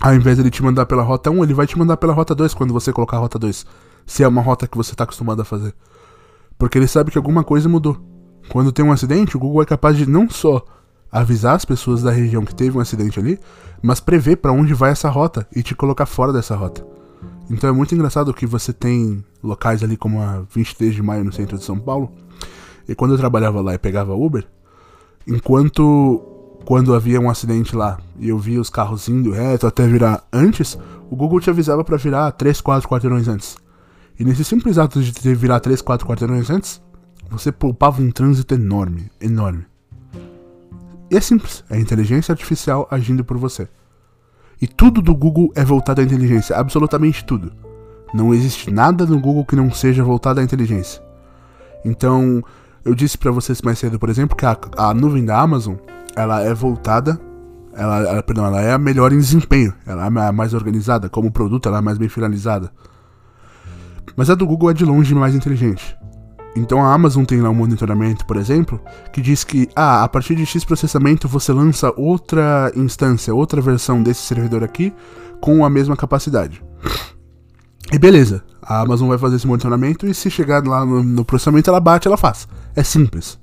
ao 0.00 0.14
invés 0.14 0.36
de 0.36 0.42
ele 0.42 0.50
te 0.50 0.62
mandar 0.62 0.86
pela 0.86 1.02
rota 1.02 1.30
1, 1.30 1.44
ele 1.44 1.54
vai 1.54 1.66
te 1.66 1.78
mandar 1.78 1.96
pela 1.96 2.12
rota 2.12 2.34
2 2.34 2.52
quando 2.52 2.74
você 2.74 2.92
colocar 2.92 3.16
a 3.16 3.20
rota 3.20 3.38
2. 3.38 3.64
se 4.06 4.24
é 4.24 4.28
uma 4.28 4.42
rota 4.42 4.66
que 4.66 4.76
você 4.76 4.92
está 4.92 5.04
acostumado 5.04 5.40
a 5.40 5.44
fazer. 5.44 5.72
Porque 6.58 6.76
ele 6.76 6.88
sabe 6.88 7.10
que 7.10 7.18
alguma 7.18 7.44
coisa 7.44 7.68
mudou. 7.68 7.96
Quando 8.48 8.72
tem 8.72 8.84
um 8.84 8.92
acidente, 8.92 9.36
o 9.36 9.40
Google 9.40 9.62
é 9.62 9.66
capaz 9.66 9.96
de 9.96 10.04
não 10.04 10.28
só 10.28 10.64
avisar 11.12 11.54
as 11.54 11.64
pessoas 11.64 12.02
da 12.02 12.10
região 12.10 12.44
que 12.44 12.54
teve 12.54 12.76
um 12.76 12.80
acidente 12.80 13.18
ali, 13.18 13.38
mas 13.82 14.00
prever 14.00 14.36
para 14.36 14.52
onde 14.52 14.74
vai 14.74 14.90
essa 14.90 15.08
rota 15.08 15.46
e 15.54 15.62
te 15.62 15.74
colocar 15.74 16.06
fora 16.06 16.32
dessa 16.32 16.56
rota. 16.56 16.84
Então 17.50 17.68
é 17.68 17.72
muito 17.72 17.92
engraçado 17.92 18.32
que 18.32 18.46
você 18.46 18.72
tem 18.72 19.24
locais 19.42 19.82
ali 19.82 19.96
como 19.96 20.22
a 20.22 20.42
23 20.54 20.94
de 20.94 21.02
maio 21.02 21.24
no 21.24 21.32
centro 21.32 21.58
de 21.58 21.64
São 21.64 21.78
Paulo. 21.78 22.12
E 22.88 22.94
quando 22.94 23.12
eu 23.12 23.18
trabalhava 23.18 23.60
lá 23.60 23.74
e 23.74 23.78
pegava 23.78 24.14
Uber, 24.14 24.46
enquanto 25.26 26.22
quando 26.64 26.94
havia 26.94 27.20
um 27.20 27.28
acidente 27.28 27.74
lá 27.74 27.98
e 28.18 28.28
eu 28.28 28.38
via 28.38 28.60
os 28.60 28.70
carros 28.70 29.08
indo 29.08 29.32
reto 29.32 29.66
até 29.66 29.86
virar 29.86 30.24
antes, 30.32 30.78
o 31.10 31.16
Google 31.16 31.40
te 31.40 31.50
avisava 31.50 31.82
para 31.82 31.96
virar 31.96 32.30
3, 32.32 32.60
4 32.60 32.88
quarteirões 32.88 33.26
antes. 33.26 33.56
E 34.18 34.24
nesse 34.24 34.44
simples 34.44 34.78
ato 34.78 35.02
de 35.02 35.12
ter 35.12 35.34
virar 35.34 35.58
3, 35.58 35.82
4 35.82 36.06
quarteirões 36.06 36.50
antes, 36.50 36.80
você 37.28 37.50
poupava 37.50 38.00
um 38.00 38.12
trânsito 38.12 38.54
enorme, 38.54 39.10
enorme. 39.20 39.64
E 41.10 41.16
é 41.16 41.20
simples, 41.20 41.64
é 41.68 41.74
a 41.74 41.80
inteligência 41.80 42.30
artificial 42.30 42.86
agindo 42.90 43.24
por 43.24 43.36
você. 43.36 43.68
E 44.60 44.66
tudo 44.66 45.00
do 45.00 45.14
Google 45.14 45.50
é 45.54 45.64
voltado 45.64 46.00
à 46.00 46.04
inteligência, 46.04 46.56
absolutamente 46.56 47.24
tudo. 47.24 47.52
Não 48.12 48.34
existe 48.34 48.70
nada 48.70 49.06
no 49.06 49.18
Google 49.18 49.44
que 49.44 49.56
não 49.56 49.70
seja 49.70 50.04
voltado 50.04 50.40
à 50.40 50.42
inteligência. 50.42 51.02
Então, 51.84 52.42
eu 52.84 52.94
disse 52.94 53.16
para 53.16 53.30
vocês 53.30 53.62
mais 53.62 53.78
cedo, 53.78 53.98
por 53.98 54.10
exemplo, 54.10 54.36
que 54.36 54.44
a, 54.44 54.56
a, 54.76 54.92
nuvem 54.92 55.24
da 55.24 55.40
Amazon, 55.40 55.76
ela 56.14 56.42
é 56.42 56.52
voltada, 56.52 57.18
ela, 57.72 58.00
ela, 58.00 58.22
perdão, 58.22 58.44
ela 58.44 58.60
é 58.60 58.72
a 58.72 58.78
melhor 58.78 59.12
em 59.12 59.18
desempenho, 59.18 59.72
ela 59.86 60.06
é 60.06 60.32
mais 60.32 60.52
organizada, 60.52 61.08
como 61.08 61.30
produto 61.30 61.68
ela 61.68 61.78
é 61.78 61.80
mais 61.80 61.96
bem 61.96 62.08
finalizada. 62.08 62.70
Mas 64.16 64.28
a 64.28 64.34
do 64.34 64.46
Google 64.46 64.70
é 64.70 64.74
de 64.74 64.84
longe 64.84 65.14
mais 65.14 65.34
inteligente. 65.34 65.96
Então 66.56 66.84
a 66.84 66.92
Amazon 66.92 67.24
tem 67.24 67.40
lá 67.40 67.48
um 67.48 67.54
monitoramento, 67.54 68.26
por 68.26 68.36
exemplo, 68.36 68.80
que 69.12 69.20
diz 69.20 69.44
que 69.44 69.68
ah, 69.74 70.02
a 70.02 70.08
partir 70.08 70.34
de 70.34 70.44
X 70.44 70.64
processamento 70.64 71.28
você 71.28 71.52
lança 71.52 71.92
outra 71.96 72.72
instância, 72.74 73.34
outra 73.34 73.60
versão 73.60 74.02
desse 74.02 74.22
servidor 74.22 74.64
aqui 74.64 74.92
com 75.40 75.64
a 75.64 75.70
mesma 75.70 75.96
capacidade. 75.96 76.62
E 77.92 77.98
beleza, 77.98 78.42
a 78.62 78.80
Amazon 78.80 79.08
vai 79.08 79.18
fazer 79.18 79.36
esse 79.36 79.46
monitoramento 79.46 80.06
e 80.06 80.14
se 80.14 80.30
chegar 80.30 80.64
lá 80.66 80.84
no, 80.84 81.02
no 81.02 81.24
processamento 81.24 81.70
ela 81.70 81.80
bate, 81.80 82.06
ela 82.06 82.16
faz. 82.16 82.46
É 82.74 82.82
simples. 82.82 83.38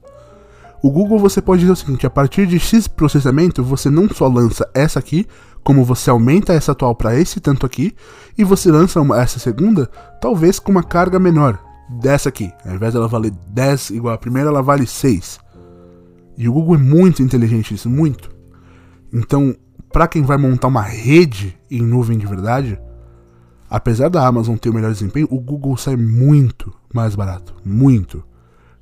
O 0.82 0.92
Google 0.92 1.20
você 1.20 1.42
pode 1.42 1.62
dizer 1.62 1.72
o 1.72 1.76
seguinte: 1.76 2.06
a 2.06 2.10
partir 2.10 2.46
de 2.46 2.60
X 2.60 2.88
processamento 2.88 3.64
você 3.64 3.90
não 3.90 4.08
só 4.10 4.28
lança 4.28 4.70
essa 4.74 5.00
aqui, 5.00 5.26
como 5.64 5.84
você 5.84 6.10
aumenta 6.10 6.54
essa 6.54 6.72
atual 6.72 6.96
para 6.96 7.18
esse 7.20 7.40
tanto 7.40 7.66
aqui, 7.66 7.96
e 8.38 8.44
você 8.44 8.72
lança 8.72 9.02
uma, 9.02 9.20
essa 9.20 9.40
segunda, 9.40 9.90
talvez 10.22 10.60
com 10.60 10.72
uma 10.72 10.84
carga 10.84 11.20
menor, 11.20 11.60
dessa 11.90 12.30
aqui. 12.30 12.52
Ao 12.66 12.76
invés 12.76 12.94
dela 12.94 13.08
valer 13.08 13.32
10 13.50 13.92
igual 13.92 14.14
a 14.14 14.18
primeira, 14.18 14.50
ela 14.50 14.62
vale 14.62 14.86
6. 14.86 15.40
E 16.38 16.48
o 16.48 16.54
Google 16.54 16.76
é 16.76 16.80
muito 16.80 17.24
inteligente 17.24 17.72
nisso, 17.72 17.90
muito. 17.90 18.30
Então, 19.12 19.56
para 19.92 20.08
quem 20.08 20.22
vai 20.22 20.38
montar 20.38 20.68
uma 20.68 20.82
rede 20.82 21.58
em 21.72 21.82
nuvem 21.82 22.18
de 22.18 22.28
verdade, 22.28 22.80
apesar 23.70 24.10
da 24.10 24.26
Amazon 24.26 24.56
ter 24.58 24.70
o 24.70 24.74
melhor 24.74 24.92
desempenho, 24.92 25.28
o 25.32 25.40
Google 25.40 25.76
sai 25.78 25.96
muito 25.96 26.74
mais 26.94 27.16
barato, 27.16 27.56
muito. 27.66 28.24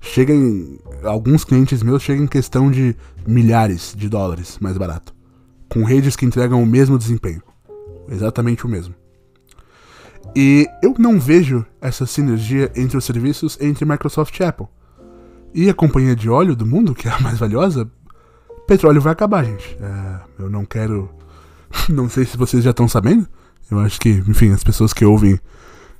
Chega 0.02 0.34
em 0.34 0.80
alguns 1.04 1.44
clientes 1.44 1.82
meus 1.82 2.04
chega 2.04 2.22
em 2.22 2.28
questão 2.28 2.70
de 2.70 2.96
milhares 3.26 3.94
de 3.98 4.08
dólares 4.10 4.58
mais 4.60 4.78
barato, 4.78 5.16
com 5.70 5.84
redes 5.84 6.16
que 6.16 6.26
entregam 6.26 6.62
o 6.62 6.66
mesmo 6.66 6.98
desempenho, 6.98 7.42
exatamente 8.10 8.66
o 8.66 8.70
mesmo. 8.70 8.94
E 10.36 10.68
eu 10.84 10.94
não 11.00 11.18
vejo 11.18 11.66
essa 11.80 12.06
sinergia 12.06 12.70
entre 12.76 12.98
os 12.98 13.06
serviços 13.06 13.58
entre 13.62 13.86
Microsoft 13.86 14.38
e 14.38 14.44
Apple. 14.44 14.68
E 15.54 15.70
a 15.70 15.74
companhia 15.74 16.14
de 16.14 16.30
óleo 16.30 16.56
do 16.56 16.66
mundo, 16.66 16.94
que 16.94 17.08
é 17.08 17.12
a 17.12 17.20
mais 17.22 17.40
valiosa, 17.40 17.90
petróleo 18.68 19.00
vai 19.00 19.14
acabar, 19.14 19.46
gente. 19.46 19.78
É, 19.80 20.20
eu 20.44 20.50
não 20.50 20.66
quero. 20.66 21.10
Não 21.90 22.10
sei 22.10 22.26
se 22.26 22.38
vocês 22.38 22.64
já 22.64 22.72
estão 22.72 22.88
sabendo. 22.88 23.28
Eu 23.70 23.80
acho 23.80 24.00
que, 24.00 24.10
enfim, 24.10 24.52
as 24.52 24.64
pessoas 24.64 24.94
que 24.94 25.04
ouvem, 25.04 25.40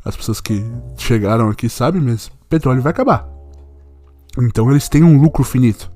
as 0.04 0.16
pessoas 0.16 0.40
que 0.40 0.64
chegaram 0.98 1.50
aqui 1.50 1.68
sabem, 1.68 2.02
mas 2.02 2.32
petróleo 2.48 2.82
vai 2.82 2.92
acabar. 2.92 3.28
Então 4.38 4.70
eles 4.70 4.88
têm 4.88 5.04
um 5.04 5.20
lucro 5.20 5.44
finito. 5.44 5.92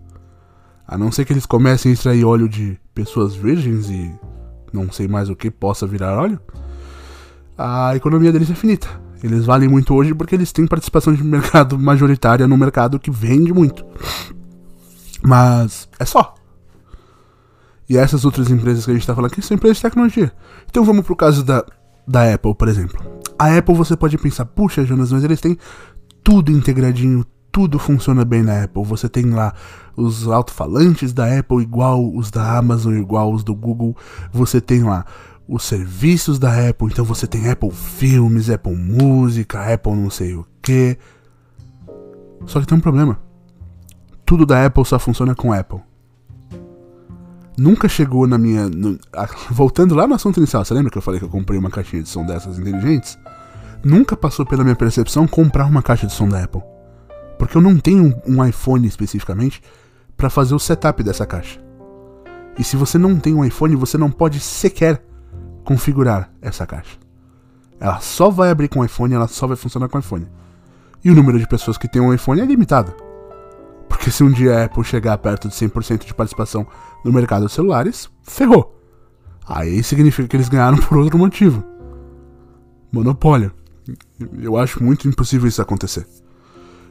A 0.88 0.98
não 0.98 1.12
ser 1.12 1.26
que 1.26 1.34
eles 1.34 1.46
comecem 1.46 1.92
a 1.92 1.94
extrair 1.94 2.26
óleo 2.26 2.50
de 2.50 2.80
pessoas 2.96 3.36
virgens 3.36 3.90
e 3.90 4.12
não 4.74 4.92
sei 4.92 5.08
mais 5.08 5.30
o 5.30 5.36
que 5.36 5.52
possa 5.52 5.86
virar 5.86 6.18
óleo 6.18 6.40
a 7.60 7.94
economia 7.94 8.32
deles 8.32 8.50
é 8.50 8.56
finita. 8.56 8.88
Eles 9.22 9.46
valem 9.46 9.68
muito 9.68 9.94
hoje 9.94 10.14
porque 10.14 10.34
eles 10.34 10.54
têm 10.54 10.66
participação 10.66 11.14
de 11.14 11.22
mercado 11.22 11.78
majoritária 11.78 12.48
no 12.48 12.58
mercado 12.58 12.98
que 12.98 13.12
vende 13.12 13.54
muito. 13.54 13.86
Mas 15.22 15.90
é 16.00 16.06
só. 16.06 16.36
E 17.90 17.98
essas 17.98 18.24
outras 18.24 18.50
empresas 18.50 18.86
que 18.86 18.92
a 18.92 18.94
gente 18.94 19.04
está 19.04 19.14
falando 19.14 19.32
aqui 19.32 19.42
são 19.42 19.56
empresas 19.56 19.78
de 19.78 19.84
tecnologia. 19.84 20.32
Então 20.70 20.86
vamos 20.86 21.06
pro 21.06 21.18
caso 21.18 21.44
da, 21.44 21.66
da 22.08 22.34
Apple, 22.34 22.56
por 22.56 22.70
exemplo. 22.70 22.98
A 23.38 23.58
Apple 23.58 23.76
você 23.76 23.98
pode 23.98 24.18
pensar, 24.18 24.46
puxa, 24.46 24.86
Jonas, 24.86 25.12
mas 25.12 25.24
eles 25.26 25.42
têm 25.42 25.58
tudo 26.24 26.52
integradinho, 26.52 27.26
tudo 27.52 27.78
funciona 27.78 28.24
bem 28.24 28.42
na 28.42 28.64
Apple. 28.64 28.86
Você 28.86 29.10
tem 29.10 29.32
lá 29.32 29.54
os 29.98 30.30
alto-falantes 30.30 31.12
da 31.12 31.40
Apple 31.40 31.62
igual 31.62 32.10
os 32.16 32.32
da 32.32 32.58
Amazon, 32.58 32.96
igual 32.96 33.34
os 33.34 33.44
do 33.44 33.54
Google. 33.54 33.98
Você 34.32 34.62
tem 34.62 34.84
lá 34.84 35.06
os 35.50 35.64
serviços 35.64 36.38
da 36.38 36.70
Apple. 36.70 36.88
Então 36.88 37.04
você 37.04 37.26
tem 37.26 37.50
Apple 37.50 37.72
Filmes, 37.72 38.50
Apple 38.50 38.76
Música, 38.76 39.74
Apple 39.74 39.96
não 39.96 40.12
sei 40.12 40.36
o 40.36 40.46
que. 40.62 40.96
Só 42.46 42.62
que 42.62 42.68
tem 42.68 42.78
um 42.78 42.82
problema. 42.82 43.20
Tudo 44.24 44.46
da 44.46 44.64
Apple 44.64 44.86
só 44.86 45.00
funciona 45.00 45.34
com 45.34 45.52
Apple. 45.52 45.80
Nunca 47.58 47.90
chegou 47.90 48.28
na 48.28 48.38
minha. 48.38 48.70
No, 48.70 48.98
a, 49.12 49.28
voltando 49.50 49.96
lá 49.96 50.08
no 50.08 50.14
assunto 50.14 50.38
inicial, 50.38 50.64
você 50.64 50.74
lembra 50.74 50.92
que 50.92 50.98
eu 51.00 51.02
falei 51.02 51.20
que 51.20 51.26
eu 51.26 51.30
comprei 51.30 51.58
uma 51.58 51.72
caixinha 51.72 52.04
de 52.04 52.10
som 52.10 52.24
dessas 52.24 52.60
inteligentes? 52.60 53.18
Nunca 53.84 54.16
passou 54.16 54.46
pela 54.46 54.64
minha 54.64 54.76
percepção 54.76 55.28
comprar 55.28 55.66
uma 55.66 55.82
caixa 55.82 56.06
de 56.06 56.14
som 56.14 56.30
da 56.30 56.44
Apple. 56.44 56.62
Porque 57.40 57.58
eu 57.58 57.62
não 57.62 57.78
tenho 57.78 58.16
um, 58.28 58.38
um 58.38 58.46
iPhone 58.46 58.86
especificamente 58.86 59.64
para 60.16 60.30
fazer 60.30 60.54
o 60.54 60.60
setup 60.60 61.02
dessa 61.02 61.26
caixa. 61.26 61.60
E 62.58 62.64
se 62.64 62.76
você 62.76 62.98
não 62.98 63.16
tem 63.16 63.34
um 63.34 63.44
iPhone, 63.44 63.76
você 63.76 63.98
não 63.98 64.12
pode 64.12 64.40
sequer 64.40 65.09
configurar 65.70 66.32
essa 66.42 66.66
caixa. 66.66 66.98
Ela 67.80 68.00
só 68.00 68.32
vai 68.32 68.50
abrir 68.50 68.68
com 68.70 68.80
o 68.80 68.86
iPhone, 68.86 69.14
ela 69.14 69.28
só 69.28 69.46
vai 69.46 69.56
funcionar 69.56 69.88
com 69.88 69.98
o 69.98 70.00
iPhone. 70.00 70.28
E 71.06 71.12
o 71.12 71.14
número 71.14 71.38
de 71.38 71.48
pessoas 71.48 71.78
que 71.78 71.88
tem 71.88 72.02
um 72.02 72.12
iPhone 72.12 72.42
é 72.42 72.46
limitado. 72.46 72.92
Porque 73.88 74.10
se 74.10 74.24
um 74.24 74.32
dia 74.32 74.58
a 74.58 74.66
Apple 74.66 74.84
chegar 74.84 75.16
perto 75.20 75.48
de 75.48 75.54
100% 75.54 76.08
de 76.08 76.14
participação 76.16 76.66
no 77.06 77.14
mercado 77.14 77.46
de 77.46 77.52
celulares, 77.52 78.10
ferrou. 78.24 78.82
Aí 79.48 79.84
significa 79.84 80.28
que 80.28 80.36
eles 80.36 80.50
ganharam 80.50 80.78
por 80.80 80.98
outro 80.98 81.20
motivo. 81.20 81.64
Monopólio. 82.92 83.52
Eu 84.40 84.58
acho 84.58 84.84
muito 84.84 85.08
impossível 85.08 85.48
isso 85.48 85.62
acontecer. 85.62 86.08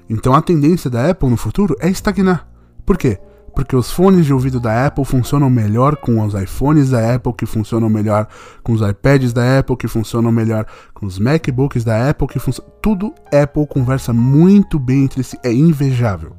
Então 0.08 0.34
a 0.34 0.40
tendência 0.40 0.88
da 0.88 1.10
Apple 1.10 1.28
no 1.28 1.36
futuro 1.36 1.74
é 1.80 1.90
estagnar. 1.90 2.48
Por 2.86 2.96
quê? 2.96 3.18
Porque 3.58 3.74
os 3.74 3.90
fones 3.90 4.24
de 4.24 4.32
ouvido 4.32 4.60
da 4.60 4.86
Apple 4.86 5.04
funcionam 5.04 5.50
melhor 5.50 5.96
com 5.96 6.24
os 6.24 6.32
iPhones 6.32 6.90
da 6.90 7.16
Apple, 7.16 7.32
que 7.32 7.44
funcionam 7.44 7.90
melhor 7.90 8.28
com 8.62 8.72
os 8.72 8.80
iPads 8.80 9.32
da 9.32 9.58
Apple, 9.58 9.76
que 9.76 9.88
funcionam 9.88 10.30
melhor 10.30 10.64
com 10.94 11.06
os 11.06 11.18
MacBooks 11.18 11.82
da 11.82 12.08
Apple, 12.08 12.28
que 12.28 12.38
funcionam. 12.38 12.72
Tudo 12.80 13.12
Apple 13.34 13.66
conversa 13.66 14.12
muito 14.12 14.78
bem 14.78 15.06
entre 15.06 15.24
si, 15.24 15.36
é 15.42 15.52
invejável. 15.52 16.36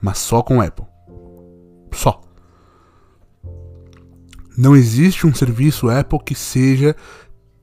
Mas 0.00 0.18
só 0.18 0.44
com 0.44 0.60
Apple. 0.60 0.86
Só. 1.90 2.20
Não 4.56 4.76
existe 4.76 5.26
um 5.26 5.34
serviço 5.34 5.90
Apple 5.90 6.20
que 6.24 6.36
seja 6.36 6.94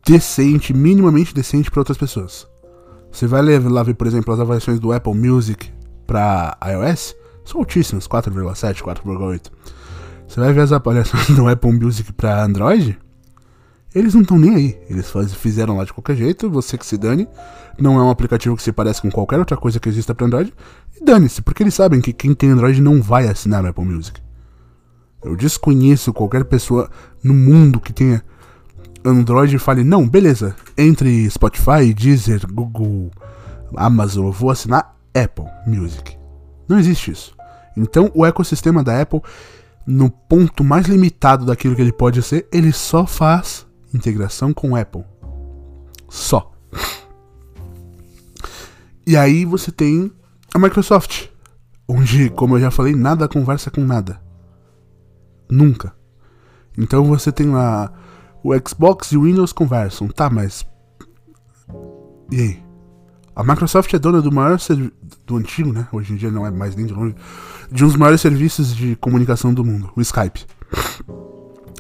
decente, 0.05 0.73
minimamente 0.73 1.33
decente 1.33 1.71
para 1.71 1.79
outras 1.79 1.97
pessoas. 1.97 2.45
Você 3.09 3.25
vai 3.25 3.41
lá 3.41 3.83
ver, 3.83 3.93
por 3.93 4.05
exemplo, 4.05 4.33
as 4.33 4.39
avaliações 4.41 4.81
do 4.81 4.91
Apple 4.91 5.15
Music 5.15 5.71
para 6.05 6.57
iOS 6.61 7.15
são 7.49 7.61
altíssimos, 7.61 8.07
4,7, 8.07 8.81
4,8. 8.81 9.51
Você 10.27 10.39
vai 10.39 10.53
ver 10.53 10.61
as 10.61 10.71
avaliações 10.71 11.27
do 11.35 11.47
Apple 11.47 11.71
Music 11.71 12.13
para 12.13 12.43
Android? 12.43 12.97
Eles 13.93 14.13
não 14.13 14.21
estão 14.21 14.37
nem 14.37 14.55
aí. 14.55 14.79
Eles 14.87 15.09
faz, 15.09 15.33
fizeram 15.33 15.77
lá 15.77 15.83
de 15.83 15.91
qualquer 15.91 16.15
jeito, 16.15 16.49
você 16.49 16.77
que 16.77 16.85
se 16.85 16.97
dane. 16.97 17.27
Não 17.79 17.97
é 17.97 18.03
um 18.03 18.09
aplicativo 18.11 18.55
que 18.55 18.61
se 18.61 18.71
parece 18.71 19.01
com 19.01 19.09
qualquer 19.09 19.39
outra 19.39 19.57
coisa 19.57 19.79
que 19.79 19.89
exista 19.89 20.13
para 20.13 20.27
Android. 20.27 20.53
E 20.95 21.03
dane-se, 21.03 21.41
porque 21.41 21.63
eles 21.63 21.73
sabem 21.73 21.99
que 21.99 22.13
quem 22.13 22.35
tem 22.35 22.51
Android 22.51 22.79
não 22.81 23.01
vai 23.01 23.27
assinar 23.27 23.63
o 23.63 23.67
Apple 23.67 23.85
Music. 23.85 24.21
Eu 25.23 25.35
desconheço 25.35 26.13
qualquer 26.13 26.45
pessoa 26.45 26.89
no 27.23 27.33
mundo 27.33 27.79
que 27.79 27.91
tenha 27.91 28.23
Android 29.03 29.55
e 29.55 29.59
fale: 29.59 29.83
não, 29.83 30.07
beleza, 30.07 30.55
entre 30.77 31.27
Spotify, 31.29 31.93
Deezer, 31.93 32.45
Google, 32.51 33.09
Amazon, 33.75 34.27
eu 34.27 34.31
vou 34.31 34.51
assinar 34.51 34.95
Apple 35.15 35.45
Music. 35.65 36.15
Não 36.67 36.77
existe 36.77 37.11
isso. 37.11 37.38
Então, 37.79 38.11
o 38.13 38.25
ecossistema 38.25 38.83
da 38.83 39.01
Apple, 39.01 39.21
no 39.85 40.09
ponto 40.09 40.63
mais 40.63 40.87
limitado 40.87 41.45
daquilo 41.45 41.75
que 41.75 41.81
ele 41.81 41.91
pode 41.91 42.21
ser, 42.21 42.47
ele 42.51 42.71
só 42.71 43.05
faz 43.05 43.65
integração 43.93 44.53
com 44.53 44.75
Apple. 44.75 45.03
Só. 46.07 46.51
E 49.05 49.17
aí 49.17 49.45
você 49.45 49.71
tem 49.71 50.11
a 50.53 50.59
Microsoft, 50.59 51.27
onde, 51.87 52.29
como 52.29 52.55
eu 52.55 52.61
já 52.61 52.71
falei, 52.71 52.95
nada 52.95 53.27
conversa 53.27 53.71
com 53.71 53.81
nada. 53.81 54.21
Nunca. 55.49 55.93
Então 56.77 57.03
você 57.05 57.31
tem 57.31 57.49
lá 57.49 57.91
o 58.43 58.51
Xbox 58.67 59.11
e 59.11 59.17
o 59.17 59.23
Windows 59.23 59.51
conversam, 59.51 60.07
tá, 60.07 60.29
mas. 60.29 60.65
E 62.31 62.39
aí? 62.39 62.68
A 63.39 63.43
Microsoft 63.43 63.93
é 63.93 63.97
dona 63.97 64.21
do 64.21 64.33
maior 64.33 64.59
do 65.25 65.37
antigo, 65.37 65.71
né? 65.71 65.87
Hoje 65.93 66.11
em 66.11 66.17
dia 66.17 66.29
não 66.29 66.45
é 66.45 66.51
mais 66.51 66.75
nem 66.75 66.85
de 66.85 66.91
longe. 66.91 67.15
De 67.71 67.85
um 67.85 67.87
dos 67.87 67.95
maiores 67.95 68.19
serviços 68.19 68.75
de 68.75 68.97
comunicação 68.97 69.53
do 69.53 69.63
mundo, 69.63 69.89
o 69.95 70.01
Skype. 70.01 70.45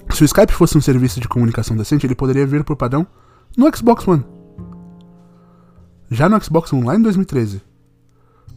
Se 0.09 0.23
o 0.23 0.25
Skype 0.25 0.53
fosse 0.53 0.77
um 0.77 0.81
serviço 0.81 1.19
de 1.19 1.27
comunicação 1.27 1.75
decente, 1.75 2.07
ele 2.07 2.15
poderia 2.15 2.47
vir 2.47 2.63
por 2.63 2.77
padrão 2.77 3.05
no 3.57 3.69
Xbox 3.75 4.07
One. 4.07 4.23
Já 6.09 6.29
no 6.29 6.41
Xbox 6.41 6.71
One, 6.71 6.85
lá 6.85 6.95
em 6.95 7.01
2013, 7.01 7.61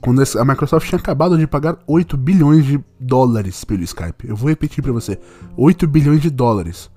quando 0.01 0.23
a 0.23 0.45
Microsoft 0.45 0.89
tinha 0.89 1.01
acabado 1.01 1.37
de 1.37 1.45
pagar 1.45 1.79
8 1.89 2.17
bilhões 2.17 2.65
de 2.65 2.81
dólares 3.01 3.65
pelo 3.65 3.83
Skype. 3.83 4.29
Eu 4.29 4.37
vou 4.37 4.49
repetir 4.49 4.81
para 4.81 4.93
você: 4.93 5.19
8 5.57 5.89
bilhões 5.89 6.21
de 6.21 6.31
dólares 6.31 6.89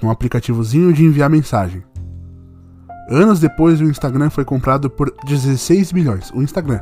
num 0.00 0.08
aplicativozinho 0.08 0.92
de 0.92 1.04
enviar 1.04 1.28
mensagem. 1.28 1.82
Anos 3.08 3.40
depois, 3.40 3.80
o 3.80 3.84
Instagram 3.84 4.30
foi 4.30 4.44
comprado 4.44 4.88
por 4.88 5.12
16 5.24 5.92
bilhões. 5.92 6.30
O 6.30 6.42
Instagram, 6.42 6.80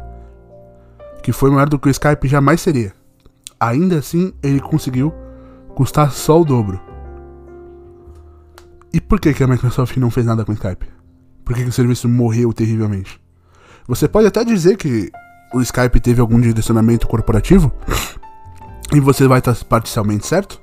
que 1.23 1.33
foi 1.33 1.51
maior 1.51 1.69
do 1.69 1.79
que 1.79 1.89
o 1.89 1.91
Skype 1.91 2.29
jamais 2.29 2.61
seria. 2.61 2.93
Ainda 3.59 3.99
assim, 3.99 4.33
ele 4.43 4.61
conseguiu 4.61 5.13
custar 5.75 6.11
só 6.13 6.41
o 6.41 6.45
dobro. 6.45 6.81
E 8.93 9.01
por 9.01 9.21
que, 9.21 9.43
a 9.43 9.47
Microsoft 9.47 9.97
não 9.97 10.11
fez 10.11 10.27
nada 10.27 10.45
com 10.45 10.53
o 10.53 10.55
Skype? 10.55 10.87
Por 11.45 11.55
que 11.55 11.63
o 11.63 11.73
serviço 11.73 12.09
morreu 12.09 12.53
terrivelmente? 12.53 13.21
Você 13.87 14.09
pode 14.09 14.27
até 14.27 14.45
dizer 14.45 14.77
que 14.77 15.11
o 15.53 15.61
Skype 15.61 16.01
teve 16.01 16.21
algum 16.21 16.41
direcionamento 16.41 17.07
corporativo, 17.07 17.73
e 18.93 19.01
você 19.01 19.27
vai 19.27 19.39
estar 19.39 19.55
parcialmente 19.65 20.27
certo, 20.27 20.61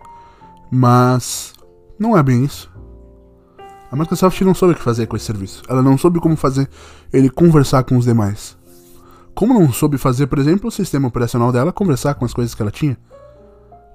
mas 0.70 1.54
não 1.98 2.18
é 2.18 2.24
bem 2.24 2.44
isso. 2.44 2.70
A 3.92 3.96
Microsoft 3.96 4.40
não 4.42 4.54
soube 4.54 4.74
o 4.74 4.78
que 4.78 4.84
fazer 4.84 5.08
com 5.08 5.16
esse 5.16 5.26
serviço. 5.26 5.64
Ela 5.68 5.82
não 5.82 5.98
soube 5.98 6.20
como 6.20 6.36
fazer 6.36 6.70
ele 7.12 7.30
conversar 7.30 7.84
com 7.84 7.98
os 7.98 8.06
demais. 8.06 8.58
Como 9.34 9.54
não 9.54 9.72
soube 9.72 9.98
fazer, 9.98 10.28
por 10.28 10.40
exemplo, 10.40 10.68
o 10.68 10.72
sistema 10.72 11.08
operacional 11.08 11.52
dela 11.52 11.72
conversar 11.72 12.16
com 12.16 12.26
as 12.26 12.34
coisas 12.34 12.54
que 12.54 12.62
ela 12.62 12.72
tinha. 12.72 12.98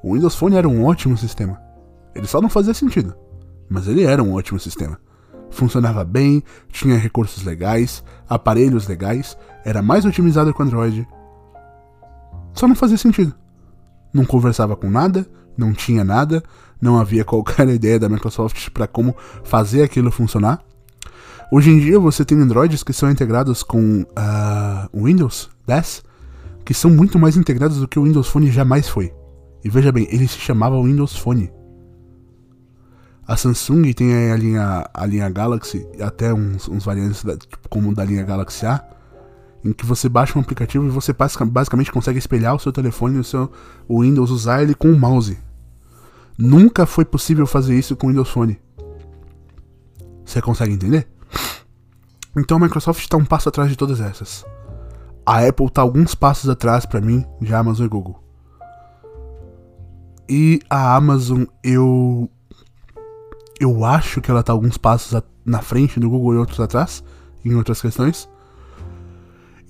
O 0.03 0.15
Windows 0.15 0.35
Phone 0.35 0.57
era 0.57 0.69
um 0.69 0.85
ótimo 0.85 1.17
sistema. 1.17 1.61
Ele 2.15 2.27
só 2.27 2.41
não 2.41 2.49
fazia 2.49 2.75
sentido 2.75 3.15
mas 3.73 3.89
ele 3.89 4.05
era 4.05 4.23
um 4.23 4.35
ótimo 4.35 4.61
sistema. 4.61 5.01
Funcionava 5.51 6.05
bem, 6.05 6.43
tinha 6.71 6.97
recursos 6.97 7.43
legais, 7.43 8.05
aparelhos 8.29 8.87
legais, 8.87 9.37
era 9.65 9.81
mais 9.81 10.05
otimizado 10.05 10.53
que 10.53 10.61
o 10.61 10.65
Android. 10.65 11.09
Só 12.53 12.69
não 12.69 12.75
fazia 12.75 12.99
sentido. 12.99 13.35
Não 14.13 14.27
conversava 14.27 14.77
com 14.77 14.91
nada, 14.91 15.27
não 15.57 15.73
tinha 15.73 16.05
nada, 16.05 16.43
não 16.83 16.99
havia 16.99 17.25
qualquer 17.25 17.69
ideia 17.71 17.99
da 17.99 18.09
Microsoft 18.09 18.69
para 18.71 18.89
como 18.89 19.17
fazer 19.45 19.85
aquilo 19.85 20.11
funcionar. 20.11 20.61
Hoje 21.51 21.71
em 21.71 21.79
dia 21.79 21.99
você 22.01 22.25
tem 22.25 22.39
Androids 22.41 22.83
que 22.83 22.93
são 22.93 23.11
integrados 23.11 23.63
com 23.63 24.03
uh, 24.03 25.05
Windows 25.05 25.49
10, 25.67 26.03
que 26.65 26.75
são 26.75 26.91
muito 26.91 27.19
mais 27.19 27.37
integrados 27.37 27.79
do 27.79 27.87
que 27.87 27.99
o 27.99 28.05
Windows 28.05 28.29
Phone 28.29 28.51
jamais 28.51 28.89
foi. 28.89 29.15
E 29.65 29.71
veja 29.71 29.93
bem, 29.93 30.09
ele 30.11 30.27
se 30.27 30.39
chamava 30.39 30.83
Windows 30.83 31.17
Phone. 31.17 31.53
A 33.25 33.37
Samsung 33.37 33.93
tem 33.93 34.33
a 34.33 34.37
linha, 34.37 34.91
a 34.93 35.07
linha 35.07 35.31
Galaxy, 35.31 35.87
até 36.01 36.35
uns, 36.35 36.69
uns 36.69 36.85
variantes 36.85 37.23
da, 37.23 37.37
tipo, 37.37 37.69
como 37.69 37.95
da 37.95 38.05
linha 38.05 38.25
Galaxy 38.25 38.67
A, 38.67 38.85
em 39.65 39.73
que 39.73 39.87
você 39.87 40.09
baixa 40.09 40.37
um 40.37 40.43
aplicativo 40.43 40.87
e 40.87 40.91
você 40.91 41.15
basicamente 41.45 41.93
consegue 41.93 42.19
espelhar 42.19 42.57
o 42.57 42.59
seu 42.59 42.73
telefone 42.73 43.19
o 43.19 43.25
seu 43.25 43.53
o 43.87 44.03
Windows, 44.03 44.31
usar 44.31 44.63
ele 44.63 44.75
com 44.75 44.91
o 44.91 44.99
mouse. 44.99 45.39
Nunca 46.39 46.87
foi 46.87 47.05
possível 47.05 47.47
fazer 47.47 47.79
isso 47.79 47.97
com 47.97 48.07
o 48.07 48.11
Windows 48.11 48.31
Phone. 48.31 48.61
Você 50.25 50.41
consegue 50.41 50.73
entender? 50.73 51.09
Então 52.37 52.57
a 52.57 52.61
Microsoft 52.61 53.01
está 53.01 53.17
um 53.17 53.25
passo 53.25 53.49
atrás 53.49 53.69
de 53.69 53.77
todas 53.77 54.01
essas. 54.01 54.45
A 55.25 55.47
Apple 55.47 55.67
está 55.67 55.83
alguns 55.83 56.15
passos 56.15 56.49
atrás 56.49 56.87
para 56.87 57.01
mim 57.01 57.25
de 57.41 57.55
Amazon 57.55 57.87
e 57.87 57.89
Google. 57.89 58.23
E 60.29 60.61
a 60.71 60.97
Amazon 60.97 61.45
eu 61.63 62.31
eu 63.61 63.85
acho 63.85 64.21
que 64.21 64.31
ela 64.31 64.43
tá 64.43 64.53
alguns 64.53 64.77
passos 64.77 65.23
na 65.45 65.63
frente 65.63 66.01
do 66.01 66.11
Google 66.11 66.35
e 66.35 66.39
outros 66.39 66.59
atrás, 66.59 67.05
em 67.45 67.55
outras 67.55 67.81
questões. 67.81 68.29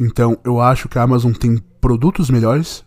Então, 0.00 0.38
eu 0.44 0.60
acho 0.60 0.88
que 0.88 0.98
a 0.98 1.02
Amazon 1.02 1.32
tem 1.32 1.58
produtos 1.80 2.30
melhores. 2.30 2.84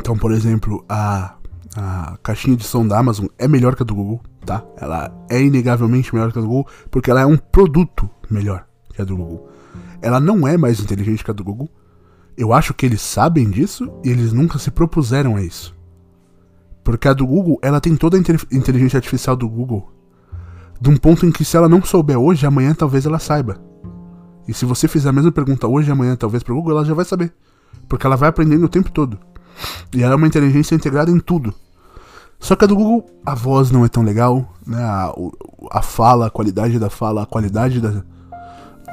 Então, 0.00 0.16
por 0.16 0.32
exemplo, 0.32 0.84
a, 0.88 1.35
a 1.76 2.16
caixinha 2.22 2.56
de 2.56 2.64
som 2.64 2.86
da 2.86 2.98
Amazon 2.98 3.26
é 3.38 3.46
melhor 3.46 3.76
que 3.76 3.82
a 3.82 3.86
do 3.86 3.94
Google, 3.94 4.20
tá? 4.44 4.64
Ela 4.76 5.12
é 5.28 5.42
inegavelmente 5.42 6.14
melhor 6.14 6.32
que 6.32 6.38
a 6.38 6.42
do 6.42 6.48
Google, 6.48 6.66
porque 6.90 7.10
ela 7.10 7.20
é 7.20 7.26
um 7.26 7.36
produto 7.36 8.08
melhor 8.30 8.66
que 8.94 9.02
a 9.02 9.04
do 9.04 9.16
Google. 9.16 9.48
Ela 10.00 10.18
não 10.18 10.48
é 10.48 10.56
mais 10.56 10.80
inteligente 10.80 11.22
que 11.22 11.30
a 11.30 11.34
do 11.34 11.44
Google. 11.44 11.68
Eu 12.36 12.52
acho 12.52 12.72
que 12.72 12.86
eles 12.86 13.00
sabem 13.00 13.50
disso 13.50 13.90
e 14.02 14.10
eles 14.10 14.32
nunca 14.32 14.58
se 14.58 14.70
propuseram 14.70 15.36
a 15.36 15.42
isso. 15.42 15.74
Porque 16.82 17.08
a 17.08 17.12
do 17.12 17.26
Google, 17.26 17.58
ela 17.62 17.80
tem 17.80 17.96
toda 17.96 18.16
a 18.16 18.20
inteligência 18.20 18.96
artificial 18.96 19.36
do 19.36 19.48
Google. 19.48 19.90
De 20.80 20.88
um 20.88 20.96
ponto 20.96 21.26
em 21.26 21.32
que 21.32 21.44
se 21.44 21.56
ela 21.56 21.68
não 21.68 21.82
souber 21.82 22.18
hoje, 22.18 22.46
amanhã 22.46 22.74
talvez 22.74 23.06
ela 23.06 23.18
saiba. 23.18 23.60
E 24.46 24.54
se 24.54 24.64
você 24.64 24.86
fizer 24.86 25.08
a 25.08 25.12
mesma 25.12 25.32
pergunta 25.32 25.66
hoje, 25.66 25.90
amanhã 25.90 26.14
talvez 26.14 26.42
pro 26.42 26.54
Google, 26.54 26.72
ela 26.72 26.84
já 26.84 26.94
vai 26.94 27.04
saber. 27.04 27.34
Porque 27.88 28.06
ela 28.06 28.16
vai 28.16 28.28
aprendendo 28.28 28.64
o 28.64 28.68
tempo 28.68 28.90
todo. 28.90 29.18
E 29.94 30.02
ela 30.02 30.12
é 30.12 30.16
uma 30.16 30.26
inteligência 30.26 30.74
integrada 30.74 31.10
em 31.10 31.18
tudo. 31.18 31.54
Só 32.38 32.54
que 32.54 32.64
a 32.64 32.68
do 32.68 32.76
Google, 32.76 33.06
a 33.24 33.34
voz 33.34 33.70
não 33.70 33.84
é 33.84 33.88
tão 33.88 34.02
legal, 34.02 34.54
né? 34.66 34.82
A, 34.82 35.12
a 35.70 35.82
fala, 35.82 36.26
a 36.26 36.30
qualidade 36.30 36.78
da 36.78 36.90
fala, 36.90 37.22
a 37.22 37.26
qualidade 37.26 37.80
da, 37.80 38.02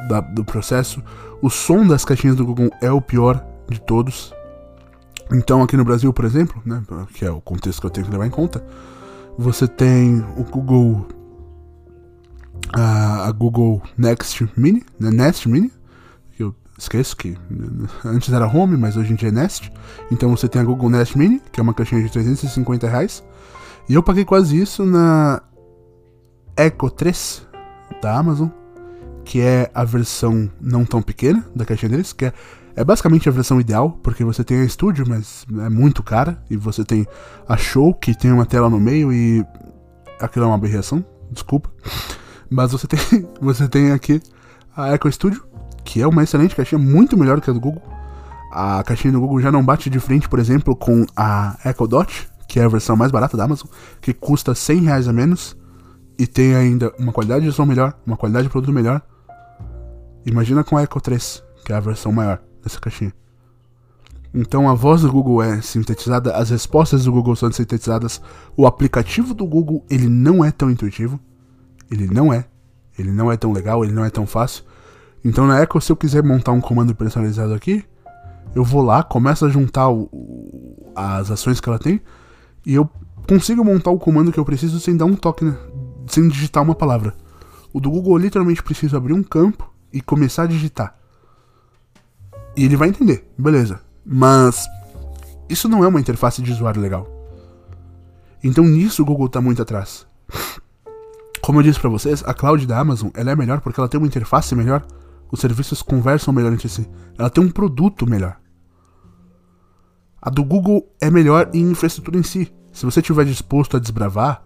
da, 0.07 0.21
do 0.21 0.43
processo. 0.43 1.03
O 1.41 1.49
som 1.49 1.85
das 1.85 2.05
caixinhas 2.05 2.35
do 2.35 2.45
Google 2.45 2.69
é 2.81 2.91
o 2.91 3.01
pior 3.01 3.45
de 3.69 3.79
todos. 3.81 4.33
Então, 5.31 5.61
aqui 5.61 5.75
no 5.75 5.83
Brasil, 5.83 6.11
por 6.13 6.25
exemplo, 6.25 6.61
né, 6.65 6.81
que 7.13 7.25
é 7.25 7.31
o 7.31 7.41
contexto 7.41 7.81
que 7.81 7.87
eu 7.87 7.91
tenho 7.91 8.05
que 8.05 8.11
levar 8.11 8.27
em 8.27 8.31
conta, 8.31 8.63
você 9.37 9.67
tem 9.67 10.23
o 10.37 10.43
Google 10.43 11.05
a, 12.73 13.31
Google 13.31 13.81
Next 13.97 14.49
Mini, 14.55 14.83
né, 14.99 15.11
Nest 15.11 15.47
Mini, 15.47 15.71
esqueço 16.83 17.17
que 17.17 17.37
antes 18.05 18.31
era 18.31 18.47
Home, 18.47 18.77
mas 18.77 18.95
hoje 18.95 19.13
em 19.13 19.15
dia 19.15 19.29
é 19.29 19.31
Nest. 19.31 19.71
Então 20.11 20.29
você 20.29 20.47
tem 20.47 20.61
a 20.61 20.65
Google 20.65 20.89
Nest 20.89 21.17
Mini, 21.17 21.41
que 21.51 21.59
é 21.59 21.63
uma 21.63 21.73
caixinha 21.73 22.01
de 22.01 22.09
350 22.09 22.87
reais. 22.87 23.23
E 23.89 23.93
eu 23.93 24.03
paguei 24.03 24.23
quase 24.23 24.59
isso 24.59 24.85
na 24.85 25.41
Echo 26.55 26.89
3 26.89 27.47
da 28.01 28.17
Amazon, 28.17 28.49
que 29.25 29.41
é 29.41 29.69
a 29.73 29.83
versão 29.83 30.49
não 30.61 30.85
tão 30.85 31.01
pequena 31.01 31.45
da 31.55 31.65
caixinha 31.65 31.89
deles, 31.89 32.13
que 32.13 32.25
é 32.25 32.33
é 32.75 32.83
basicamente 32.83 33.29
a 33.29 33.31
versão 33.31 33.61
ideal, 33.61 33.91
porque 34.01 34.23
você 34.23 34.43
tem 34.43 34.61
a 34.61 34.67
Studio, 34.67 35.05
mas 35.07 35.45
é 35.59 35.69
muito 35.69 36.01
cara, 36.01 36.41
e 36.49 36.57
você 36.57 36.83
tem 36.83 37.05
a 37.47 37.55
Show, 37.55 37.93
que 37.93 38.17
tem 38.17 38.31
uma 38.31 38.45
tela 38.45 38.69
no 38.69 38.79
meio 38.79 39.13
e 39.13 39.45
aquilo 40.19 40.45
é 40.45 40.47
uma 40.47 40.55
aberração, 40.55 41.05
desculpa. 41.31 41.69
Mas 42.49 42.71
você 42.71 42.87
tem, 42.87 42.99
você 43.39 43.67
tem 43.67 43.91
aqui 43.91 44.21
a 44.75 44.93
Echo 44.93 45.11
Studio, 45.11 45.45
que 45.83 46.01
é 46.01 46.07
uma 46.07 46.23
excelente 46.23 46.55
caixinha, 46.55 46.79
muito 46.79 47.17
melhor 47.17 47.39
que 47.41 47.49
a 47.49 47.53
do 47.53 47.59
Google. 47.59 47.81
A 48.51 48.83
caixinha 48.83 49.11
do 49.11 49.19
Google 49.19 49.39
já 49.41 49.51
não 49.51 49.63
bate 49.63 49.89
de 49.89 49.99
frente, 49.99 50.29
por 50.29 50.39
exemplo, 50.39 50.75
com 50.75 51.05
a 51.15 51.57
Echo 51.65 51.87
Dot, 51.87 52.29
que 52.47 52.59
é 52.59 52.63
a 52.63 52.67
versão 52.67 52.95
mais 52.95 53.11
barata 53.11 53.35
da 53.35 53.45
Amazon, 53.45 53.67
que 53.99 54.13
custa 54.13 54.53
100 54.53 54.81
reais 54.81 55.07
a 55.07 55.13
menos 55.13 55.57
e 56.19 56.27
tem 56.27 56.55
ainda 56.55 56.93
uma 56.99 57.11
qualidade 57.11 57.45
de 57.45 57.51
som 57.51 57.65
melhor, 57.65 57.93
uma 58.05 58.15
qualidade 58.15 58.45
de 58.45 58.51
produto 58.51 58.71
melhor. 58.71 59.01
Imagina 60.25 60.63
com 60.63 60.77
a 60.77 60.83
Echo 60.83 61.01
3, 61.01 61.43
que 61.65 61.73
é 61.73 61.75
a 61.75 61.79
versão 61.79 62.11
maior 62.11 62.39
dessa 62.63 62.79
caixinha. 62.79 63.13
Então 64.33 64.67
a 64.67 64.73
voz 64.73 65.01
do 65.01 65.11
Google 65.11 65.43
é 65.43 65.61
sintetizada, 65.61 66.35
as 66.35 66.49
respostas 66.49 67.05
do 67.05 67.11
Google 67.11 67.35
são 67.35 67.51
sintetizadas, 67.51 68.19
o 68.57 68.65
aplicativo 68.65 69.33
do 69.33 69.45
Google 69.45 69.85
ele 69.89 70.09
não 70.09 70.43
é 70.43 70.51
tão 70.51 70.71
intuitivo, 70.71 71.19
ele 71.91 72.07
não 72.07 72.33
é, 72.33 72.45
ele 72.97 73.11
não 73.11 73.31
é 73.31 73.37
tão 73.37 73.51
legal, 73.51 73.83
ele 73.83 73.93
não 73.93 74.03
é 74.03 74.09
tão 74.09 74.25
fácil. 74.25 74.63
Então 75.23 75.47
na 75.47 75.61
Echo, 75.61 75.79
se 75.79 75.91
eu 75.91 75.95
quiser 75.95 76.23
montar 76.23 76.51
um 76.51 76.61
comando 76.61 76.93
personalizado 76.93 77.53
aqui, 77.53 77.83
eu 78.53 78.63
vou 78.63 78.81
lá, 78.81 79.03
começo 79.03 79.45
a 79.45 79.49
juntar 79.49 79.89
o, 79.89 80.09
as 80.95 81.31
ações 81.31 81.59
que 81.59 81.69
ela 81.69 81.79
tem 81.79 82.01
e 82.65 82.73
eu 82.73 82.89
consigo 83.27 83.63
montar 83.63 83.91
o 83.91 83.99
comando 83.99 84.31
que 84.31 84.39
eu 84.39 84.45
preciso 84.45 84.79
sem 84.79 84.95
dar 84.95 85.05
um 85.05 85.15
toque, 85.15 85.45
né? 85.45 85.57
sem 86.07 86.27
digitar 86.27 86.61
uma 86.61 86.75
palavra. 86.75 87.15
O 87.71 87.79
do 87.79 87.89
Google 87.89 88.17
eu 88.17 88.21
literalmente 88.21 88.61
preciso 88.61 88.95
abrir 88.95 89.13
um 89.13 89.23
campo 89.23 89.71
e 89.91 90.01
começar 90.01 90.43
a 90.43 90.47
digitar. 90.47 90.95
E 92.55 92.65
ele 92.65 92.75
vai 92.75 92.89
entender, 92.89 93.27
beleza. 93.37 93.79
Mas 94.05 94.67
isso 95.49 95.67
não 95.67 95.83
é 95.83 95.87
uma 95.87 95.99
interface 95.99 96.41
de 96.41 96.51
usuário 96.51 96.81
legal. 96.81 97.07
Então 98.43 98.65
nisso 98.65 99.01
o 99.01 99.05
Google 99.05 99.27
está 99.27 99.41
muito 99.41 99.61
atrás. 99.61 100.05
Como 101.41 101.59
eu 101.59 101.63
disse 101.63 101.79
para 101.79 101.89
vocês, 101.89 102.23
a 102.25 102.33
cloud 102.33 102.65
da 102.67 102.79
Amazon 102.79 103.09
ela 103.13 103.31
é 103.31 103.35
melhor 103.35 103.61
porque 103.61 103.79
ela 103.79 103.89
tem 103.89 103.99
uma 103.99 104.07
interface 104.07 104.53
melhor, 104.55 104.85
Os 105.33 105.39
serviços 105.39 105.81
conversam 105.81 106.31
melhor 106.31 106.53
entre 106.53 106.69
si. 106.69 106.87
Ela 107.17 107.27
tem 107.27 107.43
um 107.43 107.49
produto 107.49 108.05
melhor. 108.05 108.39
A 110.21 110.29
do 110.29 110.43
Google 110.43 110.87
é 111.01 111.09
melhor 111.09 111.49
em 111.55 111.71
infraestrutura 111.71 112.19
em 112.19 112.21
si. 112.21 112.53
Se 112.71 112.85
você 112.85 112.99
estiver 112.99 113.25
disposto 113.25 113.75
a 113.75 113.79
desbravar, 113.79 114.43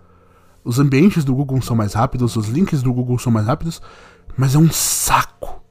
os 0.63 0.79
ambientes 0.79 1.25
do 1.25 1.35
Google 1.35 1.61
são 1.61 1.75
mais 1.75 1.93
rápidos, 1.93 2.37
os 2.37 2.47
links 2.47 2.81
do 2.81 2.93
Google 2.93 3.19
são 3.19 3.33
mais 3.33 3.47
rápidos, 3.47 3.81
mas 4.37 4.55
é 4.55 4.57
um 4.57 4.71
saco. 4.71 5.61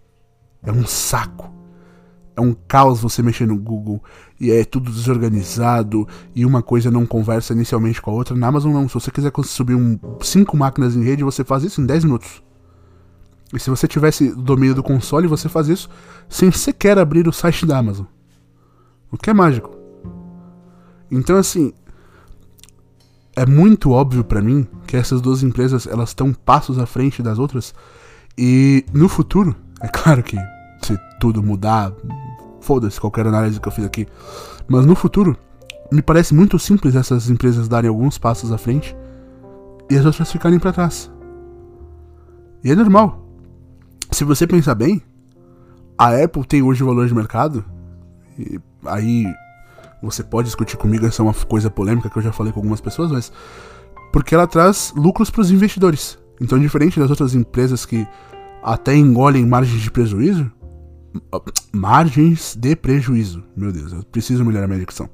É 0.62 0.70
um 0.70 0.84
saco. 0.84 1.50
É 2.36 2.40
um 2.42 2.52
caos 2.52 3.00
você 3.00 3.22
mexer 3.22 3.46
no 3.46 3.56
Google 3.56 4.04
e 4.38 4.50
é 4.50 4.66
tudo 4.66 4.92
desorganizado 4.92 6.06
e 6.34 6.44
uma 6.44 6.62
coisa 6.62 6.90
não 6.90 7.06
conversa 7.06 7.54
inicialmente 7.54 8.02
com 8.02 8.10
a 8.10 8.14
outra. 8.14 8.36
Na 8.36 8.48
Amazon 8.48 8.70
não, 8.70 8.86
se 8.86 8.92
você 8.92 9.10
quiser 9.10 9.32
subir 9.44 9.76
um, 9.76 9.98
cinco 10.20 10.58
máquinas 10.58 10.94
em 10.94 11.02
rede, 11.02 11.24
você 11.24 11.42
faz 11.42 11.64
isso 11.64 11.80
em 11.80 11.86
10 11.86 12.04
minutos. 12.04 12.45
E 13.52 13.60
se 13.60 13.70
você 13.70 13.86
tivesse 13.86 14.34
domínio 14.34 14.74
do 14.74 14.82
console, 14.82 15.26
você 15.26 15.48
faz 15.48 15.68
isso 15.68 15.88
sem 16.28 16.50
sequer 16.50 16.98
abrir 16.98 17.28
o 17.28 17.32
site 17.32 17.64
da 17.64 17.78
Amazon. 17.78 18.06
O 19.10 19.16
que 19.16 19.30
é 19.30 19.34
mágico. 19.34 19.70
Então 21.10 21.36
assim, 21.36 21.72
é 23.36 23.46
muito 23.46 23.90
óbvio 23.90 24.24
para 24.24 24.42
mim 24.42 24.66
que 24.86 24.96
essas 24.96 25.20
duas 25.20 25.42
empresas 25.42 25.86
elas 25.86 26.10
estão 26.10 26.32
passos 26.32 26.78
à 26.78 26.86
frente 26.86 27.22
das 27.22 27.38
outras 27.38 27.74
e 28.36 28.84
no 28.92 29.08
futuro, 29.08 29.54
é 29.80 29.88
claro 29.88 30.22
que 30.22 30.36
se 30.82 30.98
tudo 31.18 31.42
mudar, 31.42 31.92
foda-se 32.60 33.00
qualquer 33.00 33.26
análise 33.26 33.60
que 33.60 33.68
eu 33.68 33.72
fiz 33.72 33.84
aqui. 33.84 34.06
Mas 34.68 34.84
no 34.84 34.94
futuro, 34.94 35.36
me 35.90 36.02
parece 36.02 36.34
muito 36.34 36.58
simples 36.58 36.94
essas 36.94 37.30
empresas 37.30 37.68
darem 37.68 37.88
alguns 37.88 38.18
passos 38.18 38.52
à 38.52 38.58
frente 38.58 38.96
e 39.88 39.96
as 39.96 40.04
outras 40.04 40.30
ficarem 40.30 40.58
para 40.58 40.72
trás. 40.72 41.10
E 42.62 42.70
é 42.70 42.74
normal. 42.74 43.25
Se 44.16 44.24
você 44.24 44.46
pensar 44.46 44.74
bem, 44.74 45.02
a 45.98 46.08
Apple 46.24 46.42
tem 46.46 46.62
hoje 46.62 46.82
o 46.82 46.86
valor 46.86 47.06
de 47.06 47.14
mercado, 47.14 47.62
e 48.38 48.58
aí 48.86 49.26
você 50.02 50.24
pode 50.24 50.46
discutir 50.46 50.78
comigo, 50.78 51.04
essa 51.04 51.20
é 51.20 51.22
uma 51.22 51.34
coisa 51.34 51.68
polêmica 51.68 52.08
que 52.08 52.16
eu 52.16 52.22
já 52.22 52.32
falei 52.32 52.50
com 52.50 52.60
algumas 52.60 52.80
pessoas, 52.80 53.12
mas 53.12 53.30
porque 54.14 54.34
ela 54.34 54.46
traz 54.46 54.90
lucros 54.96 55.28
para 55.28 55.42
os 55.42 55.50
investidores. 55.50 56.18
Então, 56.40 56.58
diferente 56.58 56.98
das 56.98 57.10
outras 57.10 57.34
empresas 57.34 57.84
que 57.84 58.08
até 58.62 58.96
engolem 58.96 59.44
margens 59.44 59.82
de 59.82 59.90
prejuízo, 59.90 60.50
margens 61.70 62.56
de 62.58 62.74
prejuízo. 62.74 63.44
Meu 63.54 63.70
Deus, 63.70 63.92
eu 63.92 64.02
preciso 64.02 64.46
melhorar 64.46 64.66
minha 64.66 64.80
dicção. 64.80 65.10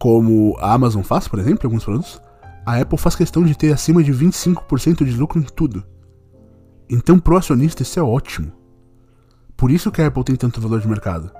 Como 0.00 0.56
a 0.58 0.72
Amazon 0.72 1.02
faz, 1.02 1.28
por 1.28 1.38
exemplo, 1.38 1.60
em 1.62 1.66
alguns 1.68 1.84
produtos, 1.84 2.20
a 2.66 2.76
Apple 2.76 2.98
faz 2.98 3.14
questão 3.14 3.44
de 3.44 3.56
ter 3.56 3.72
acima 3.72 4.02
de 4.02 4.12
25% 4.12 5.04
de 5.04 5.12
lucro 5.12 5.38
em 5.38 5.44
tudo. 5.44 5.84
Então, 6.90 7.20
pro 7.20 7.36
acionista, 7.36 7.82
isso 7.82 8.00
é 8.00 8.02
ótimo. 8.02 8.52
Por 9.56 9.70
isso 9.70 9.92
que 9.92 10.02
a 10.02 10.08
Apple 10.08 10.24
tem 10.24 10.34
tanto 10.34 10.60
valor 10.60 10.80
de 10.80 10.88
mercado. 10.88 11.30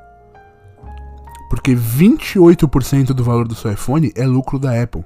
Porque 1.49 1.75
28% 1.75 3.07
do 3.13 3.25
valor 3.25 3.49
do 3.49 3.57
seu 3.57 3.73
iPhone 3.73 4.13
é 4.15 4.25
lucro 4.25 4.59
da 4.59 4.81
Apple. 4.81 5.05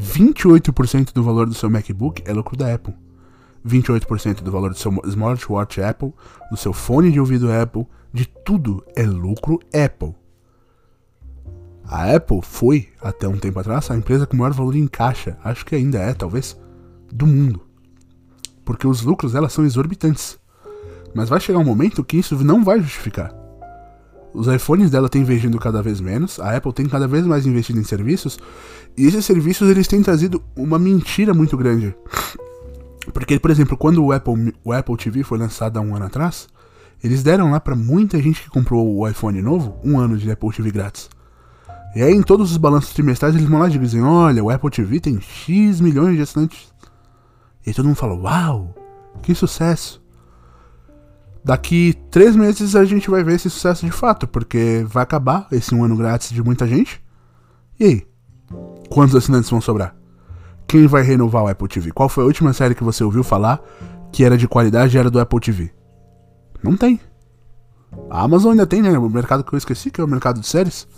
28% 0.00 1.12
do 1.12 1.24
valor 1.24 1.48
do 1.48 1.54
seu 1.54 1.68
MacBook 1.68 2.22
é 2.24 2.32
lucro 2.32 2.56
da 2.56 2.72
Apple. 2.72 2.94
28% 3.66 4.42
do 4.42 4.52
valor 4.52 4.70
do 4.70 4.78
seu 4.78 4.92
smartwatch 5.04 5.82
Apple, 5.82 6.14
do 6.48 6.56
seu 6.56 6.72
fone 6.72 7.10
de 7.10 7.18
ouvido 7.18 7.50
Apple, 7.50 7.86
de 8.12 8.26
tudo 8.26 8.84
é 8.94 9.02
lucro 9.02 9.58
Apple. 9.74 10.14
A 11.84 12.14
Apple 12.14 12.40
foi, 12.42 12.88
até 13.00 13.26
um 13.26 13.36
tempo 13.36 13.58
atrás, 13.58 13.90
a 13.90 13.96
empresa 13.96 14.26
com 14.26 14.36
maior 14.36 14.52
valor 14.52 14.76
em 14.76 14.86
caixa, 14.86 15.36
acho 15.42 15.66
que 15.66 15.74
ainda 15.74 15.98
é, 15.98 16.14
talvez, 16.14 16.56
do 17.12 17.26
mundo. 17.26 17.65
Porque 18.66 18.86
os 18.86 19.00
lucros 19.00 19.32
dela 19.32 19.48
são 19.48 19.64
exorbitantes. 19.64 20.38
Mas 21.14 21.30
vai 21.30 21.40
chegar 21.40 21.60
um 21.60 21.64
momento 21.64 22.04
que 22.04 22.18
isso 22.18 22.36
não 22.44 22.62
vai 22.62 22.78
justificar. 22.80 23.32
Os 24.34 24.48
iPhones 24.48 24.90
dela 24.90 25.08
têm 25.08 25.22
investido 25.22 25.58
cada 25.58 25.82
vez 25.82 25.98
menos, 25.98 26.38
a 26.38 26.54
Apple 26.54 26.72
tem 26.74 26.86
cada 26.86 27.08
vez 27.08 27.24
mais 27.24 27.46
investido 27.46 27.80
em 27.80 27.84
serviços, 27.84 28.38
e 28.94 29.06
esses 29.06 29.24
serviços 29.24 29.70
eles 29.70 29.88
têm 29.88 30.02
trazido 30.02 30.42
uma 30.54 30.78
mentira 30.78 31.32
muito 31.32 31.56
grande. 31.56 31.96
Porque, 33.14 33.38
por 33.38 33.50
exemplo, 33.50 33.78
quando 33.78 34.04
o 34.04 34.12
Apple, 34.12 34.52
o 34.62 34.72
Apple 34.72 34.96
TV 34.96 35.22
foi 35.22 35.38
lançado 35.38 35.78
há 35.78 35.80
um 35.80 35.96
ano 35.96 36.04
atrás, 36.04 36.48
eles 37.02 37.22
deram 37.22 37.50
lá 37.50 37.60
para 37.60 37.76
muita 37.76 38.20
gente 38.20 38.42
que 38.42 38.50
comprou 38.50 38.96
o 38.96 39.08
iPhone 39.08 39.40
novo 39.40 39.78
um 39.82 39.98
ano 39.98 40.18
de 40.18 40.30
Apple 40.30 40.50
TV 40.50 40.70
grátis. 40.70 41.08
E 41.94 42.02
aí, 42.02 42.12
em 42.12 42.22
todos 42.22 42.50
os 42.50 42.58
balanços 42.58 42.92
trimestrais, 42.92 43.34
eles 43.34 43.48
vão 43.48 43.58
lá 43.58 43.68
e 43.68 43.78
dizem: 43.78 44.02
Olha, 44.02 44.44
o 44.44 44.50
Apple 44.50 44.70
TV 44.70 45.00
tem 45.00 45.18
X 45.18 45.80
milhões 45.80 46.14
de 46.14 46.20
assinantes. 46.20 46.75
E 47.66 47.74
todo 47.74 47.86
mundo 47.86 47.96
fala: 47.96 48.14
Uau, 48.14 48.74
que 49.22 49.34
sucesso! 49.34 50.02
Daqui 51.44 51.94
três 52.10 52.34
meses 52.34 52.74
a 52.74 52.84
gente 52.84 53.10
vai 53.10 53.22
ver 53.22 53.34
esse 53.34 53.48
sucesso 53.48 53.84
de 53.84 53.92
fato, 53.92 54.26
porque 54.26 54.84
vai 54.88 55.02
acabar 55.02 55.46
esse 55.52 55.74
um 55.74 55.84
ano 55.84 55.96
grátis 55.96 56.30
de 56.30 56.42
muita 56.42 56.66
gente. 56.66 57.00
E 57.78 57.84
aí? 57.84 58.06
Quantos 58.88 59.14
assinantes 59.14 59.50
vão 59.50 59.60
sobrar? 59.60 59.94
Quem 60.66 60.86
vai 60.86 61.02
renovar 61.02 61.44
o 61.44 61.48
Apple 61.48 61.68
TV? 61.68 61.92
Qual 61.92 62.08
foi 62.08 62.24
a 62.24 62.26
última 62.26 62.52
série 62.52 62.74
que 62.74 62.82
você 62.82 63.04
ouviu 63.04 63.22
falar 63.22 63.62
que 64.10 64.24
era 64.24 64.36
de 64.36 64.48
qualidade 64.48 64.96
e 64.96 64.98
era 64.98 65.10
do 65.10 65.20
Apple 65.20 65.38
TV? 65.38 65.72
Não 66.62 66.76
tem. 66.76 67.00
A 68.10 68.22
Amazon 68.22 68.50
ainda 68.52 68.66
tem, 68.66 68.82
né? 68.82 68.98
O 68.98 69.08
mercado 69.08 69.44
que 69.44 69.52
eu 69.52 69.58
esqueci, 69.58 69.90
que 69.90 70.00
é 70.00 70.04
o 70.04 70.08
mercado 70.08 70.40
de 70.40 70.46
séries. 70.46 70.88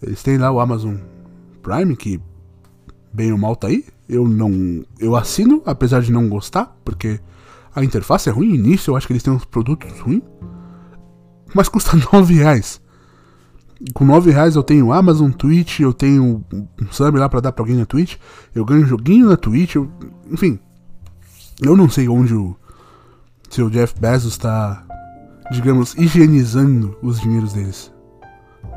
Eles 0.00 0.22
têm 0.22 0.38
lá 0.38 0.50
o 0.52 0.60
Amazon 0.60 0.96
Prime, 1.62 1.96
que 1.96 2.20
bem 3.12 3.32
ou 3.32 3.38
mal 3.38 3.56
tá 3.56 3.66
aí. 3.66 3.84
Eu 4.08 4.28
não. 4.28 4.84
Eu 4.98 5.16
assino, 5.16 5.62
apesar 5.66 6.00
de 6.00 6.12
não 6.12 6.28
gostar, 6.28 6.76
porque 6.84 7.20
a 7.74 7.84
interface 7.84 8.28
é 8.28 8.32
ruim. 8.32 8.54
Início 8.54 8.92
eu 8.92 8.96
acho 8.96 9.06
que 9.06 9.12
eles 9.12 9.22
têm 9.22 9.32
uns 9.32 9.44
produtos 9.44 9.98
ruins. 10.00 10.22
Mas 11.54 11.68
custa 11.68 11.96
9 12.12 12.34
reais 12.34 12.80
com 13.92 14.04
9 14.04 14.30
reais 14.30 14.56
eu 14.56 14.62
tenho 14.62 14.92
Amazon, 14.92 15.30
Twitch, 15.30 15.80
eu 15.80 15.92
tenho 15.92 16.44
um 16.52 16.66
sub 16.90 17.18
lá 17.18 17.28
pra 17.28 17.40
dar 17.40 17.52
pra 17.52 17.62
alguém 17.62 17.76
na 17.76 17.86
Twitch, 17.86 18.16
eu 18.54 18.64
ganho 18.64 18.86
joguinho 18.86 19.28
na 19.28 19.36
Twitch, 19.36 19.74
eu, 19.74 19.90
enfim. 20.30 20.58
Eu 21.60 21.76
não 21.76 21.88
sei 21.88 22.08
onde 22.08 22.34
o 22.34 22.56
seu 23.48 23.70
Jeff 23.70 23.98
Bezos 23.98 24.36
tá, 24.36 24.84
digamos, 25.50 25.94
higienizando 25.94 26.96
os 27.02 27.20
dinheiros 27.20 27.52
deles. 27.52 27.92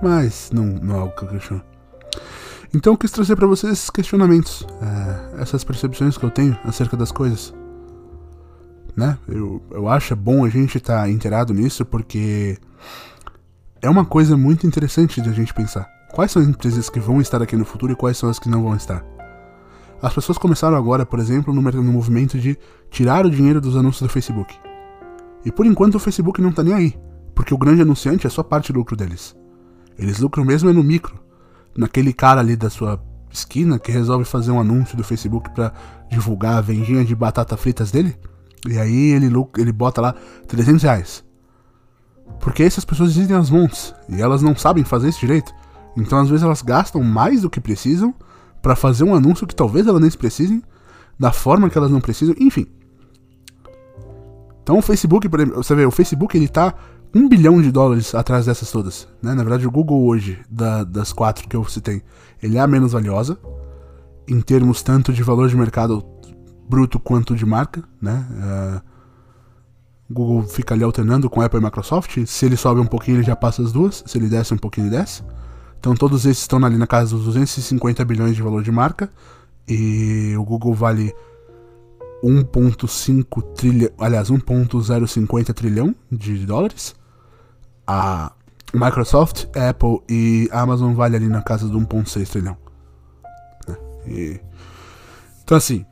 Mas 0.01 0.49
não, 0.53 0.65
não 0.65 0.95
é 0.95 0.99
algo 0.99 1.15
que 1.15 1.23
eu 1.23 1.29
questiono. 1.29 1.61
Então 2.73 2.93
eu 2.93 2.97
quis 2.97 3.09
trazer 3.09 3.35
para 3.35 3.47
vocês 3.47 3.73
esses 3.73 3.89
questionamentos, 3.89 4.65
é, 4.81 5.41
essas 5.41 5.63
percepções 5.63 6.17
que 6.17 6.23
eu 6.23 6.29
tenho 6.29 6.57
acerca 6.63 6.95
das 6.95 7.11
coisas. 7.11 7.53
Né? 8.95 9.17
Eu, 9.27 9.61
eu 9.71 9.87
acho 9.87 10.15
bom 10.15 10.45
a 10.45 10.49
gente 10.49 10.77
estar 10.77 11.01
tá 11.01 11.09
inteirado 11.09 11.53
nisso 11.53 11.83
porque 11.83 12.57
é 13.81 13.89
uma 13.89 14.05
coisa 14.05 14.37
muito 14.37 14.67
interessante 14.67 15.19
de 15.19 15.29
a 15.29 15.31
gente 15.31 15.53
pensar. 15.53 15.89
Quais 16.13 16.31
são 16.31 16.41
as 16.41 16.47
empresas 16.47 16.89
que 16.89 16.99
vão 16.99 17.19
estar 17.19 17.41
aqui 17.41 17.55
no 17.55 17.65
futuro 17.65 17.93
e 17.93 17.95
quais 17.95 18.17
são 18.17 18.29
as 18.29 18.37
que 18.37 18.49
não 18.49 18.63
vão 18.63 18.75
estar? 18.75 19.03
As 20.01 20.13
pessoas 20.13 20.37
começaram 20.37 20.77
agora, 20.77 21.05
por 21.05 21.19
exemplo, 21.19 21.53
no, 21.53 21.61
no 21.61 21.91
movimento 21.91 22.37
de 22.37 22.57
tirar 22.89 23.25
o 23.25 23.31
dinheiro 23.31 23.59
dos 23.59 23.75
anúncios 23.75 24.07
do 24.07 24.13
Facebook. 24.13 24.55
E 25.43 25.51
por 25.51 25.65
enquanto 25.65 25.95
o 25.95 25.99
Facebook 25.99 26.41
não 26.41 26.51
tá 26.51 26.63
nem 26.63 26.73
aí, 26.73 26.99
porque 27.33 27.53
o 27.53 27.57
grande 27.57 27.81
anunciante 27.81 28.27
é 28.27 28.29
só 28.29 28.43
parte 28.43 28.71
do 28.71 28.79
lucro 28.79 28.95
deles. 28.95 29.35
Eles 29.97 30.19
lucram 30.19 30.45
mesmo 30.45 30.69
é 30.69 30.73
no 30.73 30.83
micro, 30.83 31.19
naquele 31.75 32.13
cara 32.13 32.41
ali 32.41 32.55
da 32.55 32.69
sua 32.69 33.01
esquina 33.31 33.77
que 33.77 33.91
resolve 33.91 34.25
fazer 34.25 34.51
um 34.51 34.59
anúncio 34.59 34.97
do 34.97 35.03
Facebook 35.03 35.49
para 35.51 35.71
divulgar 36.09 36.57
a 36.57 36.61
vendinha 36.61 37.05
de 37.05 37.15
batata 37.15 37.55
fritas 37.55 37.91
dele. 37.91 38.17
E 38.67 38.77
aí 38.77 39.11
ele, 39.11 39.31
ele 39.57 39.71
bota 39.71 40.01
lá 40.01 40.15
300 40.47 40.83
reais. 40.83 41.23
Porque 42.39 42.63
essas 42.63 42.85
pessoas 42.85 43.11
existem 43.11 43.35
as 43.35 43.49
mãos 43.49 43.93
e 44.07 44.21
elas 44.21 44.41
não 44.41 44.55
sabem 44.55 44.83
fazer 44.83 45.09
isso 45.09 45.19
direito. 45.19 45.53
Então 45.95 46.19
às 46.19 46.29
vezes 46.29 46.43
elas 46.43 46.61
gastam 46.61 47.03
mais 47.03 47.41
do 47.41 47.49
que 47.49 47.59
precisam 47.59 48.13
para 48.61 48.75
fazer 48.75 49.03
um 49.03 49.15
anúncio 49.15 49.47
que 49.47 49.55
talvez 49.55 49.87
elas 49.87 50.01
nem 50.01 50.11
precisem, 50.11 50.61
da 51.17 51.31
forma 51.31 51.69
que 51.69 51.77
elas 51.77 51.91
não 51.91 52.01
precisam, 52.01 52.35
enfim. 52.39 52.67
Então 54.63 54.77
o 54.77 54.81
Facebook, 54.81 55.27
você 55.27 55.75
vê, 55.75 55.85
o 55.85 55.91
Facebook 55.91 56.37
ele 56.37 56.47
tá 56.47 56.73
um 57.13 57.27
bilhão 57.27 57.61
de 57.61 57.71
dólares 57.71 58.13
atrás 58.13 58.45
dessas 58.45 58.71
todas. 58.71 59.07
Né? 59.21 59.33
Na 59.33 59.43
verdade, 59.43 59.67
o 59.67 59.71
Google 59.71 60.05
hoje, 60.05 60.39
da, 60.49 60.83
das 60.83 61.11
quatro 61.11 61.47
que 61.47 61.55
eu 61.55 61.65
citei, 61.65 62.03
ele 62.41 62.57
é 62.57 62.61
a 62.61 62.67
menos 62.67 62.91
valiosa, 62.91 63.37
em 64.27 64.39
termos 64.41 64.83
tanto 64.83 65.11
de 65.11 65.23
valor 65.23 65.49
de 65.49 65.57
mercado 65.57 66.05
bruto 66.69 66.99
quanto 66.99 67.35
de 67.35 67.45
marca, 67.45 67.83
né? 67.99 68.27
Uh, 68.31 68.89
Google 70.11 70.43
fica 70.43 70.73
ali 70.73 70.83
alternando 70.83 71.29
com 71.29 71.41
Apple 71.41 71.59
e 71.59 71.63
Microsoft. 71.63 72.25
Se 72.25 72.45
ele 72.45 72.57
sobe 72.57 72.79
um 72.79 72.85
pouquinho, 72.85 73.17
ele 73.17 73.23
já 73.23 73.35
passa 73.35 73.61
as 73.61 73.71
duas. 73.71 74.03
Se 74.05 74.17
ele 74.17 74.27
desce 74.27 74.53
um 74.53 74.57
pouquinho, 74.57 74.87
ele 74.87 74.97
desce. 74.97 75.23
Então 75.79 75.95
todos 75.95 76.25
esses 76.25 76.41
estão 76.41 76.63
ali 76.63 76.77
na 76.77 76.87
casa 76.87 77.15
dos 77.15 77.25
250 77.25 78.03
bilhões 78.05 78.35
de 78.35 78.41
valor 78.41 78.63
de 78.63 78.71
marca. 78.71 79.09
E 79.67 80.35
o 80.35 80.43
Google 80.43 80.73
vale 80.73 81.13
1.5 82.23 83.53
trilhão, 83.53 83.89
aliás, 83.99 84.29
1.050 84.31 85.53
trilhão 85.53 85.95
de 86.11 86.45
dólares. 86.45 86.95
A 87.91 88.33
Microsoft, 88.71 89.45
Apple 89.55 89.99
e 90.07 90.47
Amazon 90.51 90.93
vale 90.93 91.15
ali 91.15 91.27
na 91.27 91.41
casa 91.41 91.67
de 91.67 91.73
1.6 91.73 92.29
trilhão. 92.29 92.55
Né? 93.67 93.77
E... 94.05 94.39
Então 95.43 95.57
assim, 95.57 95.83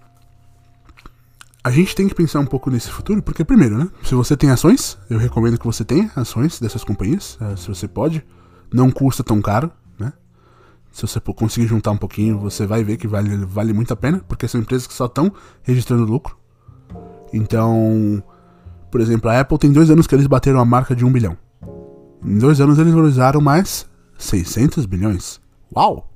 a 1.64 1.72
gente 1.72 1.95
tem 1.95 2.08
que 2.08 2.14
pensar 2.14 2.39
um 2.39 2.45
pouco 2.45 2.70
nesse 2.70 2.89
futuro, 2.89 3.20
porque 3.22 3.43
primeiro, 3.43 3.80
né? 3.80 3.89
Se 4.04 4.14
você 4.14 4.38
tem 4.38 4.52
ações, 4.52 4.95
eu 5.10 5.18
recomendo 5.18 5.58
que 5.58 5.66
você 5.66 5.84
tenha 5.84 6.12
ações 6.16 6.60
dessas 6.60 6.84
companhias, 6.84 7.36
eh, 7.41 7.56
se 7.56 7.68
você 7.68 7.88
pode. 7.88 8.24
Não 8.72 8.91
custa 8.91 9.24
tão 9.24 9.41
caro, 9.41 9.72
né? 10.00 10.14
Se 10.91 11.02
você 11.02 11.20
conseguir 11.20 11.68
juntar 11.68 11.91
um 11.91 11.98
pouquinho, 11.98 12.38
você 12.38 12.68
vai 12.68 12.84
ver 12.84 12.98
que 12.98 13.08
vale, 13.08 13.36
vale 13.45 13.74
muito 13.74 13.91
a 13.91 13.98
pena, 13.98 14.24
porque 14.28 14.48
são 14.48 14.62
empresas 14.62 14.86
que 14.86 14.93
só 14.93 15.08
estão 15.08 15.34
registrando 15.64 16.06
lucro. 16.06 16.38
Então, 17.34 18.24
por 18.91 19.02
exemplo, 19.02 19.30
a 19.30 19.39
Apple 19.39 19.58
tem 19.58 19.72
dois 19.72 19.89
anos 19.89 20.06
que 20.06 20.14
eles 20.14 20.28
bateram 20.28 20.60
a 20.60 20.66
marca 20.66 20.95
de 20.95 21.04
um 21.04 21.12
bilhão. 21.12 21.36
Em 22.24 22.38
dois 22.38 22.59
anos 22.59 22.80
eles 22.80 22.93
valorizaram 22.93 23.41
mais 23.41 23.86
600 24.18 24.86
bilhões. 24.86 25.39
Uau! 25.76 26.09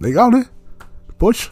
Legal, 0.00 0.30
né? 0.30 0.46
Poxa. 1.18 1.50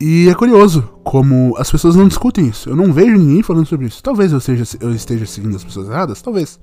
E 0.00 0.28
é 0.28 0.34
curioso 0.34 0.82
como 1.02 1.56
as 1.56 1.70
pessoas 1.70 1.96
não 1.96 2.06
discutem 2.06 2.46
isso. 2.46 2.68
Eu 2.68 2.76
não 2.76 2.92
vejo 2.92 3.16
ninguém 3.16 3.42
falando 3.42 3.66
sobre 3.66 3.86
isso. 3.86 4.02
Talvez 4.02 4.32
eu, 4.32 4.40
seja, 4.40 4.64
eu 4.80 4.92
esteja 4.92 5.26
seguindo 5.26 5.56
as 5.56 5.64
pessoas 5.64 5.88
erradas, 5.88 6.22
talvez. 6.22 6.60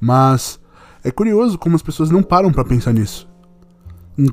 Mas 0.00 0.58
é 1.04 1.10
curioso 1.10 1.58
como 1.58 1.76
as 1.76 1.82
pessoas 1.82 2.10
não 2.10 2.22
param 2.22 2.52
para 2.52 2.64
pensar 2.64 2.92
nisso. 2.92 3.28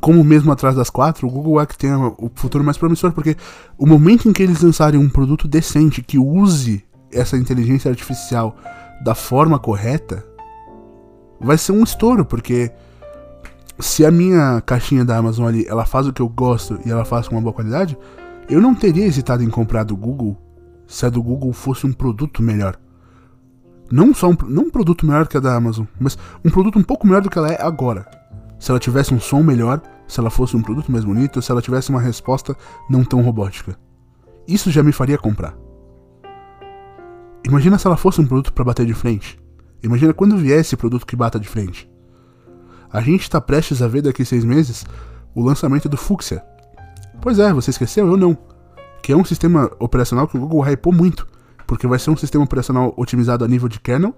Como 0.02 0.24
mesmo 0.24 0.52
atrás 0.52 0.76
das 0.76 0.90
quatro, 0.90 1.28
o 1.28 1.32
Google 1.32 1.62
é 1.62 1.66
que 1.66 1.78
tem 1.78 1.94
o 1.94 2.32
futuro 2.36 2.64
mais 2.64 2.78
promissor, 2.78 3.12
porque 3.14 3.38
o 3.78 3.86
momento 3.86 4.28
em 4.28 4.34
que 4.34 4.44
eles 4.44 4.62
lançarem 4.62 5.00
um 5.00 5.10
produto 5.10 5.48
decente 5.48 6.02
que 6.02 6.18
use 6.18 6.84
essa 7.12 7.38
inteligência 7.38 7.90
artificial 7.90 8.58
da 9.04 9.16
forma 9.16 9.60
correta, 9.60 10.26
vai 11.40 11.58
ser 11.58 11.72
um 11.72 11.84
estouro, 11.84 12.26
porque 12.26 12.72
se 13.80 14.06
a 14.06 14.12
minha 14.12 14.62
caixinha 14.62 15.06
da 15.06 15.18
Amazon 15.18 15.48
ali, 15.48 15.66
ela 15.68 15.86
faz 15.86 16.08
o 16.08 16.14
que 16.14 16.22
eu 16.22 16.30
gosto 16.30 16.80
e 16.86 16.90
ela 16.90 17.06
faz 17.06 17.28
com 17.28 17.36
uma 17.36 17.42
boa 17.42 17.54
qualidade, 17.54 17.98
eu 18.50 18.62
não 18.62 18.74
teria 18.74 19.06
hesitado 19.06 19.44
em 19.44 19.50
comprar 19.50 19.84
do 19.84 19.96
Google 19.96 20.38
se 20.88 21.06
a 21.06 21.10
do 21.10 21.22
Google 21.22 21.52
fosse 21.54 21.86
um 21.86 21.92
produto 21.92 22.42
melhor. 22.42 22.78
Não 23.92 24.14
só 24.14 24.30
um, 24.30 24.38
não 24.48 24.64
um 24.64 24.70
produto 24.70 25.06
melhor 25.06 25.28
que 25.28 25.38
a 25.38 25.40
da 25.40 25.56
Amazon, 25.56 25.86
mas 26.00 26.18
um 26.44 26.50
produto 26.50 26.80
um 26.80 26.84
pouco 26.84 27.06
melhor 27.06 27.22
do 27.22 27.30
que 27.30 27.38
ela 27.38 27.52
é 27.52 27.62
agora. 27.62 28.10
Se 28.60 28.72
ela 28.72 28.80
tivesse 28.80 29.14
um 29.14 29.20
som 29.20 29.44
melhor, 29.44 29.82
se 30.08 30.20
ela 30.20 30.30
fosse 30.30 30.56
um 30.56 30.62
produto 30.62 30.92
mais 30.92 31.06
bonito, 31.06 31.42
se 31.42 31.52
ela 31.52 31.62
tivesse 31.62 31.90
uma 31.90 32.02
resposta 32.02 32.56
não 32.90 33.04
tão 33.04 33.22
robótica. 33.22 33.78
Isso 34.48 34.72
já 34.72 34.82
me 34.82 34.92
faria 34.92 35.18
comprar. 35.18 35.56
Imagina 37.48 37.78
se 37.78 37.88
ela 37.88 37.96
fosse 37.96 38.20
um 38.20 38.28
produto 38.28 38.52
para 38.52 38.66
bater 38.66 38.86
de 38.86 38.94
frente. 38.94 39.40
Imagina 39.82 40.14
quando 40.14 40.36
vier 40.36 40.60
esse 40.60 40.76
produto 40.76 41.06
que 41.06 41.16
bata 41.16 41.40
de 41.40 41.48
frente. 41.48 41.90
A 42.92 43.00
gente 43.00 43.22
está 43.22 43.40
prestes 43.40 43.82
a 43.82 43.88
ver 43.88 44.02
daqui 44.02 44.26
seis 44.26 44.44
meses 44.44 44.86
o 45.34 45.42
lançamento 45.42 45.88
do 45.88 45.96
Fuchsia. 45.96 46.44
Pois 47.22 47.40
é, 47.40 47.54
você 47.54 47.70
esqueceu? 47.70 48.06
Eu 48.06 48.18
não. 48.18 48.38
Que 49.02 49.14
é 49.14 49.16
um 49.16 49.24
sistema 49.24 49.72
operacional 49.80 50.28
que 50.28 50.36
o 50.36 50.42
Google 50.42 50.62
hypou 50.68 50.92
muito, 50.92 51.26
porque 51.66 51.88
vai 51.88 51.98
ser 51.98 52.10
um 52.10 52.18
sistema 52.18 52.44
operacional 52.44 52.94
otimizado 52.98 53.46
a 53.46 53.48
nível 53.48 53.70
de 53.70 53.80
kernel 53.80 54.14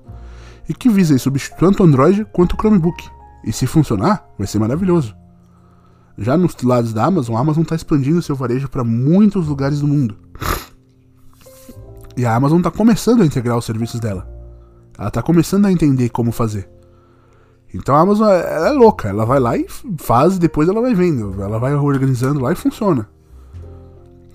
e 0.67 0.73
que 0.73 0.89
visa 0.89 1.15
substituir 1.19 1.59
tanto 1.59 1.83
o 1.83 1.85
Android 1.85 2.25
quanto 2.33 2.53
o 2.53 2.57
Chromebook. 2.57 3.07
E 3.45 3.53
se 3.53 3.67
funcionar, 3.67 4.27
vai 4.39 4.47
ser 4.47 4.57
maravilhoso. 4.57 5.15
Já 6.17 6.35
nos 6.35 6.59
lados 6.63 6.93
da 6.93 7.05
Amazon, 7.05 7.35
a 7.35 7.39
Amazon 7.39 7.61
está 7.61 7.75
expandindo 7.75 8.23
seu 8.23 8.35
varejo 8.35 8.67
para 8.67 8.83
muitos 8.83 9.47
lugares 9.47 9.81
do 9.81 9.87
mundo. 9.87 10.17
E 12.19 12.25
a 12.25 12.35
Amazon 12.35 12.57
está 12.57 12.69
começando 12.69 13.21
a 13.21 13.25
integrar 13.25 13.57
os 13.57 13.63
serviços 13.63 13.97
dela. 13.97 14.27
Ela 14.97 15.07
está 15.07 15.23
começando 15.23 15.65
a 15.67 15.71
entender 15.71 16.09
como 16.09 16.33
fazer. 16.33 16.69
Então 17.73 17.95
a 17.95 18.01
Amazon 18.01 18.27
é 18.27 18.71
louca, 18.71 19.07
ela 19.07 19.25
vai 19.25 19.39
lá 19.39 19.55
e 19.55 19.65
faz 19.97 20.35
e 20.35 20.39
depois 20.39 20.67
ela 20.67 20.81
vai 20.81 20.93
vendo, 20.93 21.41
ela 21.41 21.57
vai 21.57 21.73
organizando 21.73 22.41
lá 22.41 22.51
e 22.51 22.55
funciona. 22.55 23.07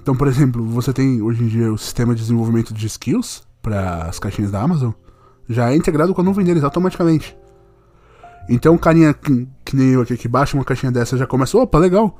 Então, 0.00 0.16
por 0.16 0.26
exemplo, 0.28 0.64
você 0.64 0.94
tem 0.94 1.20
hoje 1.20 1.44
em 1.44 1.46
dia 1.46 1.70
o 1.70 1.76
sistema 1.76 2.14
de 2.14 2.22
desenvolvimento 2.22 2.72
de 2.72 2.86
skills 2.86 3.42
para 3.60 4.04
as 4.04 4.18
caixinhas 4.18 4.50
da 4.50 4.62
Amazon, 4.62 4.92
já 5.46 5.70
é 5.70 5.76
integrado 5.76 6.14
com 6.14 6.22
a 6.22 6.24
nuvem 6.24 6.46
deles 6.46 6.64
automaticamente. 6.64 7.36
Então, 8.48 8.74
o 8.74 8.78
carinha 8.78 9.12
que, 9.12 9.46
que, 9.62 9.76
nem 9.76 9.88
eu 9.90 10.00
aqui 10.00 10.16
que 10.16 10.26
baixa 10.26 10.56
uma 10.56 10.64
caixinha 10.64 10.90
dessa 10.90 11.18
já 11.18 11.26
começa, 11.26 11.58
opa, 11.58 11.78
legal. 11.78 12.18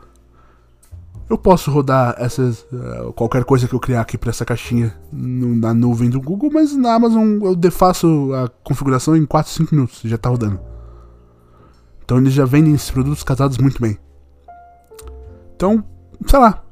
Eu 1.28 1.38
posso 1.38 1.70
rodar 1.70 2.14
essas 2.18 2.60
uh, 2.70 3.12
qualquer 3.14 3.44
coisa 3.44 3.66
que 3.66 3.74
eu 3.74 3.80
criar 3.80 4.02
aqui 4.02 4.18
para 4.18 4.28
essa 4.28 4.44
caixinha 4.44 4.94
no, 5.10 5.54
na 5.54 5.72
nuvem 5.72 6.10
do 6.10 6.20
Google, 6.20 6.50
mas 6.52 6.76
na 6.76 6.94
Amazon 6.94 7.42
eu 7.42 7.56
defaço 7.56 8.30
a 8.34 8.48
configuração 8.62 9.16
em 9.16 9.24
4, 9.24 9.50
5 9.50 9.74
minutos, 9.74 10.00
já 10.04 10.18
tá 10.18 10.28
rodando. 10.28 10.60
Então 12.04 12.18
eles 12.18 12.34
já 12.34 12.44
vendem 12.44 12.74
esses 12.74 12.90
produtos 12.90 13.22
casados 13.22 13.56
muito 13.56 13.80
bem. 13.80 13.98
Então, 15.56 15.82
sei 16.26 16.38
lá. 16.38 16.62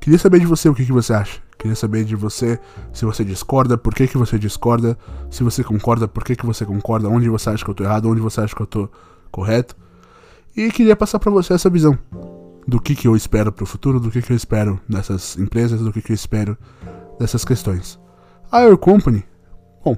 Queria 0.00 0.18
saber 0.18 0.40
de 0.40 0.46
você 0.46 0.66
o 0.66 0.74
que, 0.74 0.86
que 0.86 0.92
você 0.92 1.12
acha. 1.12 1.42
Queria 1.58 1.76
saber 1.76 2.06
de 2.06 2.16
você 2.16 2.58
se 2.90 3.04
você 3.04 3.22
discorda, 3.22 3.76
por 3.76 3.94
que, 3.94 4.08
que 4.08 4.16
você 4.16 4.38
discorda, 4.38 4.96
se 5.30 5.44
você 5.44 5.62
concorda, 5.62 6.08
por 6.08 6.24
que, 6.24 6.34
que 6.34 6.46
você 6.46 6.64
concorda, 6.64 7.06
onde 7.06 7.28
você 7.28 7.50
acha 7.50 7.62
que 7.62 7.70
eu 7.70 7.74
tô 7.74 7.84
errado, 7.84 8.08
onde 8.08 8.22
você 8.22 8.40
acha 8.40 8.56
que 8.56 8.62
eu 8.62 8.66
tô 8.66 8.88
correto. 9.30 9.76
E 10.56 10.70
queria 10.70 10.96
passar 10.96 11.18
para 11.18 11.30
você 11.30 11.52
essa 11.52 11.68
visão 11.68 11.98
do 12.70 12.80
que, 12.80 12.94
que 12.94 13.08
eu 13.08 13.16
espero 13.16 13.50
pro 13.50 13.66
futuro, 13.66 13.98
do 13.98 14.12
que, 14.12 14.22
que 14.22 14.32
eu 14.32 14.36
espero 14.36 14.80
dessas 14.88 15.36
empresas, 15.36 15.80
do 15.80 15.92
que, 15.92 16.00
que 16.00 16.12
eu 16.12 16.14
espero 16.14 16.56
dessas 17.18 17.44
questões. 17.44 17.98
A 18.48 18.58
Air 18.58 18.78
Company, 18.78 19.24
bom, 19.84 19.96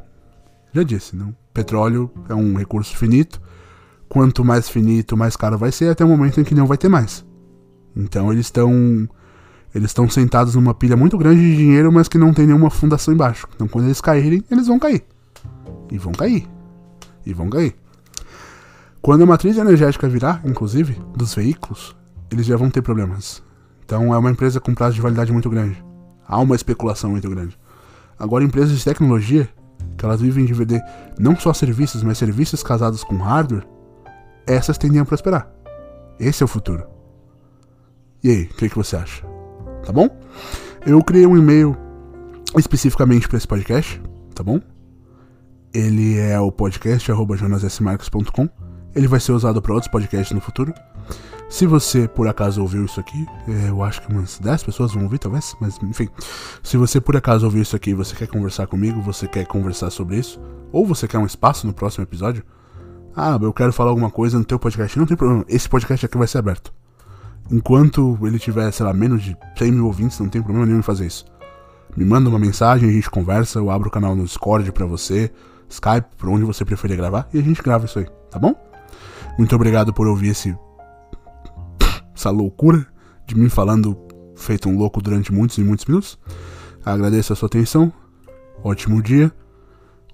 já 0.72 0.82
disse, 0.82 1.14
não? 1.14 1.36
petróleo 1.52 2.10
é 2.30 2.34
um 2.34 2.56
recurso 2.56 2.96
finito 2.96 3.38
quanto 4.08 4.42
mais 4.42 4.70
finito, 4.70 5.18
mais 5.18 5.36
caro 5.36 5.58
vai 5.58 5.70
ser, 5.70 5.90
até 5.90 6.02
o 6.02 6.08
momento 6.08 6.40
em 6.40 6.44
que 6.44 6.54
não 6.54 6.66
vai 6.66 6.78
ter 6.78 6.88
mais. 6.88 7.22
Então 7.94 8.32
eles 8.32 8.46
estão 8.46 8.72
eles 9.74 9.90
estão 9.90 10.08
sentados 10.08 10.54
numa 10.54 10.72
pilha 10.72 10.96
muito 10.96 11.18
grande 11.18 11.42
de 11.42 11.54
dinheiro, 11.54 11.92
mas 11.92 12.08
que 12.08 12.16
não 12.16 12.32
tem 12.32 12.46
nenhuma 12.46 12.70
fundação 12.70 13.12
embaixo. 13.12 13.46
Então 13.54 13.68
quando 13.68 13.84
eles 13.84 14.00
caírem, 14.00 14.42
eles 14.50 14.66
vão 14.66 14.78
cair. 14.78 15.04
E 15.90 15.98
vão 15.98 16.12
cair. 16.12 16.48
E 17.26 17.34
vão 17.34 17.50
cair. 17.50 17.76
Quando 19.02 19.24
a 19.24 19.26
matriz 19.26 19.58
energética 19.58 20.08
virar, 20.08 20.40
inclusive, 20.42 20.98
dos 21.14 21.34
veículos, 21.34 21.94
eles 22.32 22.46
já 22.46 22.56
vão 22.56 22.70
ter 22.70 22.82
problemas. 22.82 23.42
Então 23.84 24.14
é 24.14 24.18
uma 24.18 24.30
empresa 24.30 24.60
com 24.60 24.74
prazo 24.74 24.94
de 24.94 25.00
validade 25.00 25.32
muito 25.32 25.50
grande. 25.50 25.82
Há 26.26 26.40
uma 26.40 26.56
especulação 26.56 27.10
muito 27.10 27.28
grande. 27.28 27.58
Agora 28.18 28.44
empresas 28.44 28.78
de 28.78 28.84
tecnologia, 28.84 29.48
que 29.98 30.04
elas 30.04 30.20
vivem 30.20 30.44
de 30.44 30.54
vender 30.54 30.82
não 31.18 31.36
só 31.36 31.52
serviços, 31.52 32.02
mas 32.02 32.18
serviços 32.18 32.62
casados 32.62 33.04
com 33.04 33.16
hardware, 33.16 33.66
essas 34.46 34.78
tendem 34.78 35.00
a 35.00 35.04
prosperar. 35.04 35.50
Esse 36.18 36.42
é 36.42 36.46
o 36.46 36.48
futuro. 36.48 36.86
E 38.22 38.30
aí, 38.30 38.42
o 38.44 38.54
que, 38.54 38.68
que 38.68 38.76
você 38.76 38.96
acha? 38.96 39.26
Tá 39.84 39.92
bom? 39.92 40.08
Eu 40.86 41.02
criei 41.02 41.26
um 41.26 41.36
e-mail 41.36 41.76
especificamente 42.56 43.28
para 43.28 43.38
esse 43.38 43.48
podcast, 43.48 44.00
tá 44.34 44.42
bom? 44.42 44.60
Ele 45.74 46.18
é 46.18 46.38
o 46.38 46.52
podcast 46.52 47.10
jonasmarcos.com. 47.10 48.48
Ele 48.94 49.08
vai 49.08 49.18
ser 49.18 49.32
usado 49.32 49.60
para 49.60 49.72
outros 49.72 49.90
podcasts 49.90 50.34
no 50.34 50.40
futuro. 50.40 50.72
Se 51.52 51.66
você 51.66 52.08
por 52.08 52.26
acaso 52.26 52.62
ouviu 52.62 52.86
isso 52.86 52.98
aqui, 52.98 53.26
é, 53.46 53.68
eu 53.68 53.82
acho 53.82 54.00
que 54.00 54.10
umas 54.10 54.38
10 54.38 54.62
pessoas 54.62 54.94
vão 54.94 55.02
ouvir, 55.02 55.18
talvez, 55.18 55.54
mas 55.60 55.78
enfim. 55.82 56.08
Se 56.62 56.78
você 56.78 56.98
por 56.98 57.14
acaso 57.14 57.44
ouviu 57.44 57.60
isso 57.60 57.76
aqui 57.76 57.90
e 57.90 57.94
você 57.94 58.16
quer 58.16 58.26
conversar 58.26 58.66
comigo, 58.66 59.02
você 59.02 59.28
quer 59.28 59.44
conversar 59.44 59.90
sobre 59.90 60.16
isso, 60.16 60.40
ou 60.72 60.86
você 60.86 61.06
quer 61.06 61.18
um 61.18 61.26
espaço 61.26 61.66
no 61.66 61.74
próximo 61.74 62.04
episódio, 62.04 62.42
ah, 63.14 63.38
eu 63.40 63.52
quero 63.52 63.70
falar 63.70 63.90
alguma 63.90 64.10
coisa 64.10 64.38
no 64.38 64.46
teu 64.46 64.58
podcast. 64.58 64.98
Não 64.98 65.04
tem 65.04 65.14
problema. 65.14 65.44
Esse 65.46 65.68
podcast 65.68 66.06
aqui 66.06 66.16
vai 66.16 66.26
ser 66.26 66.38
aberto. 66.38 66.72
Enquanto 67.50 68.18
ele 68.22 68.38
tiver, 68.38 68.72
sei 68.72 68.86
lá, 68.86 68.94
menos 68.94 69.22
de 69.22 69.36
100 69.58 69.72
mil 69.72 69.84
ouvintes, 69.84 70.18
não 70.20 70.30
tem 70.30 70.40
problema 70.40 70.64
nenhum 70.64 70.78
em 70.78 70.82
fazer 70.82 71.04
isso. 71.04 71.26
Me 71.94 72.06
manda 72.06 72.30
uma 72.30 72.38
mensagem, 72.38 72.88
a 72.88 72.92
gente 72.92 73.10
conversa, 73.10 73.58
eu 73.58 73.70
abro 73.70 73.88
o 73.88 73.92
canal 73.92 74.16
no 74.16 74.24
Discord 74.24 74.72
pra 74.72 74.86
você, 74.86 75.30
Skype, 75.68 76.16
por 76.16 76.30
onde 76.30 76.46
você 76.46 76.64
preferir 76.64 76.96
gravar, 76.96 77.28
e 77.30 77.38
a 77.38 77.42
gente 77.42 77.62
grava 77.62 77.84
isso 77.84 77.98
aí, 77.98 78.06
tá 78.30 78.38
bom? 78.38 78.54
Muito 79.36 79.54
obrigado 79.54 79.92
por 79.92 80.06
ouvir 80.06 80.30
esse. 80.30 80.56
Essa 82.14 82.30
loucura 82.30 82.86
de 83.26 83.34
mim 83.34 83.48
falando 83.48 83.96
feito 84.36 84.68
um 84.68 84.76
louco 84.76 85.00
durante 85.00 85.32
muitos 85.32 85.58
e 85.58 85.62
muitos 85.62 85.86
minutos. 85.86 86.18
Agradeço 86.84 87.32
a 87.32 87.36
sua 87.36 87.46
atenção. 87.46 87.92
Ótimo 88.62 89.02
dia, 89.02 89.32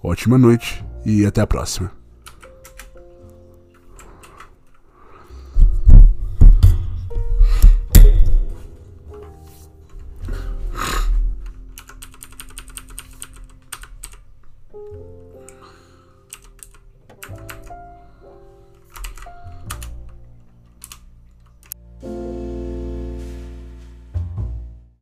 ótima 0.03 0.39
noite 0.39 0.85
e 1.05 1.27
até 1.27 1.41
a 1.41 1.47
próxima. 1.47 1.98